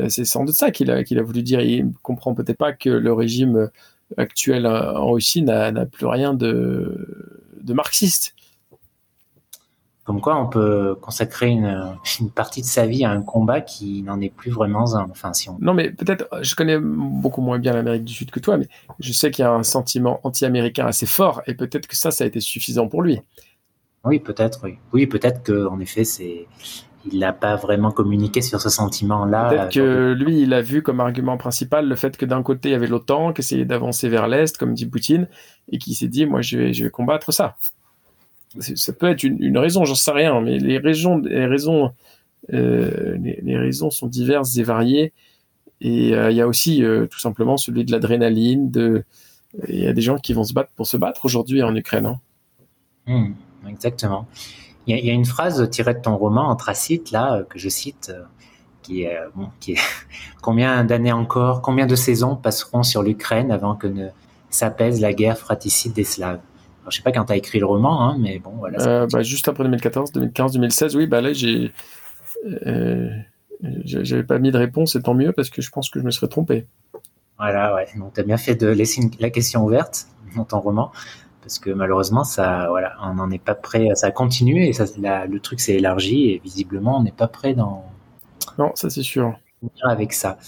c'est 0.09 0.25
sans 0.25 0.43
doute 0.43 0.55
ça 0.55 0.71
qu'il 0.71 0.91
a, 0.91 1.05
qu'il 1.05 1.17
a 1.17 1.23
voulu 1.23 1.43
dire. 1.43 1.61
Il 1.61 1.93
comprend 2.01 2.33
peut-être 2.33 2.57
pas 2.57 2.73
que 2.73 2.89
le 2.89 3.13
régime 3.13 3.69
actuel 4.17 4.67
en 4.67 5.11
Russie 5.11 5.43
n'a 5.43 5.85
plus 5.85 6.07
rien 6.07 6.33
de, 6.33 7.31
de 7.61 7.73
marxiste. 7.73 8.35
Comme 10.03 10.19
quoi, 10.19 10.35
on 10.35 10.47
peut 10.47 10.95
consacrer 10.99 11.49
une, 11.49 11.95
partie 12.33 12.61
de 12.61 12.65
sa 12.65 12.87
vie 12.87 13.05
à 13.05 13.11
un 13.11 13.21
combat 13.21 13.61
qui 13.61 14.01
n'en 14.01 14.19
est 14.19 14.33
plus 14.33 14.49
vraiment 14.49 14.95
un. 14.95 15.07
Enfin, 15.11 15.31
si 15.33 15.47
on... 15.47 15.57
Non, 15.61 15.75
mais 15.75 15.91
peut-être, 15.91 16.27
je 16.41 16.55
connais 16.55 16.79
beaucoup 16.79 17.41
moins 17.41 17.59
bien 17.59 17.73
l'Amérique 17.73 18.05
du 18.05 18.13
Sud 18.13 18.31
que 18.31 18.39
toi, 18.39 18.57
mais 18.57 18.67
je 18.99 19.13
sais 19.13 19.29
qu'il 19.29 19.43
y 19.43 19.47
a 19.47 19.51
un 19.51 19.61
sentiment 19.61 20.19
anti-américain 20.23 20.87
assez 20.87 21.05
fort, 21.05 21.43
et 21.45 21.53
peut-être 21.53 21.87
que 21.87 21.95
ça, 21.95 22.09
ça 22.09 22.23
a 22.23 22.27
été 22.27 22.39
suffisant 22.39 22.87
pour 22.87 23.03
lui. 23.03 23.21
Oui, 24.03 24.19
peut-être, 24.19 24.61
oui. 24.63 24.77
Oui, 24.91 25.05
peut-être 25.05 25.43
qu'en 25.43 25.79
effet, 25.79 26.03
c'est. 26.03 26.47
Il 27.11 27.19
n'a 27.19 27.33
pas 27.33 27.55
vraiment 27.55 27.89
communiqué 27.89 28.41
sur 28.41 28.61
ce 28.61 28.69
sentiment-là. 28.69 29.49
Peut-être 29.49 29.73
que 29.73 30.13
lui, 30.13 30.41
il 30.41 30.53
a 30.53 30.61
vu 30.61 30.83
comme 30.83 30.99
argument 30.99 31.35
principal 31.35 31.87
le 31.87 31.95
fait 31.95 32.15
que 32.15 32.25
d'un 32.25 32.43
côté, 32.43 32.69
il 32.69 32.71
y 32.73 32.75
avait 32.75 32.85
l'OTAN 32.85 33.33
qui 33.33 33.41
essayait 33.41 33.65
d'avancer 33.65 34.07
vers 34.07 34.27
l'Est, 34.27 34.55
comme 34.55 34.75
dit 34.75 34.85
Poutine, 34.85 35.27
et 35.71 35.79
qui 35.79 35.95
s'est 35.95 36.07
dit, 36.07 36.27
moi, 36.27 36.41
je 36.41 36.57
vais, 36.57 36.73
je 36.73 36.83
vais 36.83 36.91
combattre 36.91 37.31
ça 37.31 37.55
ça 38.59 38.93
peut 38.93 39.09
être 39.09 39.23
une, 39.23 39.57
raison, 39.57 39.85
j'en 39.85 39.95
sais 39.95 40.11
rien, 40.11 40.41
mais 40.41 40.57
les 40.57 40.77
raisons, 40.77 41.17
les 41.19 41.45
raisons 41.45 41.91
raisons 42.49 43.89
sont 43.89 44.07
diverses 44.07 44.57
et 44.57 44.63
variées. 44.63 45.13
Et 45.79 46.09
il 46.09 46.35
y 46.35 46.41
a 46.41 46.47
aussi 46.47 46.83
tout 47.09 47.19
simplement 47.19 47.57
celui 47.57 47.85
de 47.85 47.91
l'adrénaline. 47.91 48.71
Il 49.67 49.79
y 49.79 49.87
a 49.87 49.93
des 49.93 50.01
gens 50.01 50.17
qui 50.17 50.33
vont 50.33 50.43
se 50.43 50.53
battre 50.53 50.71
pour 50.75 50.87
se 50.87 50.97
battre 50.97 51.25
aujourd'hui 51.25 51.63
en 51.63 51.75
Ukraine. 51.75 52.05
Hein. 52.05 52.19
Hmm, 53.07 53.33
exactement. 53.69 54.27
Il 54.87 54.97
y, 54.97 55.09
a 55.09 55.13
une 55.13 55.25
phrase 55.25 55.69
tirée 55.69 55.93
de 55.93 55.99
ton 55.99 56.17
roman 56.17 56.49
Anthracite 56.49 57.11
là 57.11 57.43
que 57.43 57.59
je 57.59 57.69
cite 57.69 58.11
qui 58.81 59.03
est, 59.03 59.17
qui 59.59 59.73
est 59.73 59.79
combien 60.41 60.83
d'années 60.83 61.11
encore, 61.11 61.61
combien 61.61 61.85
de 61.85 61.95
saisons 61.95 62.35
passeront 62.35 62.83
sur 62.83 63.03
l'Ukraine 63.03 63.51
avant 63.51 63.75
que 63.75 63.87
ne 63.87 64.09
s'apaise 64.49 64.99
la 64.99 65.13
guerre 65.13 65.37
fratricide 65.37 65.93
des 65.93 66.03
Slaves? 66.03 66.41
Je 66.85 66.91
Je 66.91 66.97
sais 66.97 67.03
pas 67.03 67.11
quand 67.11 67.25
tu 67.25 67.33
as 67.33 67.37
écrit 67.37 67.59
le 67.59 67.65
roman, 67.65 68.01
hein, 68.01 68.17
mais 68.19 68.39
bon, 68.39 68.51
voilà. 68.57 68.81
Euh, 68.81 69.07
bah, 69.11 69.21
juste 69.21 69.47
après 69.47 69.63
2014, 69.63 70.11
2015, 70.11 70.53
2016, 70.53 70.95
oui, 70.95 71.07
bah 71.07 71.21
là, 71.21 71.33
j'ai. 71.33 71.71
Euh, 72.65 73.09
j'avais 73.83 74.23
pas 74.23 74.39
mis 74.39 74.51
de 74.51 74.57
réponse, 74.57 74.95
et 74.95 75.01
tant 75.01 75.13
mieux, 75.13 75.31
parce 75.31 75.49
que 75.49 75.61
je 75.61 75.69
pense 75.69 75.89
que 75.89 75.99
je 75.99 76.05
me 76.05 76.11
serais 76.11 76.27
trompé. 76.27 76.65
Voilà, 77.37 77.75
ouais. 77.75 77.87
Donc, 77.97 78.13
tu 78.13 78.19
as 78.19 78.23
bien 78.23 78.37
fait 78.37 78.55
de 78.55 78.67
laisser 78.67 79.01
la 79.19 79.29
question 79.29 79.63
ouverte 79.63 80.07
dans 80.35 80.45
ton 80.45 80.59
roman, 80.59 80.91
parce 81.41 81.59
que 81.59 81.69
malheureusement, 81.69 82.23
ça, 82.23 82.67
voilà, 82.69 82.95
on 83.03 83.15
n'en 83.15 83.29
est 83.29 83.43
pas 83.43 83.55
prêt. 83.55 83.89
Ça 83.93 84.07
a 84.07 84.11
continué, 84.11 84.69
et 84.69 84.73
ça, 84.73 84.85
le 84.97 85.39
truc 85.39 85.59
s'est 85.59 85.75
élargi, 85.75 86.31
et 86.31 86.41
visiblement, 86.43 86.97
on 86.97 87.03
n'est 87.03 87.11
pas 87.11 87.27
prêt 87.27 87.53
dans. 87.53 87.85
Non, 88.57 88.71
ça, 88.75 88.89
c'est 88.89 89.03
sûr. 89.03 89.37
Avec 89.83 90.13
ça. 90.13 90.39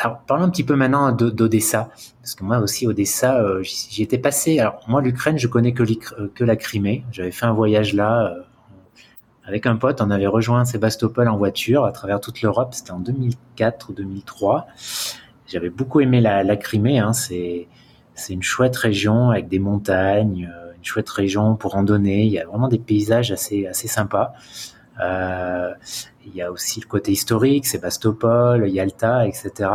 Alors, 0.00 0.20
parlons 0.20 0.44
un 0.44 0.50
petit 0.50 0.62
peu 0.62 0.76
maintenant 0.76 1.10
d'Odessa, 1.10 1.90
parce 2.22 2.36
que 2.36 2.44
moi 2.44 2.58
aussi, 2.58 2.86
Odessa, 2.86 3.40
euh, 3.40 3.62
j'y 3.64 4.02
étais 4.02 4.18
passé. 4.18 4.60
Alors, 4.60 4.80
moi, 4.86 5.02
l'Ukraine, 5.02 5.38
je 5.38 5.48
connais 5.48 5.72
que, 5.72 5.82
euh, 5.82 6.46
la 6.46 6.54
Crimée. 6.54 7.04
J'avais 7.10 7.32
fait 7.32 7.46
un 7.46 7.52
voyage 7.52 7.94
là 7.94 8.26
euh, 8.26 8.42
avec 9.44 9.66
un 9.66 9.74
pote. 9.74 10.00
On 10.00 10.12
avait 10.12 10.28
rejoint 10.28 10.64
Sébastopol 10.64 11.26
en 11.26 11.36
voiture 11.36 11.84
à 11.84 11.90
travers 11.90 12.20
toute 12.20 12.42
l'Europe. 12.42 12.74
C'était 12.74 12.92
en 12.92 13.00
2004 13.00 13.90
ou 13.90 13.92
2003. 13.92 14.68
J'avais 15.48 15.70
beaucoup 15.70 16.00
aimé 16.00 16.20
la, 16.20 16.56
Crimée. 16.56 17.00
Hein. 17.00 17.12
C'est 17.12 17.66
une 18.28 18.42
chouette 18.42 18.76
région 18.76 19.30
avec 19.30 19.48
des 19.48 19.58
montagnes, 19.58 20.48
une 20.76 20.84
chouette 20.84 21.08
région 21.10 21.56
pour 21.56 21.72
randonner. 21.72 22.22
Il 22.22 22.30
y 22.30 22.38
a 22.38 22.46
vraiment 22.46 22.68
des 22.68 22.78
paysages 22.78 23.32
assez 23.32 23.66
sympas. 23.72 24.34
Euh, 25.00 25.72
il 26.28 26.36
y 26.36 26.42
a 26.42 26.52
aussi 26.52 26.80
le 26.80 26.86
côté 26.86 27.12
historique, 27.12 27.66
Sébastopol, 27.66 28.68
Yalta, 28.68 29.26
etc. 29.26 29.70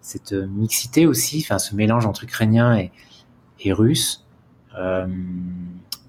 Cette 0.00 0.32
mixité 0.32 1.06
aussi, 1.06 1.42
enfin 1.44 1.58
ce 1.58 1.74
mélange 1.74 2.06
entre 2.06 2.24
ukrainien 2.24 2.76
et, 2.76 2.92
et 3.60 3.72
russe. 3.72 4.26
Euh, 4.78 5.06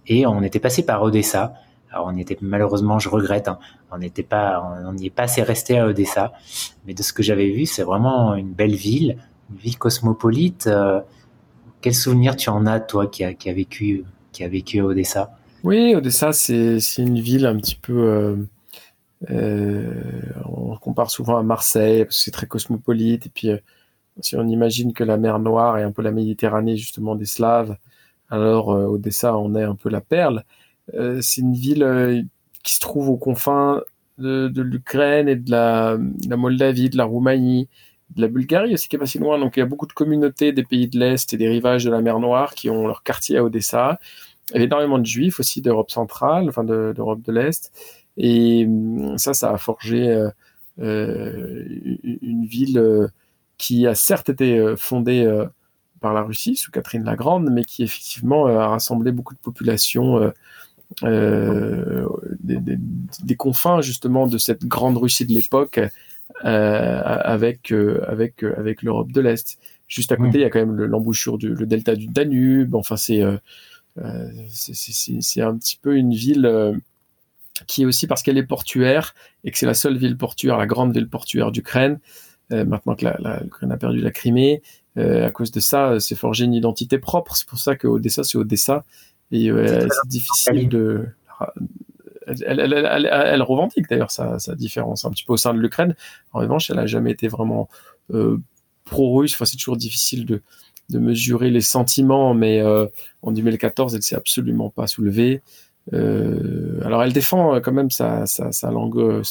et 0.07 0.25
on 0.25 0.41
était 0.41 0.59
passé 0.59 0.83
par 0.83 1.01
Odessa. 1.01 1.53
Alors 1.91 2.07
on 2.07 2.17
était 2.17 2.37
malheureusement, 2.41 2.99
je 2.99 3.09
regrette, 3.09 3.47
hein, 3.47 3.59
on 3.91 3.95
on 3.95 4.93
n'y 4.93 5.05
est 5.05 5.09
pas 5.09 5.23
assez 5.23 5.41
resté 5.41 5.79
à 5.79 5.87
Odessa. 5.87 6.33
Mais 6.85 6.93
de 6.93 7.01
ce 7.01 7.13
que 7.13 7.23
j'avais 7.23 7.49
vu, 7.49 7.65
c'est 7.65 7.83
vraiment 7.83 8.35
une 8.35 8.51
belle 8.51 8.75
ville, 8.75 9.17
une 9.49 9.57
ville 9.57 9.77
cosmopolite. 9.77 10.67
Euh, 10.67 11.01
quel 11.81 11.93
souvenir 11.95 12.35
tu 12.35 12.49
en 12.49 12.65
as 12.65 12.79
toi 12.79 13.07
qui 13.07 13.23
a, 13.23 13.53
vécu, 13.53 14.03
qui 14.31 14.43
a 14.43 14.49
vécu 14.49 14.79
à 14.79 14.85
Odessa? 14.85 15.31
Oui, 15.63 15.95
Odessa, 15.95 16.31
c'est 16.33 16.79
une 16.97 17.19
ville 17.19 17.45
un 17.45 17.57
petit 17.57 17.75
peu 17.75 17.93
euh, 17.93 18.35
euh, 18.35 18.45
on 19.27 20.77
compare 20.77 21.11
souvent 21.11 21.37
à 21.37 21.43
Marseille 21.43 22.05
parce 22.05 22.17
que 22.17 22.23
c'est 22.23 22.31
très 22.31 22.47
cosmopolite. 22.47 23.25
Et 23.27 23.29
puis, 23.29 23.49
euh, 23.49 23.57
si 24.21 24.35
on 24.35 24.47
imagine 24.47 24.93
que 24.93 25.03
la 25.03 25.17
mer 25.17 25.39
Noire 25.39 25.77
est 25.77 25.83
un 25.83 25.91
peu 25.91 26.01
la 26.01 26.11
Méditerranée 26.11 26.77
justement 26.77 27.15
des 27.15 27.25
Slaves, 27.25 27.77
alors 28.29 28.71
euh, 28.71 28.85
Odessa 28.85 29.37
on 29.37 29.55
est 29.55 29.63
un 29.63 29.75
peu 29.75 29.89
la 29.89 30.01
perle. 30.01 30.43
c'est 31.21 31.41
une 31.41 31.53
ville 31.53 32.27
qui 32.63 32.75
se 32.75 32.79
trouve 32.79 33.09
aux 33.09 33.17
confins 33.17 33.81
de, 34.17 34.61
l'Ukraine 34.61 35.29
et 35.29 35.35
de 35.35 35.51
la, 35.51 35.97
Moldavie, 36.35 36.89
de 36.89 36.97
la 36.97 37.05
Roumanie, 37.05 37.69
de 38.15 38.21
la 38.21 38.27
Bulgarie 38.27 38.73
aussi 38.73 38.89
qui 38.89 38.95
est 38.95 38.99
pas 38.99 39.05
si 39.05 39.19
loin. 39.19 39.39
Donc 39.39 39.57
il 39.57 39.59
y 39.59 39.63
a 39.63 39.65
beaucoup 39.65 39.87
de 39.87 39.93
communautés 39.93 40.51
des 40.51 40.63
pays 40.63 40.87
de 40.87 40.99
l'Est 40.99 41.33
et 41.33 41.37
des 41.37 41.47
rivages 41.47 41.85
de 41.85 41.91
la 41.91 42.01
mer 42.01 42.19
Noire 42.19 42.53
qui 42.55 42.69
ont 42.69 42.87
leur 42.87 43.03
quartier 43.03 43.37
à 43.37 43.43
Odessa. 43.43 43.99
Il 44.53 44.57
y 44.59 44.61
a 44.61 44.65
énormément 44.65 44.97
de 44.97 45.05
juifs 45.05 45.39
aussi 45.39 45.61
d'Europe 45.61 45.91
centrale, 45.91 46.49
enfin 46.49 46.63
d'Europe 46.63 47.21
de 47.21 47.31
l'Est. 47.31 47.71
Et 48.19 48.65
hum, 48.65 49.17
ça, 49.17 49.33
ça 49.33 49.51
a 49.51 49.57
forgé 49.57 50.07
euh, 50.09 50.29
euh, 50.79 51.65
une 52.21 52.45
ville 52.45 52.77
euh, 52.77 53.07
qui 53.57 53.87
a 53.87 53.95
certes 53.95 54.29
été 54.29 54.75
fondée 54.77 55.27
par 55.99 56.13
la 56.13 56.21
Russie 56.21 56.55
sous 56.55 56.71
Catherine 56.71 57.03
la 57.03 57.17
Grande, 57.17 57.49
mais 57.51 57.63
qui 57.63 57.83
effectivement 57.83 58.45
a 58.45 58.67
rassemblé 58.67 59.11
beaucoup 59.11 59.33
de 59.33 59.39
populations 59.39 60.31
des, 61.01 62.77
des, 63.23 63.35
confins 63.35 63.81
justement 63.81 64.27
de 64.27 64.37
cette 64.37 64.63
grande 64.63 64.97
Russie 64.97 65.25
de 65.25 65.33
l'époque 65.33 65.81
avec 66.41 67.73
avec 68.07 68.43
avec 68.43 68.81
l'Europe 68.81 69.11
de 69.11 69.19
l'Est. 69.19 69.59
Juste 69.89 70.13
à 70.13 70.15
côté, 70.15 70.37
il 70.37 70.41
y 70.41 70.45
a 70.45 70.49
quand 70.49 70.65
même 70.65 70.77
l'embouchure 70.77 71.37
du 71.37 71.53
le 71.53 71.65
delta 71.65 71.97
du 71.97 72.07
Danube. 72.07 72.75
Enfin, 72.75 72.95
c'est 72.95 73.21
c'est 74.53 75.41
un 75.41 75.57
petit 75.57 75.77
peu 75.81 75.97
une 75.97 76.13
ville 76.13 76.79
qui 77.67 77.83
est 77.83 77.85
aussi 77.85 78.07
parce 78.07 78.23
qu'elle 78.23 78.37
est 78.37 78.43
portuaire 78.43 79.13
et 79.43 79.51
que 79.51 79.57
c'est 79.57 79.65
la 79.65 79.73
seule 79.73 79.97
ville 79.97 80.17
portuaire, 80.17 80.57
la 80.57 80.67
grande 80.67 80.93
ville 80.93 81.09
portuaire 81.09 81.51
d'Ukraine. 81.51 81.99
Euh, 82.51 82.65
maintenant 82.65 82.95
que 82.95 83.05
l'Ukraine 83.43 83.71
a 83.71 83.77
perdu 83.77 84.01
la 84.01 84.11
Crimée, 84.11 84.61
euh, 84.97 85.27
à 85.27 85.31
cause 85.31 85.51
de 85.51 85.59
ça, 85.59 85.99
c'est 85.99 86.15
forgé 86.15 86.45
une 86.45 86.53
identité 86.53 86.97
propre. 86.97 87.35
C'est 87.35 87.47
pour 87.47 87.59
ça 87.59 87.75
que 87.75 87.87
Odessa, 87.87 88.23
c'est 88.23 88.37
Odessa. 88.37 88.83
Et 89.31 89.51
euh, 89.51 89.87
c'est 89.89 90.09
difficile 90.09 90.67
de. 90.69 91.05
Elle, 92.27 92.59
elle, 92.59 92.73
elle, 92.73 93.09
elle 93.11 93.41
revendique 93.41 93.89
d'ailleurs 93.89 94.11
sa, 94.11 94.37
sa, 94.37 94.53
différence 94.53 95.05
un 95.05 95.09
petit 95.09 95.23
peu 95.23 95.33
au 95.33 95.37
sein 95.37 95.53
de 95.53 95.59
l'Ukraine. 95.59 95.95
En 96.33 96.39
revanche, 96.39 96.69
elle 96.69 96.75
n'a 96.75 96.85
jamais 96.85 97.11
été 97.11 97.27
vraiment 97.27 97.69
pro-russe. 98.85 99.33
Enfin, 99.33 99.45
c'est 99.45 99.57
toujours 99.57 99.77
difficile 99.77 100.25
de, 100.25 100.41
de 100.89 100.99
mesurer 100.99 101.49
les 101.49 101.61
sentiments, 101.61 102.33
mais 102.33 102.63
en 103.21 103.31
2014, 103.31 103.95
elle 103.95 104.03
s'est 104.03 104.15
absolument 104.15 104.69
pas 104.69 104.85
soulevée. 104.85 105.41
Euh, 105.93 106.79
alors 106.85 107.03
elle 107.03 107.13
défend 107.13 107.55
euh, 107.55 107.59
quand 107.59 107.71
même 107.71 107.89
sa, 107.89 108.25
langue, 108.71 108.97
euh. 108.99 109.23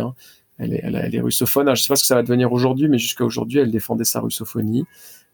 Hein. 0.00 0.14
Elle, 0.58 0.72
est, 0.72 1.20
russophone. 1.20 1.66
je 1.66 1.70
ne 1.70 1.74
sais 1.76 1.88
pas 1.88 1.96
ce 1.96 2.02
que 2.02 2.06
ça 2.06 2.14
va 2.14 2.22
devenir 2.22 2.52
aujourd'hui, 2.52 2.88
mais 2.88 2.98
jusqu'à 2.98 3.24
aujourd'hui, 3.24 3.58
elle 3.58 3.72
défendait 3.72 4.04
sa 4.04 4.20
russophonie. 4.20 4.84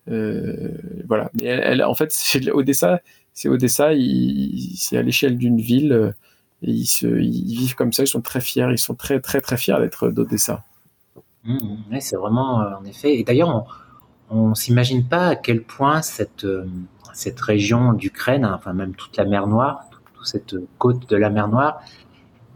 voilà. 0.07 1.31
Mais 1.35 1.47
elle, 1.47 1.83
en 1.85 1.95
fait, 1.95 2.15
Odessa. 2.53 3.01
C'est 3.35 3.49
Odessa. 3.49 3.91
C'est 4.77 4.97
à 4.97 5.03
l'échelle 5.03 5.37
d'une 5.37 5.61
ville. 5.61 6.15
Ils, 6.63 6.87
vivent 7.03 7.75
comme 7.75 7.93
ça. 7.93 8.03
Ils 8.03 8.09
sont 8.09 8.23
très 8.23 8.41
fiers. 8.41 8.69
Ils 8.71 8.79
sont 8.79 8.95
très 8.95 9.21
très 9.21 9.43
très 9.43 9.59
fiers 9.59 9.79
d'être 9.79 10.11
d'Odessa. 10.11 10.65
Mmh, 11.45 11.55
mmh. 11.91 12.01
c'est 12.01 12.17
vraiment 12.17 12.65
en 12.79 12.85
effet. 12.85 13.19
Et 13.19 13.25
d'ailleurs, 13.25 13.67
on, 14.31 14.49
on 14.51 14.55
s'imagine 14.55 15.07
pas 15.07 15.29
à 15.29 15.37
quel 15.37 15.63
point 15.63 16.01
cette 16.01 16.47
cette 17.13 17.41
région 17.41 17.93
d'Ukraine, 17.93 18.45
hein, 18.45 18.55
enfin 18.55 18.73
même 18.73 18.95
toute 18.95 19.17
la 19.17 19.25
mer 19.25 19.47
Noire, 19.47 19.90
cette 20.25 20.55
côte 20.79 21.09
de 21.09 21.17
la 21.17 21.31
mer 21.31 21.49
Noire, 21.49 21.81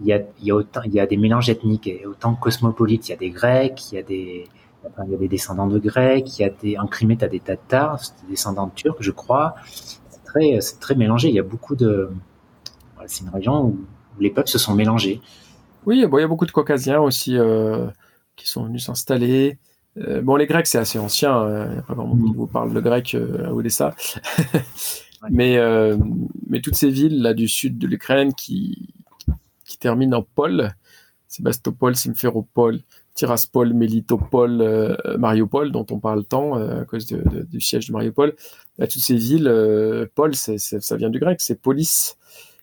il 0.01 0.07
y 0.07 0.13
a, 0.13 0.21
il 0.41 0.47
y 0.47 0.51
a, 0.51 0.55
autant, 0.55 0.83
il 0.85 0.93
y 0.93 1.01
a 1.01 1.07
des 1.07 1.17
mélanges 1.17 1.49
ethniques 1.49 1.87
et 1.87 2.05
autant 2.07 2.35
cosmopolites. 2.35 3.09
Il 3.09 3.13
y 3.13 3.15
a 3.15 3.19
des 3.19 3.31
Grecs, 3.31 3.93
il 3.93 3.95
y 3.95 3.99
a 3.99 4.03
des, 4.03 4.49
il 5.05 5.11
y 5.11 5.15
a 5.15 5.19
des 5.19 5.29
descendants 5.29 5.69
de 5.69 5.79
Grecs, 5.79 6.39
il 6.39 6.43
y 6.43 6.45
a 6.45 6.51
des, 6.51 6.79
en 6.79 6.87
Crimée, 6.87 7.17
tu 7.17 7.25
as 7.25 7.29
des 7.29 7.41
Tatars, 7.41 8.01
des 8.23 8.31
descendants 8.31 8.67
de 8.67 8.73
Turcs, 8.75 8.97
je 9.01 9.11
crois. 9.13 9.55
C'est 9.73 10.25
très, 10.25 10.61
c'est 10.61 10.81
très 10.81 10.95
mélangé. 10.95 11.29
Il 11.29 11.35
y 11.35 11.39
a 11.39 11.45
beaucoup 11.45 11.77
de, 11.77 12.11
c'est 13.07 13.25
une 13.25 13.31
région 13.31 13.67
où 13.67 13.79
les 14.21 14.31
peuples 14.31 14.49
se 14.49 14.59
sont 14.59 14.75
mélangés. 14.75 15.21
Oui, 15.87 16.07
bon, 16.07 16.19
il 16.19 16.23
y 16.23 16.25
a 16.25 16.29
beaucoup 16.29 16.47
de 16.47 16.51
Caucasiens 16.51 17.01
aussi 17.01 17.37
euh, 17.37 17.87
qui 18.37 18.49
sont 18.49 18.65
venus 18.65 18.85
s'installer. 18.85 19.59
Euh, 19.99 20.23
bon, 20.23 20.37
les 20.37 20.47
Grecs, 20.47 20.67
c'est 20.67 20.79
assez 20.79 20.99
ancien. 20.99 21.39
Euh, 21.43 21.67
il 21.69 21.73
n'y 21.73 21.79
a 21.79 21.83
pas 21.83 21.95
vraiment 21.95 22.17
qui 22.17 22.31
mm. 22.31 22.35
vous 22.35 22.47
parle 22.47 22.73
de 22.73 22.81
grec 22.81 23.15
à 23.15 23.53
Odessa. 23.53 23.95
Mais, 25.31 25.57
euh, 25.59 25.97
mais 26.49 26.61
toutes 26.61 26.75
ces 26.75 26.91
villes 26.91 27.23
là 27.23 27.35
du 27.35 27.49
sud 27.49 27.79
de 27.79 27.87
l'Ukraine 27.87 28.35
qui, 28.35 28.95
qui 29.65 29.79
terminent 29.79 30.19
en 30.19 30.23
pôle, 30.23 30.75
Sébastopol, 31.29 31.97
Simferopol, 31.97 32.81
Tiraspol, 33.15 33.73
Melitopol, 33.73 34.61
euh, 34.61 34.97
Mariupol, 35.19 35.71
dont 35.73 35.87
on 35.91 35.99
parle 35.99 36.25
tant 36.25 36.59
euh, 36.59 36.83
à 36.83 36.85
cause 36.85 37.07
du 37.07 37.61
siège 37.61 37.89
de 37.89 37.93
Mariupol, 37.93 38.35
toutes 38.79 38.91
ces 38.91 39.17
villes, 39.17 40.09
Pol, 40.15 40.35
ça 40.35 40.97
vient 40.97 41.11
du 41.11 41.21
grec, 41.21 41.41
c'est 41.41 41.61
polis. 41.61 42.17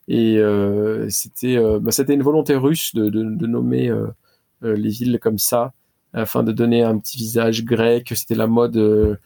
Et 0.07 0.41
c'était 1.09 1.57
bah, 1.79 1.91
c'était 1.91 2.13
une 2.13 2.23
volonté 2.23 2.55
russe 2.55 2.93
de, 2.93 3.09
de 3.09 3.47
nommer 3.47 3.89
les 4.61 4.89
villes 4.89 5.19
comme 5.21 5.37
ça, 5.37 5.71
afin 6.11 6.43
de 6.43 6.51
donner 6.51 6.83
un 6.83 6.97
petit 6.97 7.17
visage 7.17 7.63
grec. 7.63 8.11
C'était 8.13 8.35
la 8.35 8.47
mode 8.47 9.17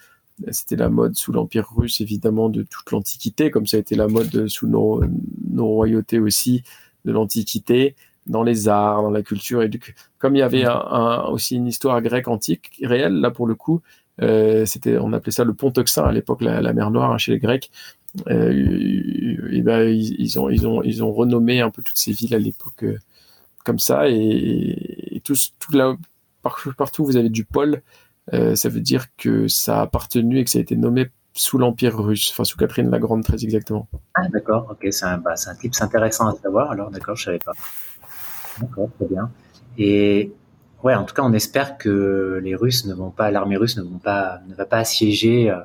c'était 0.52 0.76
la 0.76 0.90
mode 0.90 1.16
sous 1.16 1.32
l'Empire 1.32 1.68
russe, 1.76 2.02
évidemment, 2.02 2.50
de 2.50 2.64
toute 2.64 2.92
l'Antiquité, 2.92 3.52
comme 3.52 3.68
ça 3.68 3.78
a 3.78 3.80
été 3.80 3.96
la 3.96 4.08
mode 4.08 4.48
sous 4.48 4.68
nos, 4.68 5.02
nos 5.50 5.68
royautés 5.68 6.20
aussi 6.20 6.64
de 7.06 7.12
l'Antiquité, 7.12 7.96
dans 8.28 8.44
les 8.44 8.68
arts, 8.68 9.02
dans 9.02 9.12
la 9.12 9.22
culture. 9.22 9.62
Et 9.62 9.70
comme 10.18 10.36
il 10.36 10.40
y 10.40 10.42
avait 10.42 10.66
aussi 11.30 11.56
une 11.56 11.68
histoire 11.68 12.02
grecque 12.02 12.28
antique 12.28 12.72
réelle, 12.82 13.14
là 13.14 13.32
pour 13.32 13.48
le 13.48 13.56
coup, 13.56 13.82
euh, 14.22 14.66
c'était, 14.66 14.98
on 14.98 15.14
appelait 15.14 15.32
ça 15.32 15.44
le 15.44 15.54
pont 15.54 15.72
à 15.72 16.12
l'époque, 16.12 16.42
la, 16.42 16.74
mer 16.74 16.92
Noire 16.92 17.12
hein, 17.12 17.18
chez 17.18 17.34
les 17.34 17.40
Grecs. 17.40 17.72
Euh, 18.28 19.50
et 19.52 19.62
ben, 19.62 19.90
ils, 19.90 20.40
ont, 20.40 20.50
ils, 20.50 20.66
ont, 20.66 20.82
ils 20.84 21.04
ont 21.04 21.12
renommé 21.12 21.60
un 21.60 21.70
peu 21.70 21.82
toutes 21.82 21.98
ces 21.98 22.14
villes 22.14 22.34
à 22.34 22.40
l'époque 22.40 22.84
euh, 22.84 22.98
comme 23.64 23.80
ça. 23.80 24.10
Et, 24.10 25.22
tous, 25.24 25.54
tout 25.60 25.72
là, 25.74 25.96
partout 26.78 27.04
vous 27.04 27.18
avez 27.18 27.30
du 27.30 27.46
pôle, 27.46 27.82
ça 28.32 28.70
veut 28.70 28.82
dire 28.82 29.08
que 29.18 29.48
ça 29.48 29.80
a 29.80 29.82
appartenu 29.84 30.40
et 30.40 30.44
que 30.44 30.50
ça 30.50 30.60
a 30.60 30.62
été 30.62 30.76
nommé 30.76 31.10
sous 31.36 31.58
l'Empire 31.58 31.98
russe, 31.98 32.32
enfin 32.32 32.46
sous 32.46 32.58
Catherine 32.58 32.90
la 32.90 32.98
Grande 32.98 33.24
très 33.24 33.44
exactement. 33.44 33.88
Ah 34.16 34.28
d'accord, 34.30 34.68
ok, 34.72 34.88
c'est 34.92 35.06
un, 35.06 35.18
bah, 35.18 35.34
un 35.46 35.56
tips 35.56 35.82
intéressant 35.82 36.28
à 36.28 36.36
savoir, 36.36 36.72
alors 36.72 36.90
d'accord, 36.90 37.16
je 37.18 37.26
savais 37.26 37.40
pas. 37.40 37.52
D'accord, 38.62 38.90
très 38.98 39.08
bien. 39.08 39.30
Et 39.78 40.32
ouais, 40.84 40.96
en 40.96 41.04
tout 41.04 41.14
cas, 41.14 41.24
on 41.24 41.34
espère 41.34 41.78
que 41.78 42.40
les 42.42 42.56
Russes 42.56 42.86
ne 42.86 42.94
vont 42.94 43.12
pas, 43.12 43.32
l'armée 43.32 43.58
russe 43.58 43.76
ne 43.76 43.84
vont 43.84 44.00
pas, 44.00 44.40
ne 44.48 44.56
va 44.56 44.66
pas 44.66 44.78
assiéger 44.78 45.50
euh, 45.50 45.60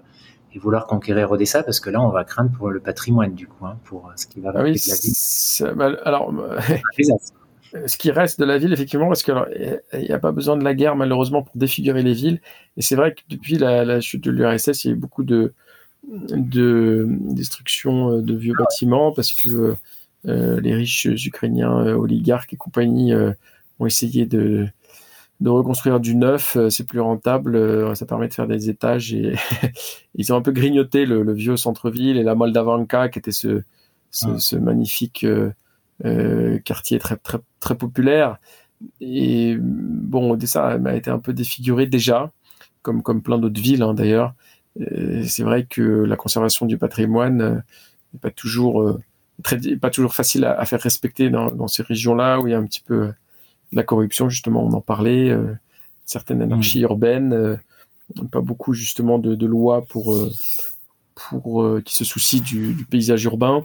et 0.53 0.59
vouloir 0.59 0.89
conquérir 0.89 1.31
Odessa, 1.31 1.63
parce 1.63 1.79
que 1.79 1.89
là, 1.89 2.03
on 2.03 2.11
va 2.11 2.25
craindre 2.25 2.51
pour 2.51 2.71
le 2.71 2.81
patrimoine 2.81 3.35
du 3.35 3.47
coup, 3.47 3.65
hein, 3.65 3.77
pour 3.85 4.11
ce 4.17 4.27
qui 4.27 4.41
va 4.41 4.51
ah 4.53 4.65
oui, 4.65 4.73
de 4.73 4.81
la 4.89 4.97
ville. 4.97 5.77
Bah, 5.77 6.01
alors, 6.05 6.35
ce 7.87 7.97
qui 7.97 8.11
reste 8.11 8.41
de 8.41 8.45
la 8.45 8.59
ville, 8.59 8.73
effectivement, 8.73 9.09
parce 9.09 9.23
qu'il 9.23 9.35
n'y 9.95 10.11
a 10.11 10.19
pas 10.19 10.33
besoin 10.33 10.57
de 10.57 10.65
la 10.65 10.75
guerre, 10.75 10.97
malheureusement, 10.97 11.43
pour 11.43 11.57
défigurer 11.57 12.03
les 12.03 12.15
villes. 12.15 12.41
Et 12.77 12.83
c'est 12.83 12.97
vrai 12.97 13.15
que 13.15 13.21
depuis 13.29 13.59
la, 13.59 14.01
chute 14.01 14.25
de 14.25 14.31
l'URSS, 14.31 14.85
il 14.85 14.89
y 14.89 14.91
a 14.91 14.95
eu 14.95 14.99
beaucoup 14.99 15.23
de, 15.23 15.53
de 16.05 17.07
destruction 17.09 18.13
euh, 18.13 18.23
de 18.23 18.35
vieux 18.35 18.55
bâtiments, 18.59 19.13
parce 19.13 19.33
que 19.33 19.75
euh, 20.27 20.61
les 20.61 20.75
riches 20.75 21.07
Ukrainiens, 21.07 21.79
euh, 21.79 21.95
oligarques 21.95 22.53
et 22.53 22.57
compagnie, 22.57 23.13
ont 23.79 23.87
essayé 23.87 24.27
de, 24.27 24.67
de 25.41 25.49
reconstruire 25.49 26.01
du 26.01 26.15
neuf, 26.15 26.57
c'est 26.69 26.87
plus 26.87 27.01
rentable, 27.01 27.97
ça 27.97 28.05
permet 28.05 28.29
de 28.29 28.35
faire 28.35 28.47
des 28.47 28.69
étages 28.69 29.15
et 29.15 29.37
ils 30.15 30.33
ont 30.33 30.37
un 30.37 30.43
peu 30.43 30.53
grignoté 30.53 31.07
le, 31.07 31.33
vieux 31.33 31.57
centre-ville 31.57 32.19
et 32.19 32.23
la 32.23 32.35
Moldavanka 32.35 33.09
qui 33.09 33.19
était 33.19 33.33
ce, 33.33 33.63
ce, 34.11 34.57
magnifique 34.57 35.25
euh, 35.25 35.51
quartier 36.65 36.99
très, 36.99 37.17
très, 37.17 37.39
très 37.61 37.75
populaire. 37.77 38.39
Et 39.01 39.57
bon, 39.59 40.31
Odessa 40.33 40.79
a 40.85 40.95
été 40.95 41.11
un 41.11 41.19
peu 41.19 41.33
défiguré 41.33 41.87
déjà, 41.87 42.31
comme, 42.83 43.03
comme 43.03 43.23
plein 43.23 43.39
d'autres 43.39 43.61
villes 43.61 43.83
hein, 43.83 43.95
d'ailleurs. 43.95 44.35
C'est 45.27 45.43
vrai 45.43 45.67
que 45.69 45.83
la 45.83 46.17
conservation 46.17 46.65
du 46.65 46.79
patrimoine 46.79 47.41
euh, 47.41 47.55
n'est 48.13 48.21
pas 48.21 48.31
toujours, 48.31 48.83
euh, 48.83 49.03
très, 49.43 49.59
pas 49.77 49.91
toujours 49.91 50.15
facile 50.15 50.45
à, 50.45 50.65
faire 50.65 50.81
respecter 50.81 51.29
dans, 51.29 51.51
dans 51.51 51.69
ces 51.69 51.83
régions-là 51.83 52.41
où 52.41 52.47
il 52.47 52.53
y 52.53 52.55
a 52.55 52.59
un 52.59 52.65
petit 52.65 52.81
peu 52.81 53.13
de 53.73 53.77
la 53.77 53.83
corruption, 53.83 54.29
justement, 54.29 54.65
on 54.65 54.73
en 54.73 54.81
parlait, 54.81 55.37
certaines 56.05 56.43
anarchies 56.43 56.81
mmh. 56.81 56.83
urbaines, 56.83 57.61
pas 58.33 58.41
beaucoup 58.41 58.73
justement 58.73 59.19
de, 59.19 59.37
de 59.37 59.47
lois 59.47 59.85
pour, 59.87 60.29
pour 61.15 61.83
qui 61.85 61.95
se 61.95 62.05
soucient 62.05 62.43
du, 62.43 62.75
du 62.75 62.85
paysage 62.85 63.25
urbain. 63.25 63.65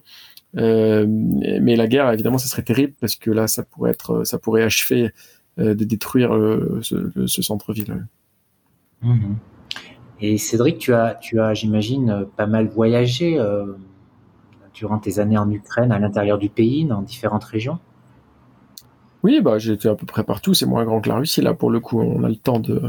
Euh, 0.57 1.05
mais 1.07 1.75
la 1.75 1.87
guerre, 1.87 2.11
évidemment, 2.11 2.37
ça 2.37 2.47
serait 2.47 2.63
terrible 2.63 2.93
parce 2.99 3.15
que 3.15 3.31
là, 3.31 3.47
ça 3.47 3.63
pourrait 3.63 3.91
être, 3.91 4.23
ça 4.23 4.39
pourrait 4.39 4.63
achever 4.63 5.11
euh, 5.59 5.75
de 5.75 5.83
détruire 5.83 6.33
euh, 6.33 6.79
ce, 6.81 7.41
centre-ville. 7.41 8.05
Mhm. 9.01 9.35
Et 10.21 10.37
Cédric, 10.37 10.77
tu 10.77 10.93
as, 10.93 11.15
tu 11.15 11.39
as, 11.41 11.53
j'imagine, 11.53 12.25
pas 12.37 12.47
mal 12.47 12.67
voyagé 12.67 13.37
durant 14.73 14.97
tes 14.97 15.19
années 15.19 15.37
en 15.37 15.49
Ukraine, 15.51 15.91
à 15.91 15.99
l'intérieur 15.99 16.37
du 16.37 16.49
pays, 16.49 16.85
dans 16.85 17.01
différentes 17.01 17.43
régions. 17.43 17.79
Oui, 19.23 19.41
bah, 19.41 19.57
j'ai 19.57 19.73
été 19.73 19.89
à 19.89 19.95
peu 19.95 20.05
près 20.05 20.23
partout. 20.23 20.53
C'est 20.53 20.65
moins 20.65 20.85
grand 20.85 21.01
que 21.01 21.09
la 21.09 21.17
Russie. 21.17 21.41
Là, 21.41 21.53
pour 21.53 21.69
le 21.69 21.81
coup, 21.81 21.99
on 21.99 22.23
a 22.23 22.29
le 22.29 22.37
temps 22.37 22.59
de, 22.59 22.81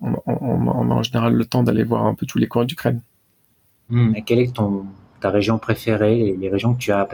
on, 0.00 0.14
a 0.16 0.94
en 0.94 1.02
général 1.04 1.34
le 1.34 1.44
temps 1.44 1.62
d'aller 1.62 1.84
voir 1.84 2.06
un 2.06 2.14
peu 2.14 2.26
tous 2.26 2.38
les 2.38 2.48
coins 2.48 2.64
d'Ukraine. 2.64 3.02
Et 4.14 4.22
quel 4.22 4.40
est 4.40 4.56
ton, 4.56 4.86
ta 5.22 5.30
région 5.30 5.58
préférée, 5.58 6.36
les, 6.38 6.48
régions 6.48 6.74
que 6.74 6.78
tu 6.78 6.92
as. 6.92 7.08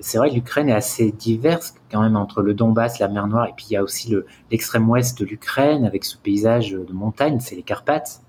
C'est 0.00 0.18
vrai, 0.18 0.30
l'Ukraine 0.30 0.68
est 0.68 0.74
assez 0.74 1.10
diverse 1.10 1.74
quand 1.90 2.02
même 2.02 2.16
entre 2.16 2.42
le 2.42 2.54
Donbass, 2.54 2.98
la 2.98 3.08
mer 3.08 3.26
Noire, 3.26 3.46
et 3.46 3.52
puis 3.56 3.66
il 3.70 3.72
y 3.72 3.76
a 3.76 3.82
aussi 3.82 4.14
l'extrême 4.50 4.88
ouest 4.88 5.18
de 5.18 5.24
l'Ukraine 5.24 5.84
avec 5.84 6.04
ce 6.04 6.16
paysage 6.16 6.70
de 6.70 6.92
montagne, 6.92 7.40
c'est 7.40 7.56
les 7.56 7.62
Carpates. 7.62 8.20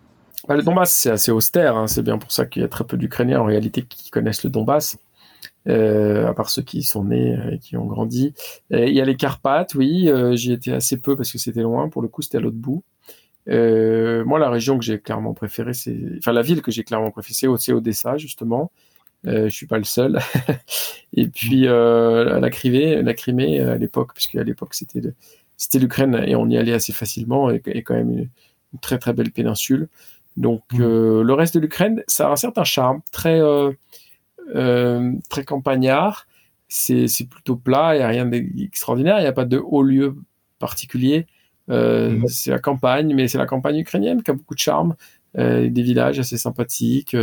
Le 0.47 0.64
Donbass, 0.64 0.93
c'est 0.93 1.12
assez 1.12 1.32
austère. 1.32 1.76
Hein. 1.76 1.88
C'est 1.88 2.01
bien 2.01 2.18
pour 2.18 2.32
ça 2.32 2.45
qu'il 2.45 2.62
y 2.62 2.66
a 2.66 2.68
très 2.68 2.86
peu 2.86 2.97
d'Ukrainiens 2.97 3.41
en 3.41 3.45
réalité 3.45 3.84
qui 3.84 4.10
connaissent 4.10 4.43
le 4.43 4.49
Donbass, 4.49 4.97
euh, 5.68 6.28
à 6.28 6.34
part 6.34 6.49
ceux 6.49 6.62
qui 6.62 6.82
sont 6.82 7.03
nés 7.03 7.38
et 7.51 7.60
qui 7.60 7.76
ont 7.78 7.86
grandi. 7.86 8.34
il 8.72 8.93
y 8.93 9.01
a 9.01 9.05
les 9.05 9.16
Carpates, 9.16 9.76
oui. 9.76 10.10
Euh, 10.10 10.36
j'y 10.36 10.53
étais 10.53 10.72
assez 10.72 10.97
peu 10.97 11.16
parce 11.16 11.32
que 11.32 11.38
c'était 11.38 11.62
loin. 11.62 11.89
Pour 11.89 12.01
le 12.01 12.07
coup, 12.07 12.22
c'était 12.22 12.38
à 12.38 12.41
l'autre 12.41 12.57
bout. 12.57 12.84
Euh, 13.49 14.24
moi, 14.26 14.39
la 14.39 14.49
région 14.49 14.78
que 14.78 14.86
j'ai 14.86 14.99
clairement 14.99 15.34
préférée, 15.34 15.74
c'est, 15.74 15.97
enfin, 16.18 16.32
la 16.32 16.41
ville 16.41 16.62
que 16.62 16.72
j'ai 16.72 16.84
clairement 16.84 17.12
préférée, 17.12 17.55
c'est 17.57 17.74
Odessa, 17.74 18.18
justement. 18.18 18.72
Euh, 19.28 19.49
je 19.49 19.53
suis 19.53 19.67
pas 19.67 19.78
le 19.78 19.84
seul. 19.84 20.20
et 21.13 21.28
puis 21.28 21.67
euh, 21.67 22.39
la 22.39 22.49
Crimée, 22.49 23.01
la 23.01 23.13
Crimée 23.13 23.59
à 23.59 23.78
l'époque, 23.78 24.13
puisque 24.13 24.36
à 24.36 24.43
l'époque 24.43 24.74
c'était 24.74 25.01
c'était 25.59 25.80
l'Ukraine 25.80 26.24
et 26.26 26.36
on 26.36 26.47
y 26.49 26.57
allait 26.57 26.74
assez 26.74 26.93
facilement 26.93 27.51
et, 27.51 27.84
quand 27.84 27.93
même 27.93 28.09
une, 28.11 28.30
très 28.82 28.97
très 28.97 29.13
belle 29.13 29.32
péninsule. 29.32 29.89
Donc 30.38 30.63
mmh. 30.72 30.82
euh, 30.82 31.22
le 31.22 31.34
reste 31.34 31.53
de 31.53 31.59
l'Ukraine, 31.59 32.01
ça 32.07 32.30
a 32.30 32.32
un 32.32 32.38
certain 32.38 32.63
charme, 32.63 33.01
très 33.11 33.41
euh, 33.41 33.72
euh, 34.55 35.13
très 35.30 35.43
campagnard. 35.43 36.28
C'est 36.70 37.07
plutôt 37.30 37.57
plat, 37.57 37.95
il 37.95 37.99
y 37.99 38.03
a 38.03 38.07
rien 38.07 38.26
d'extraordinaire, 38.26 39.17
il 39.17 39.24
n'y 39.24 39.28
a 39.28 39.34
pas 39.34 39.45
de 39.45 39.57
haut 39.57 39.84
lieu 39.84 40.15
particulier. 40.59 41.28
Mmh. 41.67 42.28
C'est 42.28 42.51
la 42.51 42.59
campagne, 42.59 43.13
mais 43.13 43.28
c'est 43.28 43.38
la 43.38 43.45
campagne 43.45 43.78
ukrainienne 43.78 44.24
qui 44.24 44.32
a 44.32 44.34
beaucoup 44.34 44.53
de 44.53 44.59
charme, 44.59 44.95
des 45.36 45.82
villages 45.82 46.20
assez 46.20 46.38
sympathiques 46.38 47.15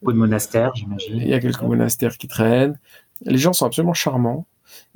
beaucoup 0.00 0.12
de 0.12 0.18
monastères, 0.18 0.74
j'imagine. 0.74 1.16
Il 1.16 1.28
y 1.28 1.34
a 1.34 1.40
quelques 1.40 1.62
monastères 1.62 2.16
qui 2.16 2.28
traînent. 2.28 2.78
Les 3.22 3.38
gens 3.38 3.52
sont 3.52 3.66
absolument 3.66 3.94
charmants. 3.94 4.46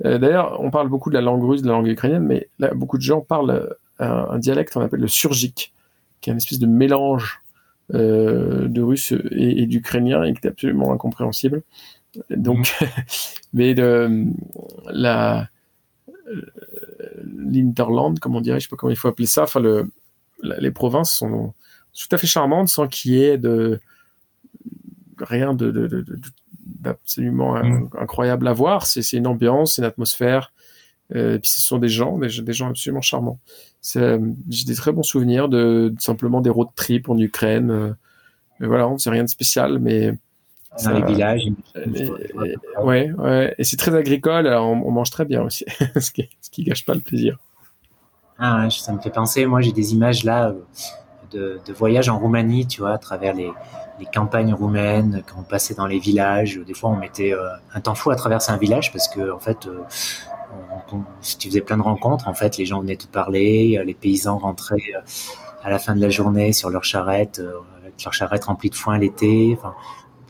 Euh, 0.03 0.17
d'ailleurs, 0.17 0.59
on 0.61 0.71
parle 0.71 0.89
beaucoup 0.89 1.09
de 1.09 1.15
la 1.15 1.21
langue 1.21 1.43
russe, 1.43 1.61
de 1.61 1.67
la 1.67 1.73
langue 1.73 1.87
ukrainienne, 1.87 2.23
mais 2.23 2.49
là, 2.59 2.73
beaucoup 2.73 2.97
de 2.97 3.03
gens 3.03 3.21
parlent 3.21 3.51
euh, 4.01 4.25
un, 4.29 4.39
dialecte 4.39 4.73
qu'on 4.73 4.81
appelle 4.81 5.01
le 5.01 5.07
surgique, 5.07 5.73
qui 6.21 6.29
est 6.29 6.33
une 6.33 6.37
espèce 6.37 6.59
de 6.59 6.67
mélange 6.67 7.41
euh, 7.93 8.67
de 8.67 8.81
russe 8.81 9.13
et, 9.31 9.65
d'ukrainien 9.67 10.23
et 10.23 10.33
qui 10.33 10.39
est 10.45 10.49
absolument 10.49 10.91
incompréhensible. 10.91 11.61
Donc, 12.29 12.73
mhm. 12.81 12.87
mais 13.53 13.73
de, 13.73 14.25
la 14.87 15.49
l'interland, 17.23 18.19
comme 18.19 18.35
on 18.35 18.41
dirait, 18.41 18.59
je 18.59 18.65
sais 18.65 18.69
pas 18.69 18.77
comment 18.77 18.91
il 18.91 18.95
faut 18.95 19.07
appeler 19.07 19.27
ça. 19.27 19.43
Enfin, 19.43 19.59
le, 19.59 19.91
les 20.41 20.71
provinces 20.71 21.13
sont 21.13 21.53
tout 21.93 22.07
à 22.15 22.17
fait 22.17 22.27
charmantes 22.27 22.69
sans 22.69 22.87
qu'il 22.87 23.13
y 23.13 23.23
ait 23.23 23.37
de 23.37 23.79
rien 25.19 25.53
de, 25.53 26.05
d'absolument 26.65 27.55
mm. 27.55 27.89
incroyable 27.99 28.47
à 28.47 28.53
voir. 28.53 28.85
C'est, 28.85 29.09
une 29.13 29.27
ambiance, 29.27 29.75
c'est 29.75 29.81
une 29.81 29.87
atmosphère. 29.87 30.51
Euh, 31.13 31.35
et 31.35 31.39
puis 31.39 31.51
ce 31.51 31.61
sont 31.61 31.77
des 31.77 31.89
gens, 31.89 32.17
des, 32.17 32.29
gens 32.29 32.69
absolument 32.69 33.01
charmants. 33.01 33.39
j'ai 33.83 34.65
des 34.65 34.75
très 34.75 34.91
bons 34.91 35.03
souvenirs 35.03 35.49
de, 35.49 35.93
simplement 35.99 36.41
des 36.41 36.49
road 36.49 36.69
trips 36.75 37.09
en 37.09 37.17
Ukraine. 37.17 37.69
Euh, 37.69 37.93
voilà, 38.59 38.87
on 38.87 38.97
faisait 38.97 39.11
rien 39.11 39.23
de 39.23 39.29
spécial, 39.29 39.79
mais 39.79 40.13
dans 40.83 40.91
les 40.91 41.05
villages. 41.05 41.43
ouais, 42.83 43.11
ouais, 43.11 43.55
et 43.57 43.63
c'est 43.63 43.77
très 43.77 43.95
agricole. 43.95 44.47
Alors 44.47 44.67
on, 44.67 44.91
mange 44.91 45.11
très 45.11 45.25
bien 45.25 45.43
aussi, 45.43 45.65
ce 45.99 46.11
qui, 46.11 46.29
ce 46.41 46.49
qui 46.49 46.63
gâche 46.63 46.85
pas 46.85 46.95
le 46.95 47.01
plaisir. 47.01 47.37
Ah, 48.39 48.67
ça 48.69 48.91
me 48.91 48.99
fait 48.99 49.11
penser. 49.11 49.45
Moi, 49.45 49.61
j'ai 49.61 49.71
des 49.71 49.93
images 49.93 50.23
là 50.25 50.49
euh, 50.49 50.61
de, 51.31 51.59
de 51.65 51.73
voyage 51.73 52.09
en 52.09 52.19
Roumanie, 52.19 52.67
tu 52.67 52.81
vois, 52.81 52.93
à 52.93 52.97
travers 52.97 53.33
les, 53.33 53.49
les 53.99 54.05
campagnes 54.05 54.53
roumaines, 54.53 55.23
quand 55.25 55.39
on 55.39 55.43
passait 55.43 55.73
dans 55.73 55.87
les 55.87 55.99
villages, 55.99 56.59
des 56.65 56.73
fois 56.73 56.89
on 56.89 56.97
mettait 56.97 57.33
euh, 57.33 57.47
un 57.73 57.79
temps 57.79 57.95
fou 57.95 58.11
à 58.11 58.15
traverser 58.15 58.51
un 58.51 58.57
village 58.57 58.91
parce 58.91 59.07
que 59.07 59.31
en 59.31 59.39
fait, 59.39 59.67
euh, 59.67 59.81
si 61.21 61.37
tu 61.37 61.49
faisais 61.49 61.61
plein 61.61 61.77
de 61.77 61.81
rencontres, 61.81 62.27
en 62.27 62.33
fait, 62.33 62.57
les 62.57 62.65
gens 62.65 62.81
venaient 62.81 62.95
te 62.97 63.07
parler, 63.07 63.77
euh, 63.77 63.83
les 63.83 63.93
paysans 63.93 64.37
rentraient 64.37 64.93
à 65.63 65.69
la 65.69 65.79
fin 65.79 65.95
de 65.95 66.01
la 66.01 66.09
journée 66.09 66.53
sur 66.53 66.69
leur 66.69 66.83
charrette, 66.83 67.41
avec 67.79 68.03
leur 68.03 68.13
charrette 68.13 68.45
remplie 68.45 68.69
de 68.69 68.75
foin 68.75 68.97
l'été. 68.97 69.57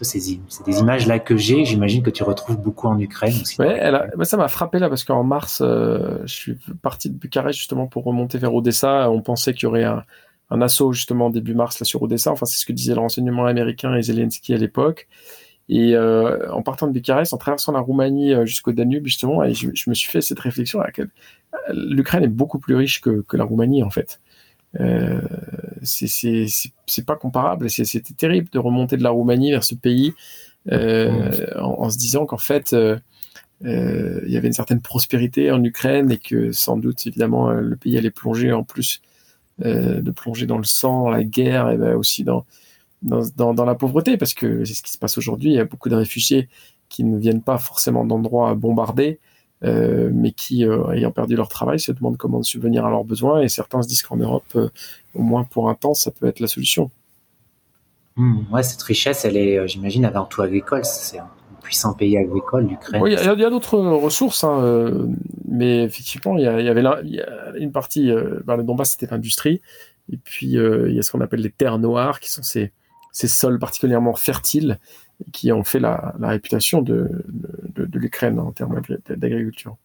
C'est 0.01 0.19
des 0.65 0.79
images 0.79 1.07
là 1.07 1.19
que 1.19 1.37
j'ai. 1.37 1.63
J'imagine 1.65 2.03
que 2.03 2.09
tu 2.09 2.23
retrouves 2.23 2.57
beaucoup 2.57 2.87
en 2.87 2.99
Ukraine 2.99 3.33
aussi. 3.41 3.59
Ouais, 3.61 3.91
ça 4.23 4.37
m'a 4.37 4.47
frappé 4.47 4.79
là 4.79 4.89
parce 4.89 5.03
qu'en 5.03 5.23
mars, 5.23 5.61
je 5.61 6.23
suis 6.25 6.57
parti 6.81 7.09
de 7.09 7.17
Bucarest 7.17 7.57
justement 7.57 7.87
pour 7.87 8.05
remonter 8.05 8.37
vers 8.37 8.53
Odessa. 8.53 9.09
On 9.09 9.21
pensait 9.21 9.53
qu'il 9.53 9.63
y 9.63 9.65
aurait 9.67 9.83
un, 9.83 10.03
un 10.49 10.61
assaut 10.61 10.91
justement 10.93 11.29
début 11.29 11.55
mars 11.55 11.79
là 11.79 11.85
sur 11.85 12.01
Odessa. 12.01 12.31
Enfin, 12.31 12.45
c'est 12.45 12.59
ce 12.59 12.65
que 12.65 12.73
disait 12.73 12.93
le 12.93 12.99
renseignement 12.99 13.45
américain 13.45 13.95
et 13.95 14.01
Zelensky 14.01 14.53
à 14.53 14.57
l'époque. 14.57 15.07
Et 15.67 15.95
euh, 15.95 16.51
en 16.51 16.61
partant 16.61 16.87
de 16.87 16.91
Bucarest, 16.91 17.33
en 17.33 17.37
traversant 17.37 17.71
la 17.71 17.79
Roumanie 17.79 18.33
euh, 18.33 18.45
jusqu'au 18.45 18.71
Danube 18.71 19.05
justement, 19.05 19.43
je, 19.51 19.89
me 19.89 19.95
suis 19.95 20.11
fait 20.11 20.21
cette 20.21 20.39
réflexion 20.39 20.79
à 20.79 20.85
laquelle 20.85 21.09
l'Ukraine 21.73 22.23
est 22.23 22.27
beaucoup 22.27 22.59
plus 22.59 22.75
riche 22.75 23.01
que, 23.01 23.23
la 23.33 23.43
Roumanie 23.43 23.81
en 23.81 23.89
fait. 23.89 24.21
Euh, 24.79 25.21
c'est 25.81 27.05
pas 27.05 27.15
comparable. 27.15 27.69
C'était 27.69 28.13
terrible 28.13 28.49
de 28.51 28.59
remonter 28.59 28.97
de 28.97 29.03
la 29.03 29.09
Roumanie 29.09 29.51
vers 29.51 29.63
ce 29.63 29.73
pays 29.73 30.13
euh, 30.71 31.45
en, 31.59 31.91
se 31.91 31.97
disant 31.97 32.25
qu'en 32.25 32.39
fait 32.39 32.73
euh, 32.73 32.97
euh, 33.65 34.21
il 34.25 34.33
y 34.33 34.37
avait 34.37 34.47
une 34.47 34.53
certaine 34.53 34.81
prospérité 34.81 35.51
en 35.51 35.63
Ukraine 35.63 36.11
et 36.11 36.17
que 36.17 36.51
sans 36.53 36.75
doute 36.75 37.05
évidemment 37.05 37.51
le 37.51 37.75
pays 37.75 37.97
allait 37.99 38.09
plonger 38.09 38.51
en 38.51 38.63
plus 38.63 39.01
euh, 39.63 40.01
de 40.01 40.11
plonger 40.11 40.45
dans 40.45 40.57
le 40.57 40.63
sang, 40.63 41.09
la 41.09 41.23
guerre, 41.23 41.69
et 41.69 41.77
ben 41.77 41.95
aussi 41.95 42.23
dans, 42.23 42.45
dans, 43.01 43.53
dans, 43.53 43.65
la 43.65 43.75
pauvreté, 43.75 44.17
parce 44.17 44.33
que 44.33 44.65
c'est 44.65 44.73
ce 44.73 44.83
qui 44.83 44.91
se 44.91 44.97
passe 44.97 45.17
aujourd'hui. 45.17 45.51
Il 45.51 45.55
y 45.55 45.59
a 45.59 45.65
beaucoup 45.65 45.89
de 45.89 45.95
réfugiés 45.95 46.49
qui 46.89 47.03
ne 47.03 47.17
viennent 47.17 47.41
pas 47.41 47.57
forcément 47.57 48.05
d'endroits 48.05 48.53
bombardés, 48.55 49.19
mais 49.61 50.31
qui, 50.31 50.63
ayant 50.63 51.11
perdu 51.11 51.35
leur 51.35 51.49
travail, 51.49 51.79
se 51.79 51.91
demandent 51.91 52.17
comment 52.17 52.43
subvenir 52.43 52.85
à 52.85 52.89
leurs 52.91 53.03
besoins. 53.03 53.41
Et 53.41 53.49
certains 53.49 53.81
se 53.81 53.87
disent 53.87 54.03
qu'en 54.03 54.17
Europe, 54.17 54.55
au 55.15 55.21
moins 55.21 55.43
pour 55.43 55.69
un 55.69 55.73
temps, 55.73 55.95
ça 55.95 56.11
peut 56.11 56.27
être 56.27 56.39
la 56.39 56.47
solution. 56.47 56.91
Mmh, 58.15 58.53
ouais, 58.53 58.63
cette 58.63 58.83
richesse, 58.83 59.25
elle 59.25 59.37
est, 59.37 59.67
j'imagine, 59.67 60.05
avant 60.05 60.25
tout 60.25 60.41
agricole. 60.43 60.85
C'est 60.85 61.19
puissant 61.65 61.93
pays 61.93 62.17
agricole, 62.17 62.67
l'Ukraine. 62.67 63.01
Oui, 63.01 63.13
il 63.13 63.39
y 63.39 63.45
a, 63.45 63.49
d'autres 63.49 63.77
ressources, 63.77 64.43
hein, 64.43 65.07
mais 65.47 65.83
effectivement, 65.83 66.37
il 66.37 66.43
y, 66.43 66.47
avait 66.47 66.83
une 67.59 67.71
partie, 67.71 68.11
ben, 68.45 68.55
le 68.55 68.63
Donbass, 68.63 68.91
c'était 68.91 69.07
l'industrie. 69.11 69.61
Et 70.11 70.17
puis, 70.17 70.51
il 70.51 70.93
y 70.93 70.99
a 70.99 71.01
ce 71.01 71.11
qu'on 71.11 71.21
appelle 71.21 71.41
les 71.41 71.51
terres 71.51 71.79
noires, 71.79 72.19
qui 72.19 72.29
sont 72.29 72.43
ces, 72.43 72.71
sols 73.11 73.57
particulièrement 73.59 74.13
fertiles 74.13 74.77
qui 75.31 75.51
ont 75.51 75.63
fait 75.63 75.79
la, 75.79 76.13
réputation 76.21 76.81
de, 76.81 77.09
l'Ukraine 77.93 78.39
en 78.39 78.51
termes 78.51 78.81
d'agriculture. 79.09 79.77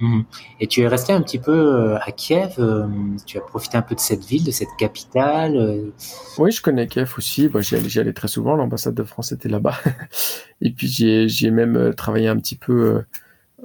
Mhm. 0.00 0.24
Et 0.60 0.66
tu 0.66 0.82
es 0.82 0.88
resté 0.88 1.12
un 1.12 1.22
petit 1.22 1.38
peu 1.38 1.52
euh, 1.52 1.98
à 2.00 2.10
Kiev, 2.10 2.54
euh, 2.58 2.86
tu 3.26 3.38
as 3.38 3.40
profité 3.40 3.76
un 3.76 3.82
peu 3.82 3.94
de 3.94 4.00
cette 4.00 4.24
ville, 4.24 4.44
de 4.44 4.50
cette 4.50 4.74
capitale 4.76 5.56
euh. 5.56 5.90
Oui, 6.38 6.50
je 6.50 6.60
connais 6.60 6.88
Kiev 6.88 7.12
aussi, 7.16 7.48
bon, 7.48 7.62
j'y 7.62 7.76
allais, 7.76 7.98
allais, 7.98 8.12
très 8.12 8.28
souvent, 8.28 8.56
l'ambassade 8.56 8.94
de 8.94 9.04
France 9.04 9.30
était 9.32 9.48
là-bas. 9.48 9.76
Et 10.60 10.72
puis 10.72 10.88
j'ai 10.88 11.50
même 11.50 11.94
travaillé 11.94 12.28
un 12.28 12.36
petit 12.36 12.56
peu 12.56 13.04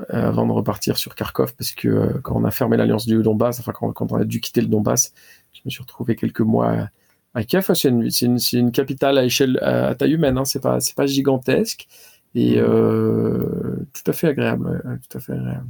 avant 0.09 0.45
de 0.47 0.51
repartir 0.51 0.97
sur 0.97 1.15
Kharkov, 1.15 1.55
parce 1.55 1.71
que 1.71 2.19
quand 2.19 2.35
on 2.35 2.45
a 2.45 2.51
fermé 2.51 2.77
l'alliance 2.77 3.05
du 3.05 3.21
Donbass, 3.21 3.59
enfin 3.59 3.73
quand, 3.73 3.91
quand, 3.91 4.11
on 4.11 4.17
a 4.17 4.23
dû 4.25 4.39
quitter 4.39 4.61
le 4.61 4.67
Donbass, 4.67 5.13
je 5.51 5.61
me 5.65 5.69
suis 5.71 5.81
retrouvé 5.81 6.15
quelques 6.15 6.41
mois 6.41 6.89
à 7.33 7.43
Kiev, 7.43 7.71
c'est 7.73 7.89
une, 7.89 8.71
capitale 8.71 9.17
à 9.17 9.25
échelle 9.25 9.57
à, 9.61 9.95
taille 9.95 10.13
humaine. 10.13 10.37
Hein, 10.37 10.45
c'est 10.45 10.61
pas 10.61 10.79
c'est 10.79 10.95
pas 10.95 11.05
gigantesque 11.05 11.87
et 12.35 12.59
euh, 12.59 13.77
tout 13.93 14.09
à 14.09 14.13
fait 14.13 14.27
agréable. 14.27 14.99
tout 15.09 15.17
à 15.17 15.21
fait 15.21 15.33
agréable. 15.33 15.67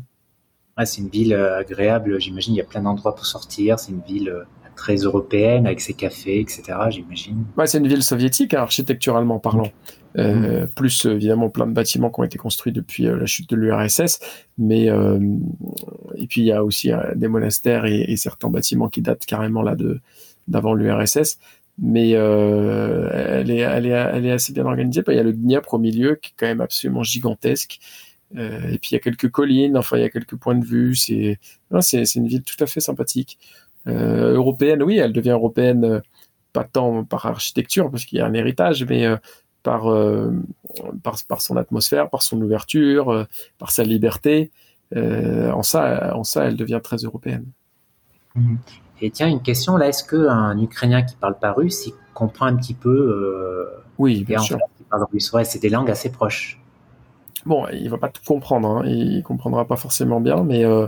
C'est 0.85 1.01
une 1.01 1.09
ville 1.09 1.33
euh, 1.33 1.59
agréable. 1.59 2.19
J'imagine 2.19 2.55
il 2.55 2.57
y 2.57 2.61
a 2.61 2.65
plein 2.65 2.81
d'endroits 2.81 3.15
pour 3.15 3.25
sortir. 3.25 3.79
C'est 3.79 3.91
une 3.91 4.01
ville 4.01 4.29
euh, 4.29 4.43
très 4.75 4.95
européenne 4.95 5.65
avec 5.65 5.81
ses 5.81 5.93
cafés, 5.93 6.39
etc. 6.39 6.63
J'imagine. 6.89 7.45
Ouais, 7.57 7.67
c'est 7.67 7.79
une 7.79 7.87
ville 7.87 8.03
soviétique, 8.03 8.53
hein, 8.53 8.61
architecturalement 8.61 9.39
parlant. 9.39 9.71
Mmh. 10.15 10.65
Plus 10.75 11.05
évidemment 11.05 11.51
plein 11.51 11.67
de 11.67 11.71
bâtiments 11.71 12.09
qui 12.09 12.19
ont 12.19 12.23
été 12.23 12.39
construits 12.39 12.73
depuis 12.73 13.03
la 13.03 13.27
chute 13.27 13.47
de 13.51 13.55
l'URSS, 13.55 14.19
mais 14.57 14.85
et 14.87 16.27
puis 16.27 16.41
il 16.41 16.45
y 16.45 16.51
a 16.51 16.63
aussi 16.63 16.89
des 17.15 17.27
monastères 17.27 17.85
et, 17.85 18.05
et, 18.07 18.17
certains 18.17 18.49
bâtiments 18.49 18.89
qui 18.89 19.03
datent 19.03 19.27
carrément 19.27 19.61
là 19.61 19.75
de 19.75 20.01
d'avant 20.47 20.73
l'URSS, 20.73 21.37
mais 21.81 22.11
euh, 22.13 23.09
elle, 23.13 23.51
est, 23.51 23.59
elle, 23.59 23.85
est, 23.85 23.89
elle 23.89 24.25
est 24.25 24.31
assez 24.31 24.51
bien 24.51 24.65
organisée. 24.65 25.01
Il 25.07 25.15
y 25.15 25.19
a 25.19 25.23
le 25.23 25.33
Dniepr 25.33 25.73
au 25.73 25.77
milieu 25.77 26.15
qui 26.15 26.31
est 26.31 26.33
quand 26.37 26.47
même 26.47 26.61
absolument 26.61 27.03
gigantesque. 27.03 27.79
Euh, 28.35 28.69
et 28.71 28.77
puis 28.77 28.91
il 28.91 28.93
y 28.93 28.97
a 28.97 28.99
quelques 28.99 29.29
collines, 29.29 29.77
enfin 29.77 29.97
il 29.97 30.01
y 30.01 30.05
a 30.05 30.09
quelques 30.09 30.35
points 30.35 30.55
de 30.55 30.65
vue. 30.65 30.95
C'est 30.95 31.39
c'est 31.81 32.15
une 32.15 32.27
ville 32.27 32.43
tout 32.43 32.61
à 32.63 32.67
fait 32.67 32.79
sympathique. 32.79 33.37
Euh, 33.87 34.35
européenne, 34.35 34.83
oui, 34.83 34.97
elle 34.97 35.13
devient 35.13 35.29
européenne 35.29 35.85
euh, 35.85 35.99
pas 36.53 36.63
tant 36.63 37.03
par 37.03 37.25
architecture 37.25 37.89
parce 37.89 38.05
qu'il 38.05 38.19
y 38.19 38.21
a 38.21 38.25
un 38.25 38.33
héritage, 38.33 38.85
mais 38.85 39.05
euh, 39.05 39.17
par, 39.63 39.83
par, 41.03 41.15
par 41.27 41.41
son 41.41 41.57
atmosphère, 41.57 42.09
par 42.09 42.21
son 42.21 42.41
ouverture, 42.41 43.27
par 43.57 43.71
sa 43.71 43.83
liberté. 43.83 44.51
en 44.95 45.63
ça, 45.63 46.15
en 46.15 46.23
ça, 46.23 46.45
elle 46.45 46.55
devient 46.55 46.79
très 46.81 46.97
européenne. 46.97 47.45
Mmh. 48.35 48.55
Et 49.01 49.11
tiens, 49.11 49.27
une 49.27 49.41
question 49.41 49.77
là, 49.77 49.87
est-ce 49.87 50.03
qu'un 50.03 50.57
Ukrainien 50.59 51.01
qui 51.03 51.15
parle 51.15 51.37
pas 51.39 51.53
russe, 51.53 51.87
il 51.87 51.93
comprend 52.13 52.47
un 52.47 52.55
petit 52.55 52.73
peu 52.73 52.89
euh, 52.89 53.81
Oui, 53.97 54.23
bien 54.25 54.39
sûr. 54.39 54.57
c'est 55.43 55.61
des 55.61 55.69
langues 55.69 55.89
assez 55.89 56.11
proches. 56.11 56.58
Bon, 57.45 57.67
il 57.69 57.89
va 57.89 57.97
pas 57.97 58.09
tout 58.09 58.21
comprendre, 58.25 58.69
hein. 58.69 58.83
il 58.85 59.23
comprendra 59.23 59.65
pas 59.65 59.77
forcément 59.77 60.19
bien, 60.19 60.43
mais 60.43 60.65
euh, 60.65 60.87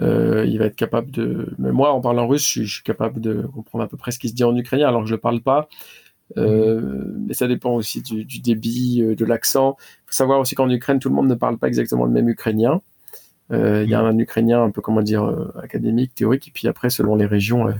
euh, 0.00 0.44
il 0.46 0.58
va 0.58 0.66
être 0.66 0.76
capable 0.76 1.10
de. 1.10 1.52
Mais 1.58 1.72
moi, 1.72 1.92
en 1.92 2.00
parlant 2.00 2.28
russe, 2.28 2.48
je, 2.52 2.62
suis 2.64 2.82
capable 2.82 3.20
de 3.20 3.42
comprendre 3.42 3.84
à 3.84 3.88
peu 3.88 3.96
près 3.96 4.12
ce 4.12 4.18
qui 4.18 4.28
se 4.28 4.34
dit 4.34 4.44
en 4.44 4.56
ukrainien, 4.56 4.88
alors 4.88 5.02
que 5.02 5.08
je 5.08 5.14
le 5.14 5.20
parle 5.20 5.40
pas. 5.40 5.68
mais 6.36 7.34
ça 7.34 7.48
dépend 7.48 7.72
aussi 7.74 8.02
du, 8.02 8.24
du 8.24 8.40
débit, 8.40 9.02
de 9.02 9.24
l'accent. 9.24 9.76
Il 9.80 10.06
faut 10.06 10.12
savoir 10.12 10.40
aussi 10.40 10.54
qu'en 10.54 10.70
Ukraine, 10.70 11.00
tout 11.00 11.08
le 11.08 11.14
monde 11.14 11.28
ne 11.28 11.34
parle 11.34 11.58
pas 11.58 11.68
exactement 11.68 12.04
le 12.04 12.12
même 12.12 12.28
ukrainien. 12.28 12.80
Euh, 13.52 13.82
il 13.84 13.90
y 13.90 13.94
a 13.94 14.00
un 14.00 14.16
ukrainien 14.18 14.62
un 14.62 14.70
peu, 14.70 14.80
comment 14.80 15.02
dire, 15.02 15.24
euh, 15.24 15.52
académique, 15.62 16.14
théorique, 16.14 16.48
et 16.48 16.50
puis 16.52 16.68
après, 16.68 16.90
selon 16.90 17.16
les 17.16 17.26
régions, 17.26 17.68
euh, 17.68 17.72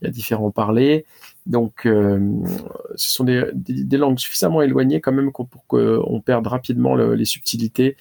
il 0.00 0.06
y 0.06 0.08
a 0.08 0.10
différents 0.10 0.50
parlers. 0.50 1.06
Donc, 1.48 1.80
ce 1.84 3.08
sont 3.08 3.24
des, 3.24 3.44
des, 3.54 3.96
langues 3.96 4.18
suffisamment 4.18 4.60
éloignées 4.60 5.00
quand 5.00 5.12
même 5.12 5.32
pour 5.32 5.66
qu'on 5.66 6.20
perde 6.20 6.46
rapidement 6.46 6.94
les 6.94 7.24
subtilités, 7.24 7.96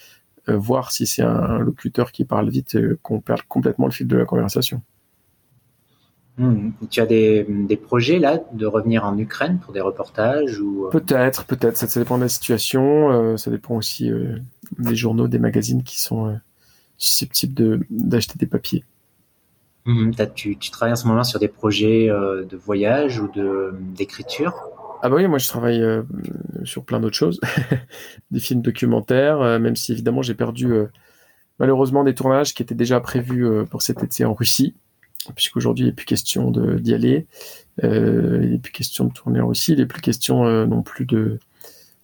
voir 0.48 0.92
si 0.92 1.08
c'est 1.08 1.24
un, 1.24 1.60
locuteur 1.60 2.12
qui 2.12 2.26
parle 2.26 2.50
vite, 2.50 2.78
qu'on 3.02 3.22
perde 3.22 3.44
complètement 3.48 3.86
le 3.86 3.94
fil 3.94 4.06
de 4.06 4.18
la 4.18 4.26
conversation. 4.26 4.82
Mmh. 6.38 6.72
Tu 6.92 7.00
as 7.00 7.06
des, 7.06 7.48
des, 7.50 7.78
projets 7.78 8.20
là 8.20 8.40
de 8.52 8.66
revenir 8.66 9.06
en 9.06 9.18
Ukraine 9.18 9.60
pour 9.60 9.74
des 9.74 9.82
reportages 9.82 10.60
ou 10.60 10.88
Peut-être, 10.92 11.46
peut-être. 11.46 11.78
Ça, 11.78 11.88
ça, 11.88 12.00
dépend 12.02 12.18
de 12.18 12.24
la 12.24 12.30
situation. 12.30 13.38
ça 13.38 13.50
dépend 13.50 13.76
aussi 13.76 14.12
des 14.78 14.96
journaux, 14.96 15.30
des 15.30 15.40
magazines 15.40 15.84
qui 15.84 16.00
sont 16.00 16.38
susceptible 16.98 17.86
d'acheter 17.90 18.38
des 18.38 18.46
papiers. 18.46 18.84
Mmh, 19.88 20.12
tu, 20.36 20.58
tu, 20.58 20.70
travailles 20.70 20.92
en 20.92 20.98
ce 20.98 21.08
moment 21.08 21.24
sur 21.24 21.40
des 21.40 21.48
projets 21.48 22.10
euh, 22.10 22.44
de 22.44 22.58
voyage 22.58 23.22
ou 23.22 23.32
d'écriture? 23.96 24.54
Ah 25.02 25.08
bah 25.08 25.16
oui, 25.16 25.30
moi 25.30 25.38
je 25.38 25.48
travaille 25.48 25.82
euh, 25.82 26.04
sur 26.66 26.84
plein 26.84 27.00
d'autres 27.00 27.16
choses, 27.16 27.40
des 28.32 28.42
films 28.42 28.62
documentaires, 28.62 29.40
euh, 29.40 29.60
même 29.60 29.78
si 29.78 29.94
évidemment 29.94 30.22
j'ai 30.22 30.34
perdu 30.34 30.74
malheureusement 31.58 32.04
des 32.04 32.14
tournages 32.14 32.54
qui 32.54 32.62
étaient 32.62 32.76
déjà 32.76 33.00
prévus 33.00 33.48
pour 33.72 33.82
cet 33.82 34.04
été 34.04 34.26
en 34.26 34.34
Russie, 34.34 34.76
puisqu'aujourd'hui 35.36 35.86
il 35.86 35.88
n'est 35.88 35.94
plus 35.94 36.06
question 36.06 36.52
d'y 36.52 36.94
aller, 36.94 37.26
il 37.82 38.50
n'est 38.52 38.60
plus 38.60 38.74
question 38.74 39.06
de 39.06 39.14
tourner 39.14 39.40
en 39.40 39.48
Russie, 39.48 39.72
il 39.72 39.78
n'est 39.78 39.86
plus 39.86 40.02
question 40.02 40.66
non 40.68 40.82
plus 40.82 41.06
de, 41.06 41.40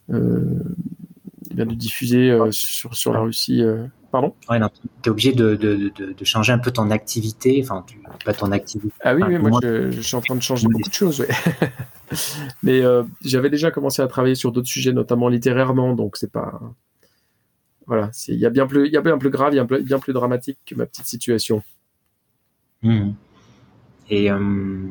de 0.07 1.63
diffuser 1.65 2.33
sur, 2.51 2.95
sur 2.95 3.11
la 3.11 3.19
Russie 3.19 3.61
Pardon 4.13 4.35
ouais, 4.47 4.59
Tu 5.01 5.09
es 5.09 5.09
obligé 5.09 5.31
de, 5.31 5.55
de, 5.55 5.89
de, 5.89 6.23
changer 6.23 6.53
un 6.53 6.59
peu 6.59 6.69
ton 6.69 6.91
activité, 6.91 7.59
enfin, 7.63 7.83
pas 8.23 8.33
ton 8.33 8.51
activité. 8.51 8.93
Ah 9.01 9.15
oui, 9.15 9.23
moi, 9.39 9.59
je, 9.63 9.99
suis 10.01 10.15
en 10.15 10.21
train 10.21 10.35
de 10.35 10.41
changer 10.43 10.67
beaucoup 10.67 10.87
de 10.87 10.93
choses. 10.93 11.25
Mais 12.63 12.85
euh, 12.85 13.01
j'avais 13.25 13.49
déjà 13.49 13.71
commencé 13.71 14.03
à 14.03 14.07
travailler 14.07 14.35
sur 14.35 14.51
d'autres 14.51 14.67
sujets, 14.67 14.93
notamment 14.93 15.29
littérairement, 15.29 15.95
donc 15.95 16.15
c'est 16.17 16.31
pas. 16.31 16.61
Voilà, 17.87 18.11
il 18.27 18.35
y, 18.35 18.45
a 18.45 18.51
bien 18.51 18.67
plus, 18.67 18.87
y 18.87 18.97
a 18.97 19.01
bien 19.01 19.17
plus 19.17 19.31
grave, 19.31 19.53
il 19.53 19.55
y 19.55 19.59
a 19.59 19.63
bien 19.63 19.97
plus 19.97 20.13
dramatique 20.13 20.59
que 20.63 20.75
ma 20.75 20.85
petite 20.85 21.07
situation. 21.07 21.63
Hmm. 22.83 23.13
Et. 24.11 24.29
Euh, 24.29 24.89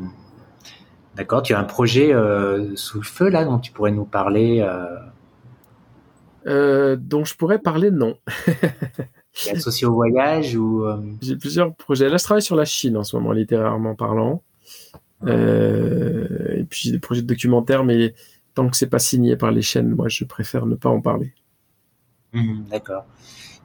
d'accord, 1.14 1.45
tu 1.45 1.55
as 1.55 1.61
un 1.61 1.64
projet 1.64 2.12
euh, 2.12 2.75
sous 2.75 2.99
le 2.99 3.05
feu 3.05 3.29
là 3.29 3.45
dont 3.45 3.61
tu 3.61 3.70
pourrais 3.70 3.93
nous 3.93 4.05
parler 4.05 4.68
euh, 6.47 6.97
dont 6.97 7.24
je 7.24 7.36
pourrais 7.36 7.59
parler 7.59 7.90
non. 7.90 8.16
associé 9.53 9.86
au 9.86 9.95
voyage 9.95 10.57
ou 10.57 10.84
euh, 10.84 11.01
J'ai 11.20 11.36
plusieurs 11.36 11.74
projets. 11.74 12.09
Là, 12.09 12.16
je 12.16 12.24
travaille 12.24 12.43
sur 12.43 12.57
la 12.57 12.64
Chine 12.64 12.97
en 12.97 13.05
ce 13.05 13.16
moment, 13.16 13.32
littérairement 13.32 13.95
parlant. 13.95 14.43
Euh, 15.24 16.57
et 16.57 16.64
puis 16.64 16.82
j'ai 16.84 16.93
des 16.93 16.99
projets 16.99 17.22
de 17.22 17.26
documentaire, 17.26 17.84
mais 17.84 18.14
tant 18.55 18.68
que 18.68 18.76
c'est 18.76 18.88
pas 18.88 18.99
signé 18.99 19.36
par 19.36 19.53
les 19.53 19.62
chaînes, 19.62 19.90
moi, 19.90 20.09
je 20.09 20.24
préfère 20.24 20.66
ne 20.66 20.74
pas 20.74 20.88
en 20.88 21.01
parler. 21.01 21.32
Mmh, 22.32 22.64
d'accord. 22.70 23.05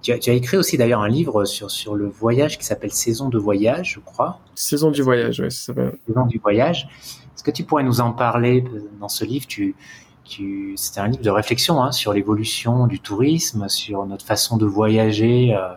Tu 0.02 0.12
as, 0.12 0.34
écrit 0.34 0.58
aussi 0.58 0.78
d'ailleurs 0.78 1.02
un 1.02 1.10
livre 1.10 1.44
sur, 1.46 1.72
sur 1.72 1.96
le 1.96 2.08
voyage 2.08 2.58
qui 2.58 2.66
s'appelle 2.66 2.92
Saison 2.92 3.30
de 3.30 3.38
voyage, 3.38 3.94
je 3.96 4.00
crois. 4.00 4.40
Saison 4.56 4.92
du 4.92 5.02
voyage, 5.02 5.40
oui, 5.40 5.52
ça 5.52 5.66
s'appelle. 5.68 5.98
Saison 6.08 6.26
du 6.28 6.38
voyage. 6.38 6.88
Est-ce 7.36 7.44
que 7.44 7.52
tu 7.52 7.64
pourrais 7.64 7.84
nous 7.84 8.00
en 8.00 8.14
parler 8.14 8.64
dans 9.00 9.10
ce 9.10 9.26
livre? 9.26 9.48
Tu, 9.48 9.76
c'était 10.76 11.00
un 11.00 11.08
livre 11.08 11.24
de 11.24 11.30
réflexion 11.30 11.82
hein, 11.82 11.92
sur 11.92 12.14
l'évolution 12.14 12.88
du 12.88 13.00
tourisme, 13.00 13.68
sur 13.70 14.06
notre 14.06 14.26
façon 14.26 14.58
de 14.58 14.66
voyager, 14.66 15.56
euh, 15.56 15.74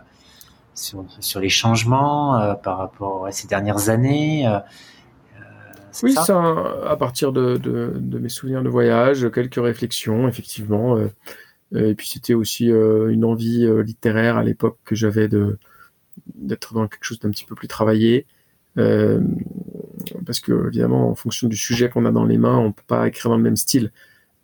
sur, 0.75 1.41
les 1.41 1.49
changements 1.49 2.41
euh, 2.41 2.55
par 2.55 2.79
rapport 2.79 3.27
à 3.27 3.33
ces 3.33 3.47
dernières 3.47 3.89
années. 3.89 4.47
Euh, 4.47 4.59
oui, 6.03 6.13
ça, 6.13 6.41
à 6.87 6.97
partir 6.97 7.33
de, 7.33 7.61
mes 8.19 8.29
souvenirs 8.29 8.63
de 8.63 8.69
voyage, 8.69 9.29
quelques 9.33 9.61
réflexions, 9.63 10.29
effectivement. 10.29 10.97
et 11.75 11.95
puis 11.97 12.09
c'était 12.09 12.35
aussi 12.35 12.67
une 12.67 13.25
envie 13.25 13.67
littéraire 13.85 14.37
à 14.37 14.45
l'époque 14.45 14.79
que 14.85 14.95
j'avais 14.95 15.27
de 15.27 15.59
d'être 16.37 16.75
dans 16.75 16.87
quelque 16.87 17.03
chose 17.03 17.19
d'un 17.19 17.31
petit 17.31 17.45
peu 17.45 17.57
plus 17.57 17.67
travaillé. 17.67 18.25
parce 18.77 20.39
que 20.39 20.69
évidemment, 20.69 21.11
en 21.11 21.17
fonction 21.17 21.49
du 21.49 21.57
sujet 21.57 21.89
qu'on 21.89 22.07
a 22.07 22.13
dans 22.13 22.25
les 22.25 22.39
mains, 22.39 22.59
on 22.59 22.71
peut 22.71 22.85
pas 22.87 23.09
écrire 23.09 23.31
dans 23.31 23.37
le 23.37 23.43
même 23.43 23.57
style. 23.57 23.91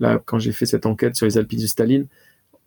Là, 0.01 0.21
quand 0.25 0.39
j'ai 0.39 0.53
fait 0.53 0.67
cette 0.67 0.87
enquête 0.87 1.17
sur 1.17 1.27
les 1.27 1.39
alpinistes 1.39 1.67
de 1.67 1.71
Staline, 1.71 2.07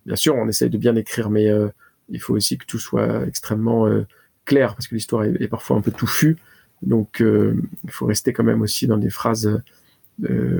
bien 0.06 0.16
sûr, 0.16 0.34
on 0.36 0.48
essaye 0.48 0.70
de 0.70 0.78
bien 0.78 0.96
écrire, 0.96 1.30
mais 1.30 1.48
euh, 1.48 1.68
il 2.08 2.20
faut 2.20 2.34
aussi 2.34 2.58
que 2.58 2.66
tout 2.66 2.78
soit 2.78 3.26
extrêmement 3.26 3.86
euh, 3.86 4.06
clair, 4.44 4.74
parce 4.74 4.88
que 4.88 4.94
l'histoire 4.94 5.24
est, 5.24 5.48
parfois 5.48 5.76
un 5.76 5.80
peu 5.80 5.92
touffue. 5.92 6.36
Donc, 6.82 7.20
euh, 7.20 7.54
il 7.84 7.90
faut 7.90 8.06
rester 8.06 8.32
quand 8.32 8.44
même 8.44 8.62
aussi 8.62 8.86
dans 8.86 8.98
des 8.98 9.10
phrases 9.10 9.60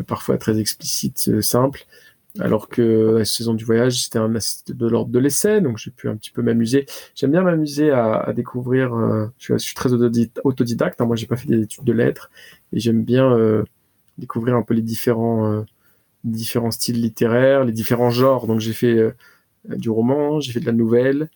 parfois 0.06 0.38
très 0.38 0.58
explicites, 0.58 1.42
simples. 1.42 1.84
alors 2.38 2.68
que 2.68 3.16
la 3.18 3.24
saison 3.24 3.54
du 3.54 3.64
voyage, 3.64 4.04
c'était 4.04 4.18
de 4.72 4.86
l'ordre 4.86 5.10
de 5.10 5.18
l'essai, 5.18 5.60
donc 5.60 5.78
j'ai 5.78 5.90
pu 5.90 6.08
un 6.08 6.16
petit 6.16 6.30
peu 6.30 6.42
m'amuser. 6.42 6.86
J'aime 7.14 7.32
bien 7.32 7.42
m'amuser 7.42 7.90
à, 7.90 8.32
découvrir. 8.34 8.94
Euh, 8.94 9.26
je, 9.38 9.56
suis, 9.58 9.74
très 9.74 9.90
autodidacte. 9.92 11.00
Hein, 11.00 11.06
moi, 11.06 11.16
j'ai 11.16 11.26
pas 11.26 11.36
fait 11.36 11.48
des 11.48 11.60
études 11.62 11.84
de 11.84 11.92
lettres 11.92 12.30
et 12.72 12.80
j'aime 12.80 13.02
bien 13.04 13.32
euh, 13.32 13.64
découvrir 14.18 14.54
un 14.56 14.62
peu 14.62 14.74
les 14.74 14.82
différents 14.82 15.52
euh, 15.52 15.62
différents 16.24 16.70
styles 16.70 17.00
littéraires, 17.00 17.64
les 17.64 17.72
différents 17.72 18.10
genres. 18.10 18.46
Donc, 18.46 18.60
j'ai 18.60 18.72
fait 18.72 19.14
du 19.68 19.90
roman, 19.90 20.40
j'ai 20.40 20.52
fait 20.52 20.60
de 20.60 20.66
la 20.66 20.72
nouvelle, 20.72 21.28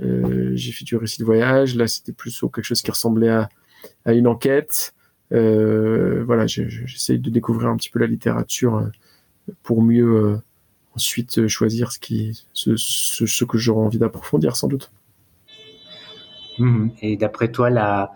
j'ai 0.00 0.72
fait 0.72 0.84
du 0.84 0.96
récit 0.96 1.20
de 1.20 1.24
voyage. 1.24 1.76
Là, 1.76 1.86
c'était 1.86 2.12
plus 2.12 2.40
quelque 2.40 2.62
chose 2.62 2.82
qui 2.82 2.90
ressemblait 2.90 3.28
à, 3.30 3.48
à 4.04 4.12
une 4.12 4.26
enquête. 4.26 4.94
voilà, 5.30 6.46
j'essaye 6.46 7.18
de 7.18 7.30
découvrir 7.30 7.68
un 7.68 7.76
petit 7.76 7.90
peu 7.90 7.98
la 7.98 8.06
littérature 8.06 8.90
pour 9.62 9.82
mieux 9.82 10.16
euh, 10.16 10.36
ensuite 10.94 11.46
choisir 11.48 11.92
ce, 11.92 11.98
qui, 11.98 12.46
ce, 12.52 12.76
ce, 12.76 13.44
que 13.44 13.58
j'aurais 13.58 13.84
envie 13.84 13.98
d'approfondir 13.98 14.56
sans 14.56 14.68
doute. 14.68 14.90
Mmh. 16.58 16.88
Et 17.00 17.16
d'après 17.16 17.50
toi, 17.50 17.70
la, 17.70 18.12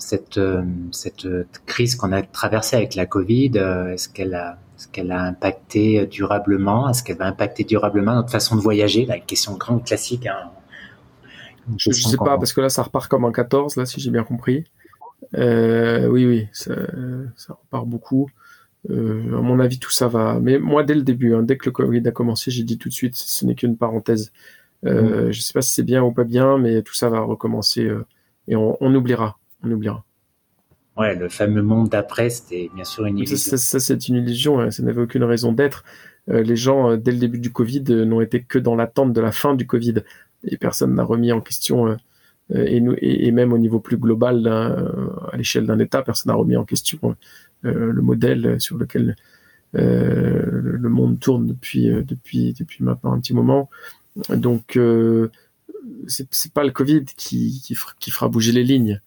cette, 0.00 0.38
euh, 0.38 0.62
cette 0.92 1.26
crise 1.66 1.94
qu'on 1.94 2.12
a 2.12 2.22
traversée 2.22 2.76
avec 2.76 2.94
la 2.94 3.06
Covid, 3.06 3.52
euh, 3.56 3.92
est-ce 3.92 4.08
qu'elle 4.08 4.34
a, 4.34 4.58
est-ce 4.76 4.88
qu'elle 4.88 5.12
a 5.12 5.22
impacté 5.22 6.06
durablement? 6.06 6.88
Est-ce 6.88 7.02
qu'elle 7.02 7.18
va 7.18 7.26
impacter 7.26 7.64
durablement 7.64 8.14
notre 8.14 8.30
façon 8.30 8.56
de 8.56 8.60
voyager? 8.60 9.06
La 9.06 9.18
question 9.18 9.56
grande 9.56 9.84
classique. 9.84 10.26
Hein. 10.26 10.50
Je 11.76 11.90
ne 11.90 11.94
sais 11.94 12.16
pas, 12.16 12.36
parce 12.38 12.52
que 12.52 12.60
là, 12.60 12.68
ça 12.68 12.82
repart 12.82 13.08
comme 13.08 13.24
en 13.24 13.32
14, 13.32 13.76
là, 13.76 13.86
si 13.86 14.00
j'ai 14.00 14.10
bien 14.10 14.24
compris. 14.24 14.64
oui, 15.36 16.26
oui, 16.26 16.48
ça, 16.52 16.74
ça 17.36 17.56
repart 17.62 17.86
beaucoup. 17.86 18.28
Euh, 18.88 19.36
à 19.36 19.42
mon 19.42 19.60
avis, 19.60 19.78
tout 19.78 19.90
ça 19.90 20.08
va. 20.08 20.38
Mais 20.40 20.58
moi, 20.58 20.84
dès 20.84 20.94
le 20.94 21.02
début, 21.02 21.34
hein, 21.34 21.42
dès 21.42 21.56
que 21.56 21.66
le 21.66 21.72
Covid 21.72 22.06
a 22.06 22.12
commencé, 22.12 22.50
j'ai 22.50 22.62
dit 22.62 22.78
tout 22.78 22.88
de 22.88 22.94
suite, 22.94 23.16
ce 23.16 23.44
n'est 23.44 23.54
qu'une 23.54 23.76
parenthèse. 23.76 24.32
Euh, 24.86 25.28
mm. 25.28 25.32
Je 25.32 25.40
sais 25.40 25.52
pas 25.52 25.62
si 25.62 25.72
c'est 25.72 25.82
bien 25.82 26.02
ou 26.02 26.12
pas 26.12 26.24
bien, 26.24 26.58
mais 26.58 26.82
tout 26.82 26.94
ça 26.94 27.10
va 27.10 27.20
recommencer 27.20 27.84
euh, 27.84 28.06
et 28.48 28.56
on, 28.56 28.76
on, 28.80 28.94
oubliera. 28.94 29.38
On 29.62 29.70
oubliera. 29.70 30.04
Ouais, 30.96 31.14
le 31.14 31.28
fameux 31.28 31.62
monde 31.62 31.88
d'après, 31.88 32.30
c'était 32.30 32.70
bien 32.74 32.84
sûr 32.84 33.06
une 33.06 33.18
illusion. 33.18 33.36
Ça, 33.36 33.56
ça, 33.56 33.80
c'est 33.80 34.08
une 34.08 34.16
illusion. 34.16 34.60
Hein, 34.60 34.70
ça 34.70 34.82
n'avait 34.82 35.02
aucune 35.02 35.24
raison 35.24 35.52
d'être. 35.52 35.84
Euh, 36.28 36.42
les 36.42 36.56
gens, 36.56 36.96
dès 36.96 37.12
le 37.12 37.18
début 37.18 37.38
du 37.38 37.52
Covid, 37.52 37.82
n'ont 37.82 38.20
été 38.20 38.42
que 38.42 38.58
dans 38.58 38.76
l'attente 38.76 39.12
de 39.12 39.20
la 39.20 39.32
fin 39.32 39.54
du 39.54 39.66
Covid. 39.66 40.02
Et 40.44 40.56
personne 40.56 40.94
n'a 40.94 41.04
remis 41.04 41.32
en 41.32 41.40
question. 41.40 41.96
Et, 42.52 42.80
nous, 42.80 42.94
et, 42.98 43.26
et, 43.28 43.30
même 43.30 43.52
au 43.52 43.58
niveau 43.58 43.78
plus 43.78 43.96
global, 43.96 44.46
à 44.48 45.36
l'échelle 45.36 45.66
d'un 45.66 45.78
État, 45.78 46.02
personne 46.02 46.32
n'a 46.32 46.36
remis 46.36 46.56
en 46.56 46.64
question 46.64 47.16
euh, 47.66 47.92
le 47.92 48.00
modèle 48.00 48.58
sur 48.58 48.78
lequel 48.78 49.16
euh, 49.74 50.46
le 50.50 50.88
monde 50.88 51.20
tourne 51.20 51.46
depuis 51.46 51.90
euh, 51.90 52.02
depuis 52.02 52.54
depuis 52.54 52.82
maintenant 52.82 53.12
un 53.12 53.20
petit 53.20 53.34
moment. 53.34 53.68
Donc 54.30 54.78
c'est 56.06 56.52
pas 56.52 56.64
le 56.64 56.70
Covid 56.70 57.04
qui, 57.04 57.60
qui, 57.62 57.76
qui, 58.00 58.10
fera 58.10 58.28
bouger 58.28 58.52
les 58.52 58.64
lignes, 58.64 59.00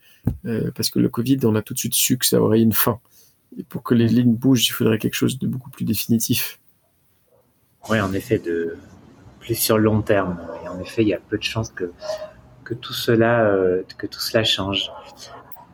parce 0.75 0.89
que 0.89 0.99
le 0.99 1.09
Covid, 1.09 1.39
on 1.43 1.55
a 1.55 1.61
tout 1.61 1.73
de 1.73 1.79
suite 1.79 1.93
su 1.93 2.17
que 2.17 2.25
ça 2.25 2.41
aurait 2.41 2.61
une 2.61 2.73
fin. 2.73 2.99
Et 3.57 3.63
pour 3.63 3.83
que 3.83 3.93
les 3.93 4.07
lignes 4.07 4.35
bougent, 4.35 4.67
il 4.67 4.71
faudrait 4.71 4.97
quelque 4.97 5.15
chose 5.15 5.37
de 5.37 5.47
beaucoup 5.47 5.69
plus 5.69 5.85
définitif. 5.85 6.59
Oui, 7.89 7.99
en 7.99 8.13
effet, 8.13 8.39
de 8.39 8.77
plus 9.39 9.55
sur 9.55 9.77
le 9.77 9.83
long 9.83 10.01
terme. 10.01 10.39
Et 10.63 10.67
en 10.69 10.79
effet, 10.79 11.03
il 11.03 11.09
y 11.09 11.13
a 11.13 11.19
peu 11.19 11.37
de 11.37 11.43
chances 11.43 11.69
que, 11.69 11.91
que 12.63 12.73
tout 12.73 12.93
cela, 12.93 13.55
que 13.97 14.07
tout 14.07 14.19
cela 14.19 14.43
change. 14.43 14.91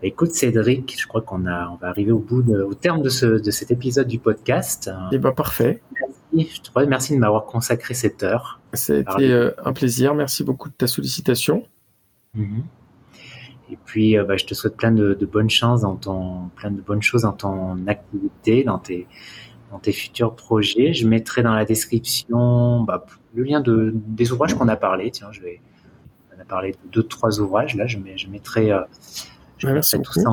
Écoute 0.02 0.32
Cédric, 0.32 0.98
je 0.98 1.08
crois 1.08 1.22
qu'on 1.22 1.46
a, 1.46 1.70
on 1.70 1.76
va 1.76 1.90
arriver 1.90 2.12
au 2.12 2.20
bout, 2.20 2.42
au 2.42 2.74
terme 2.74 3.02
de, 3.02 3.10
ce, 3.10 3.26
de 3.26 3.52
cet 3.52 3.70
épisode 3.70 4.08
du 4.08 4.18
podcast. 4.18 4.90
Eh 5.12 5.18
ben 5.18 5.34
parfait. 5.34 5.82
Merci, 6.32 6.56
je 6.56 6.62
te 6.62 6.72
remercie 6.74 7.14
de 7.14 7.20
m'avoir 7.20 7.46
consacré 7.46 7.94
cette 7.94 8.24
heure. 8.24 8.62
C'était 8.74 9.30
euh, 9.30 9.52
un 9.66 9.74
plaisir. 9.74 10.16
Merci 10.16 10.46
beaucoup 10.46 10.70
de 10.70 10.74
ta 10.74 10.88
sollicitation. 10.88 11.68
Mhm. 12.34 12.64
Et 13.72 13.78
puis, 13.86 14.18
euh, 14.18 14.24
bah, 14.24 14.38
je 14.38 14.46
te 14.46 14.54
souhaite 14.54 14.76
plein 14.76 14.92
de, 14.92 15.14
de, 15.14 15.26
bonnes 15.26 15.50
chances 15.50 15.82
dans 15.82 15.96
ton, 15.96 16.50
plein 16.56 16.72
de 16.72 16.82
bonnes 16.82 17.02
choses 17.02 17.22
dans 17.24 17.34
ton 17.34 17.86
activité, 17.88 18.64
dans 18.64 18.80
tes, 18.80 19.08
dans 19.72 19.80
tes 19.80 19.92
futurs 19.92 20.36
projets. 20.36 20.94
Je 20.94 21.08
mettrai 21.08 21.44
dans 21.44 21.54
la 21.54 21.66
description 21.66 22.82
bah, 22.82 23.06
le 23.34 23.44
lien 23.44 23.62
de, 23.62 23.92
des 23.94 24.32
ouvrages 24.32 24.56
qu'on 24.56 24.68
a 24.68 24.76
parlé. 24.76 25.12
Tiens, 25.12 25.32
je 25.32 25.42
vais, 25.42 25.62
on 26.36 26.42
a 26.42 26.46
parlé 26.46 26.72
de 26.72 26.78
deux, 26.92 27.04
trois 27.04 27.40
ouvrages. 27.40 27.76
Là, 27.76 27.86
je, 27.86 27.98
mets, 27.98 28.18
je 28.18 28.28
mettrai 28.28 28.72
euh, 28.72 28.82
je 29.60 29.98
tout 29.98 30.14
ça 30.14 30.32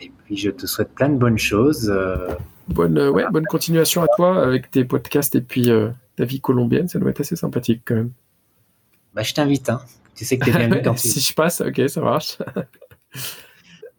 Et 0.00 0.10
puis 0.24 0.36
je 0.36 0.50
te 0.50 0.66
souhaite 0.66 0.94
plein 0.94 1.08
de 1.08 1.18
bonnes 1.18 1.38
choses. 1.38 1.90
Euh, 1.94 2.28
bonne, 2.68 2.98
euh, 2.98 3.10
ouais, 3.10 3.24
bonne 3.30 3.44
continuation 3.44 4.02
à 4.02 4.08
toi 4.16 4.42
avec 4.42 4.70
tes 4.70 4.84
podcasts 4.84 5.34
et 5.34 5.40
puis 5.40 5.70
euh, 5.70 5.90
ta 6.16 6.24
vie 6.24 6.40
colombienne. 6.40 6.88
Ça 6.88 6.98
doit 6.98 7.10
être 7.10 7.20
assez 7.20 7.36
sympathique 7.36 7.82
quand 7.84 7.94
même. 7.94 8.12
Bah, 9.14 9.22
je 9.22 9.34
t'invite. 9.34 9.68
Hein. 9.68 9.80
Tu 10.16 10.24
sais 10.24 10.38
que 10.38 10.44
tu 10.44 10.50
es 10.50 10.56
bienvenu 10.56 10.82
quand 10.82 10.98
Si 10.98 11.20
je 11.20 11.34
passe, 11.34 11.60
ok, 11.60 11.88
ça 11.88 12.00
marche. 12.00 12.38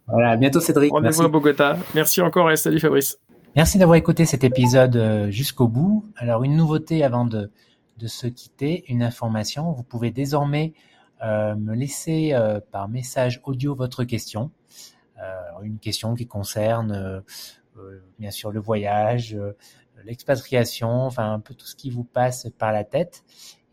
voilà, 0.07 0.31
à 0.31 0.37
bientôt 0.37 0.59
Cédric. 0.59 0.91
Rendez-vous 0.91 1.23
à 1.23 1.27
Bogota. 1.27 1.77
Merci 1.93 2.21
encore 2.21 2.51
et 2.51 2.57
salut 2.57 2.79
Fabrice. 2.79 3.19
Merci 3.55 3.77
d'avoir 3.77 3.95
écouté 3.95 4.25
cet 4.25 4.43
épisode 4.43 5.29
jusqu'au 5.29 5.67
bout. 5.67 6.05
Alors, 6.15 6.43
une 6.43 6.55
nouveauté 6.55 7.03
avant 7.03 7.25
de, 7.25 7.51
de 7.97 8.07
se 8.07 8.27
quitter, 8.27 8.83
une 8.87 9.03
information. 9.03 9.71
Vous 9.71 9.83
pouvez 9.83 10.11
désormais 10.11 10.73
euh, 11.23 11.55
me 11.55 11.73
laisser 11.73 12.33
euh, 12.33 12.59
par 12.71 12.87
message 12.89 13.41
audio 13.43 13.73
votre 13.73 14.03
question. 14.03 14.51
Euh, 15.19 15.61
une 15.63 15.79
question 15.79 16.13
qui 16.13 16.27
concerne 16.27 17.23
bien 18.17 18.31
sûr 18.31 18.51
le 18.51 18.59
voyage, 18.59 19.37
l'expatriation, 20.03 20.89
enfin 20.89 21.31
un 21.31 21.39
peu 21.39 21.53
tout 21.53 21.67
ce 21.67 21.75
qui 21.75 21.91
vous 21.91 22.03
passe 22.03 22.47
par 22.57 22.71
la 22.71 22.83
tête. 22.83 23.23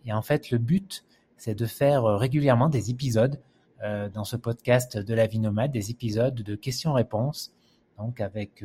Et 0.05 0.12
en 0.12 0.20
fait, 0.20 0.51
le 0.51 0.59
but, 0.59 1.05
c'est 1.37 1.55
de 1.55 1.66
faire 1.66 2.05
régulièrement 2.05 2.68
des 2.68 2.91
épisodes 2.91 3.41
dans 3.82 4.24
ce 4.24 4.37
podcast 4.37 4.97
de 4.97 5.14
la 5.14 5.26
vie 5.26 5.41
nomade, 5.41 5.70
des 5.70 5.91
épisodes 5.91 6.35
de 6.35 6.55
questions-réponses, 6.55 7.53
donc 7.99 8.20
avec 8.20 8.64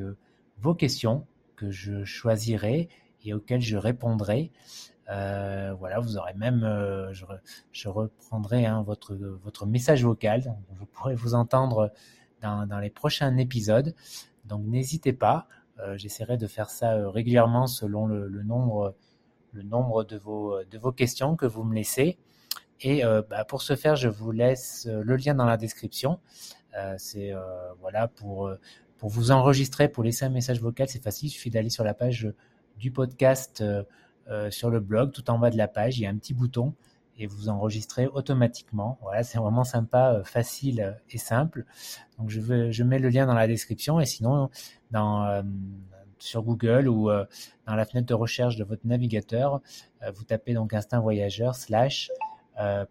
vos 0.59 0.73
questions 0.73 1.25
que 1.55 1.71
je 1.71 2.05
choisirai 2.05 2.87
et 3.23 3.33
auxquelles 3.33 3.61
je 3.61 3.77
répondrai. 3.77 4.51
Euh, 5.09 5.73
voilà, 5.77 5.99
vous 5.99 6.17
aurez 6.17 6.33
même, 6.35 6.63
euh, 6.63 7.11
je, 7.71 7.89
reprendrai 7.89 8.65
hein, 8.65 8.83
votre, 8.83 9.65
message 9.65 10.03
vocal, 10.03 10.43
donc 10.43 10.57
vous 10.69 10.85
pourrez 10.85 11.15
vous 11.15 11.33
entendre 11.33 11.91
dans, 12.41 12.79
les 12.79 12.89
prochains 12.89 13.35
épisodes. 13.37 13.95
Donc 14.45 14.63
n'hésitez 14.65 15.13
pas, 15.13 15.47
euh, 15.79 15.97
j'essaierai 15.97 16.37
de 16.37 16.47
faire 16.47 16.69
ça 16.69 16.93
euh, 16.93 17.09
régulièrement 17.09 17.65
selon 17.67 18.05
le, 18.05 18.29
nombre, 18.43 18.93
de 19.53 20.77
vos 20.77 20.91
questions 20.91 21.35
que 21.35 21.47
vous 21.47 21.63
me 21.63 21.75
laissez. 21.75 22.17
Et 22.81 23.03
euh, 23.03 23.21
bah, 23.29 23.45
pour 23.45 23.61
ce 23.61 23.75
faire, 23.75 23.95
je 23.95 24.07
vous 24.07 24.31
laisse 24.31 24.87
le 24.89 25.15
lien 25.15 25.35
dans 25.35 25.45
la 25.45 25.57
description. 25.57 26.19
c'est 26.97 27.33
voilà 27.79 28.07
pour 28.07 28.49
vous 29.01 29.31
enregistrer, 29.31 29.89
pour 29.89 30.03
laisser 30.03 30.25
un 30.25 30.29
message 30.29 30.61
vocal, 30.61 30.87
c'est 30.87 31.03
facile. 31.03 31.27
Il 31.27 31.31
suffit 31.31 31.49
d'aller 31.49 31.69
sur 31.69 31.83
la 31.83 31.93
page 31.93 32.31
du 32.77 32.91
podcast 32.91 33.63
euh, 34.29 34.51
sur 34.51 34.69
le 34.69 34.79
blog, 34.79 35.11
tout 35.11 35.27
en 35.31 35.39
bas 35.39 35.49
de 35.49 35.57
la 35.57 35.67
page, 35.67 35.97
il 35.97 36.03
y 36.03 36.05
a 36.05 36.09
un 36.09 36.17
petit 36.17 36.35
bouton 36.35 36.75
et 37.17 37.25
vous 37.25 37.49
enregistrez 37.49 38.05
automatiquement. 38.05 38.99
Voilà, 39.01 39.23
c'est 39.23 39.39
vraiment 39.39 39.63
sympa, 39.63 40.13
euh, 40.13 40.23
facile 40.23 40.81
euh, 40.81 40.91
et 41.09 41.17
simple. 41.17 41.65
Donc 42.19 42.29
je, 42.29 42.83
mets 42.83 42.99
le 42.99 43.09
lien 43.09 43.25
dans 43.25 43.33
la 43.33 43.47
description 43.47 43.99
et 43.99 44.05
sinon 44.05 44.49
sur 46.19 46.43
Google 46.43 46.89
ou 46.89 47.09
dans 47.09 47.75
la 47.75 47.85
fenêtre 47.85 48.07
de 48.07 48.13
recherche 48.13 48.57
de 48.57 48.65
votre 48.65 48.85
navigateur, 48.85 49.61
vous 50.13 50.25
tapez 50.25 50.53
donc 50.53 50.73
Instinct 50.73 50.99
Voyageur 50.99 51.55
slash 51.55 52.11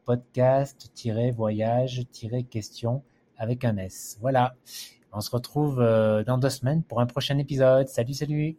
podcast-voyage-question 0.05 3.03
avec 3.37 3.65
un 3.65 3.77
S. 3.77 4.19
Voilà. 4.21 4.57
On 5.13 5.21
se 5.21 5.31
retrouve 5.31 5.79
dans 5.79 6.39
deux 6.39 6.51
semaines 6.51 6.83
pour 6.83 7.01
un 7.01 7.07
prochain 7.07 7.39
épisode. 7.39 7.87
Salut, 7.89 8.15
salut 8.15 8.59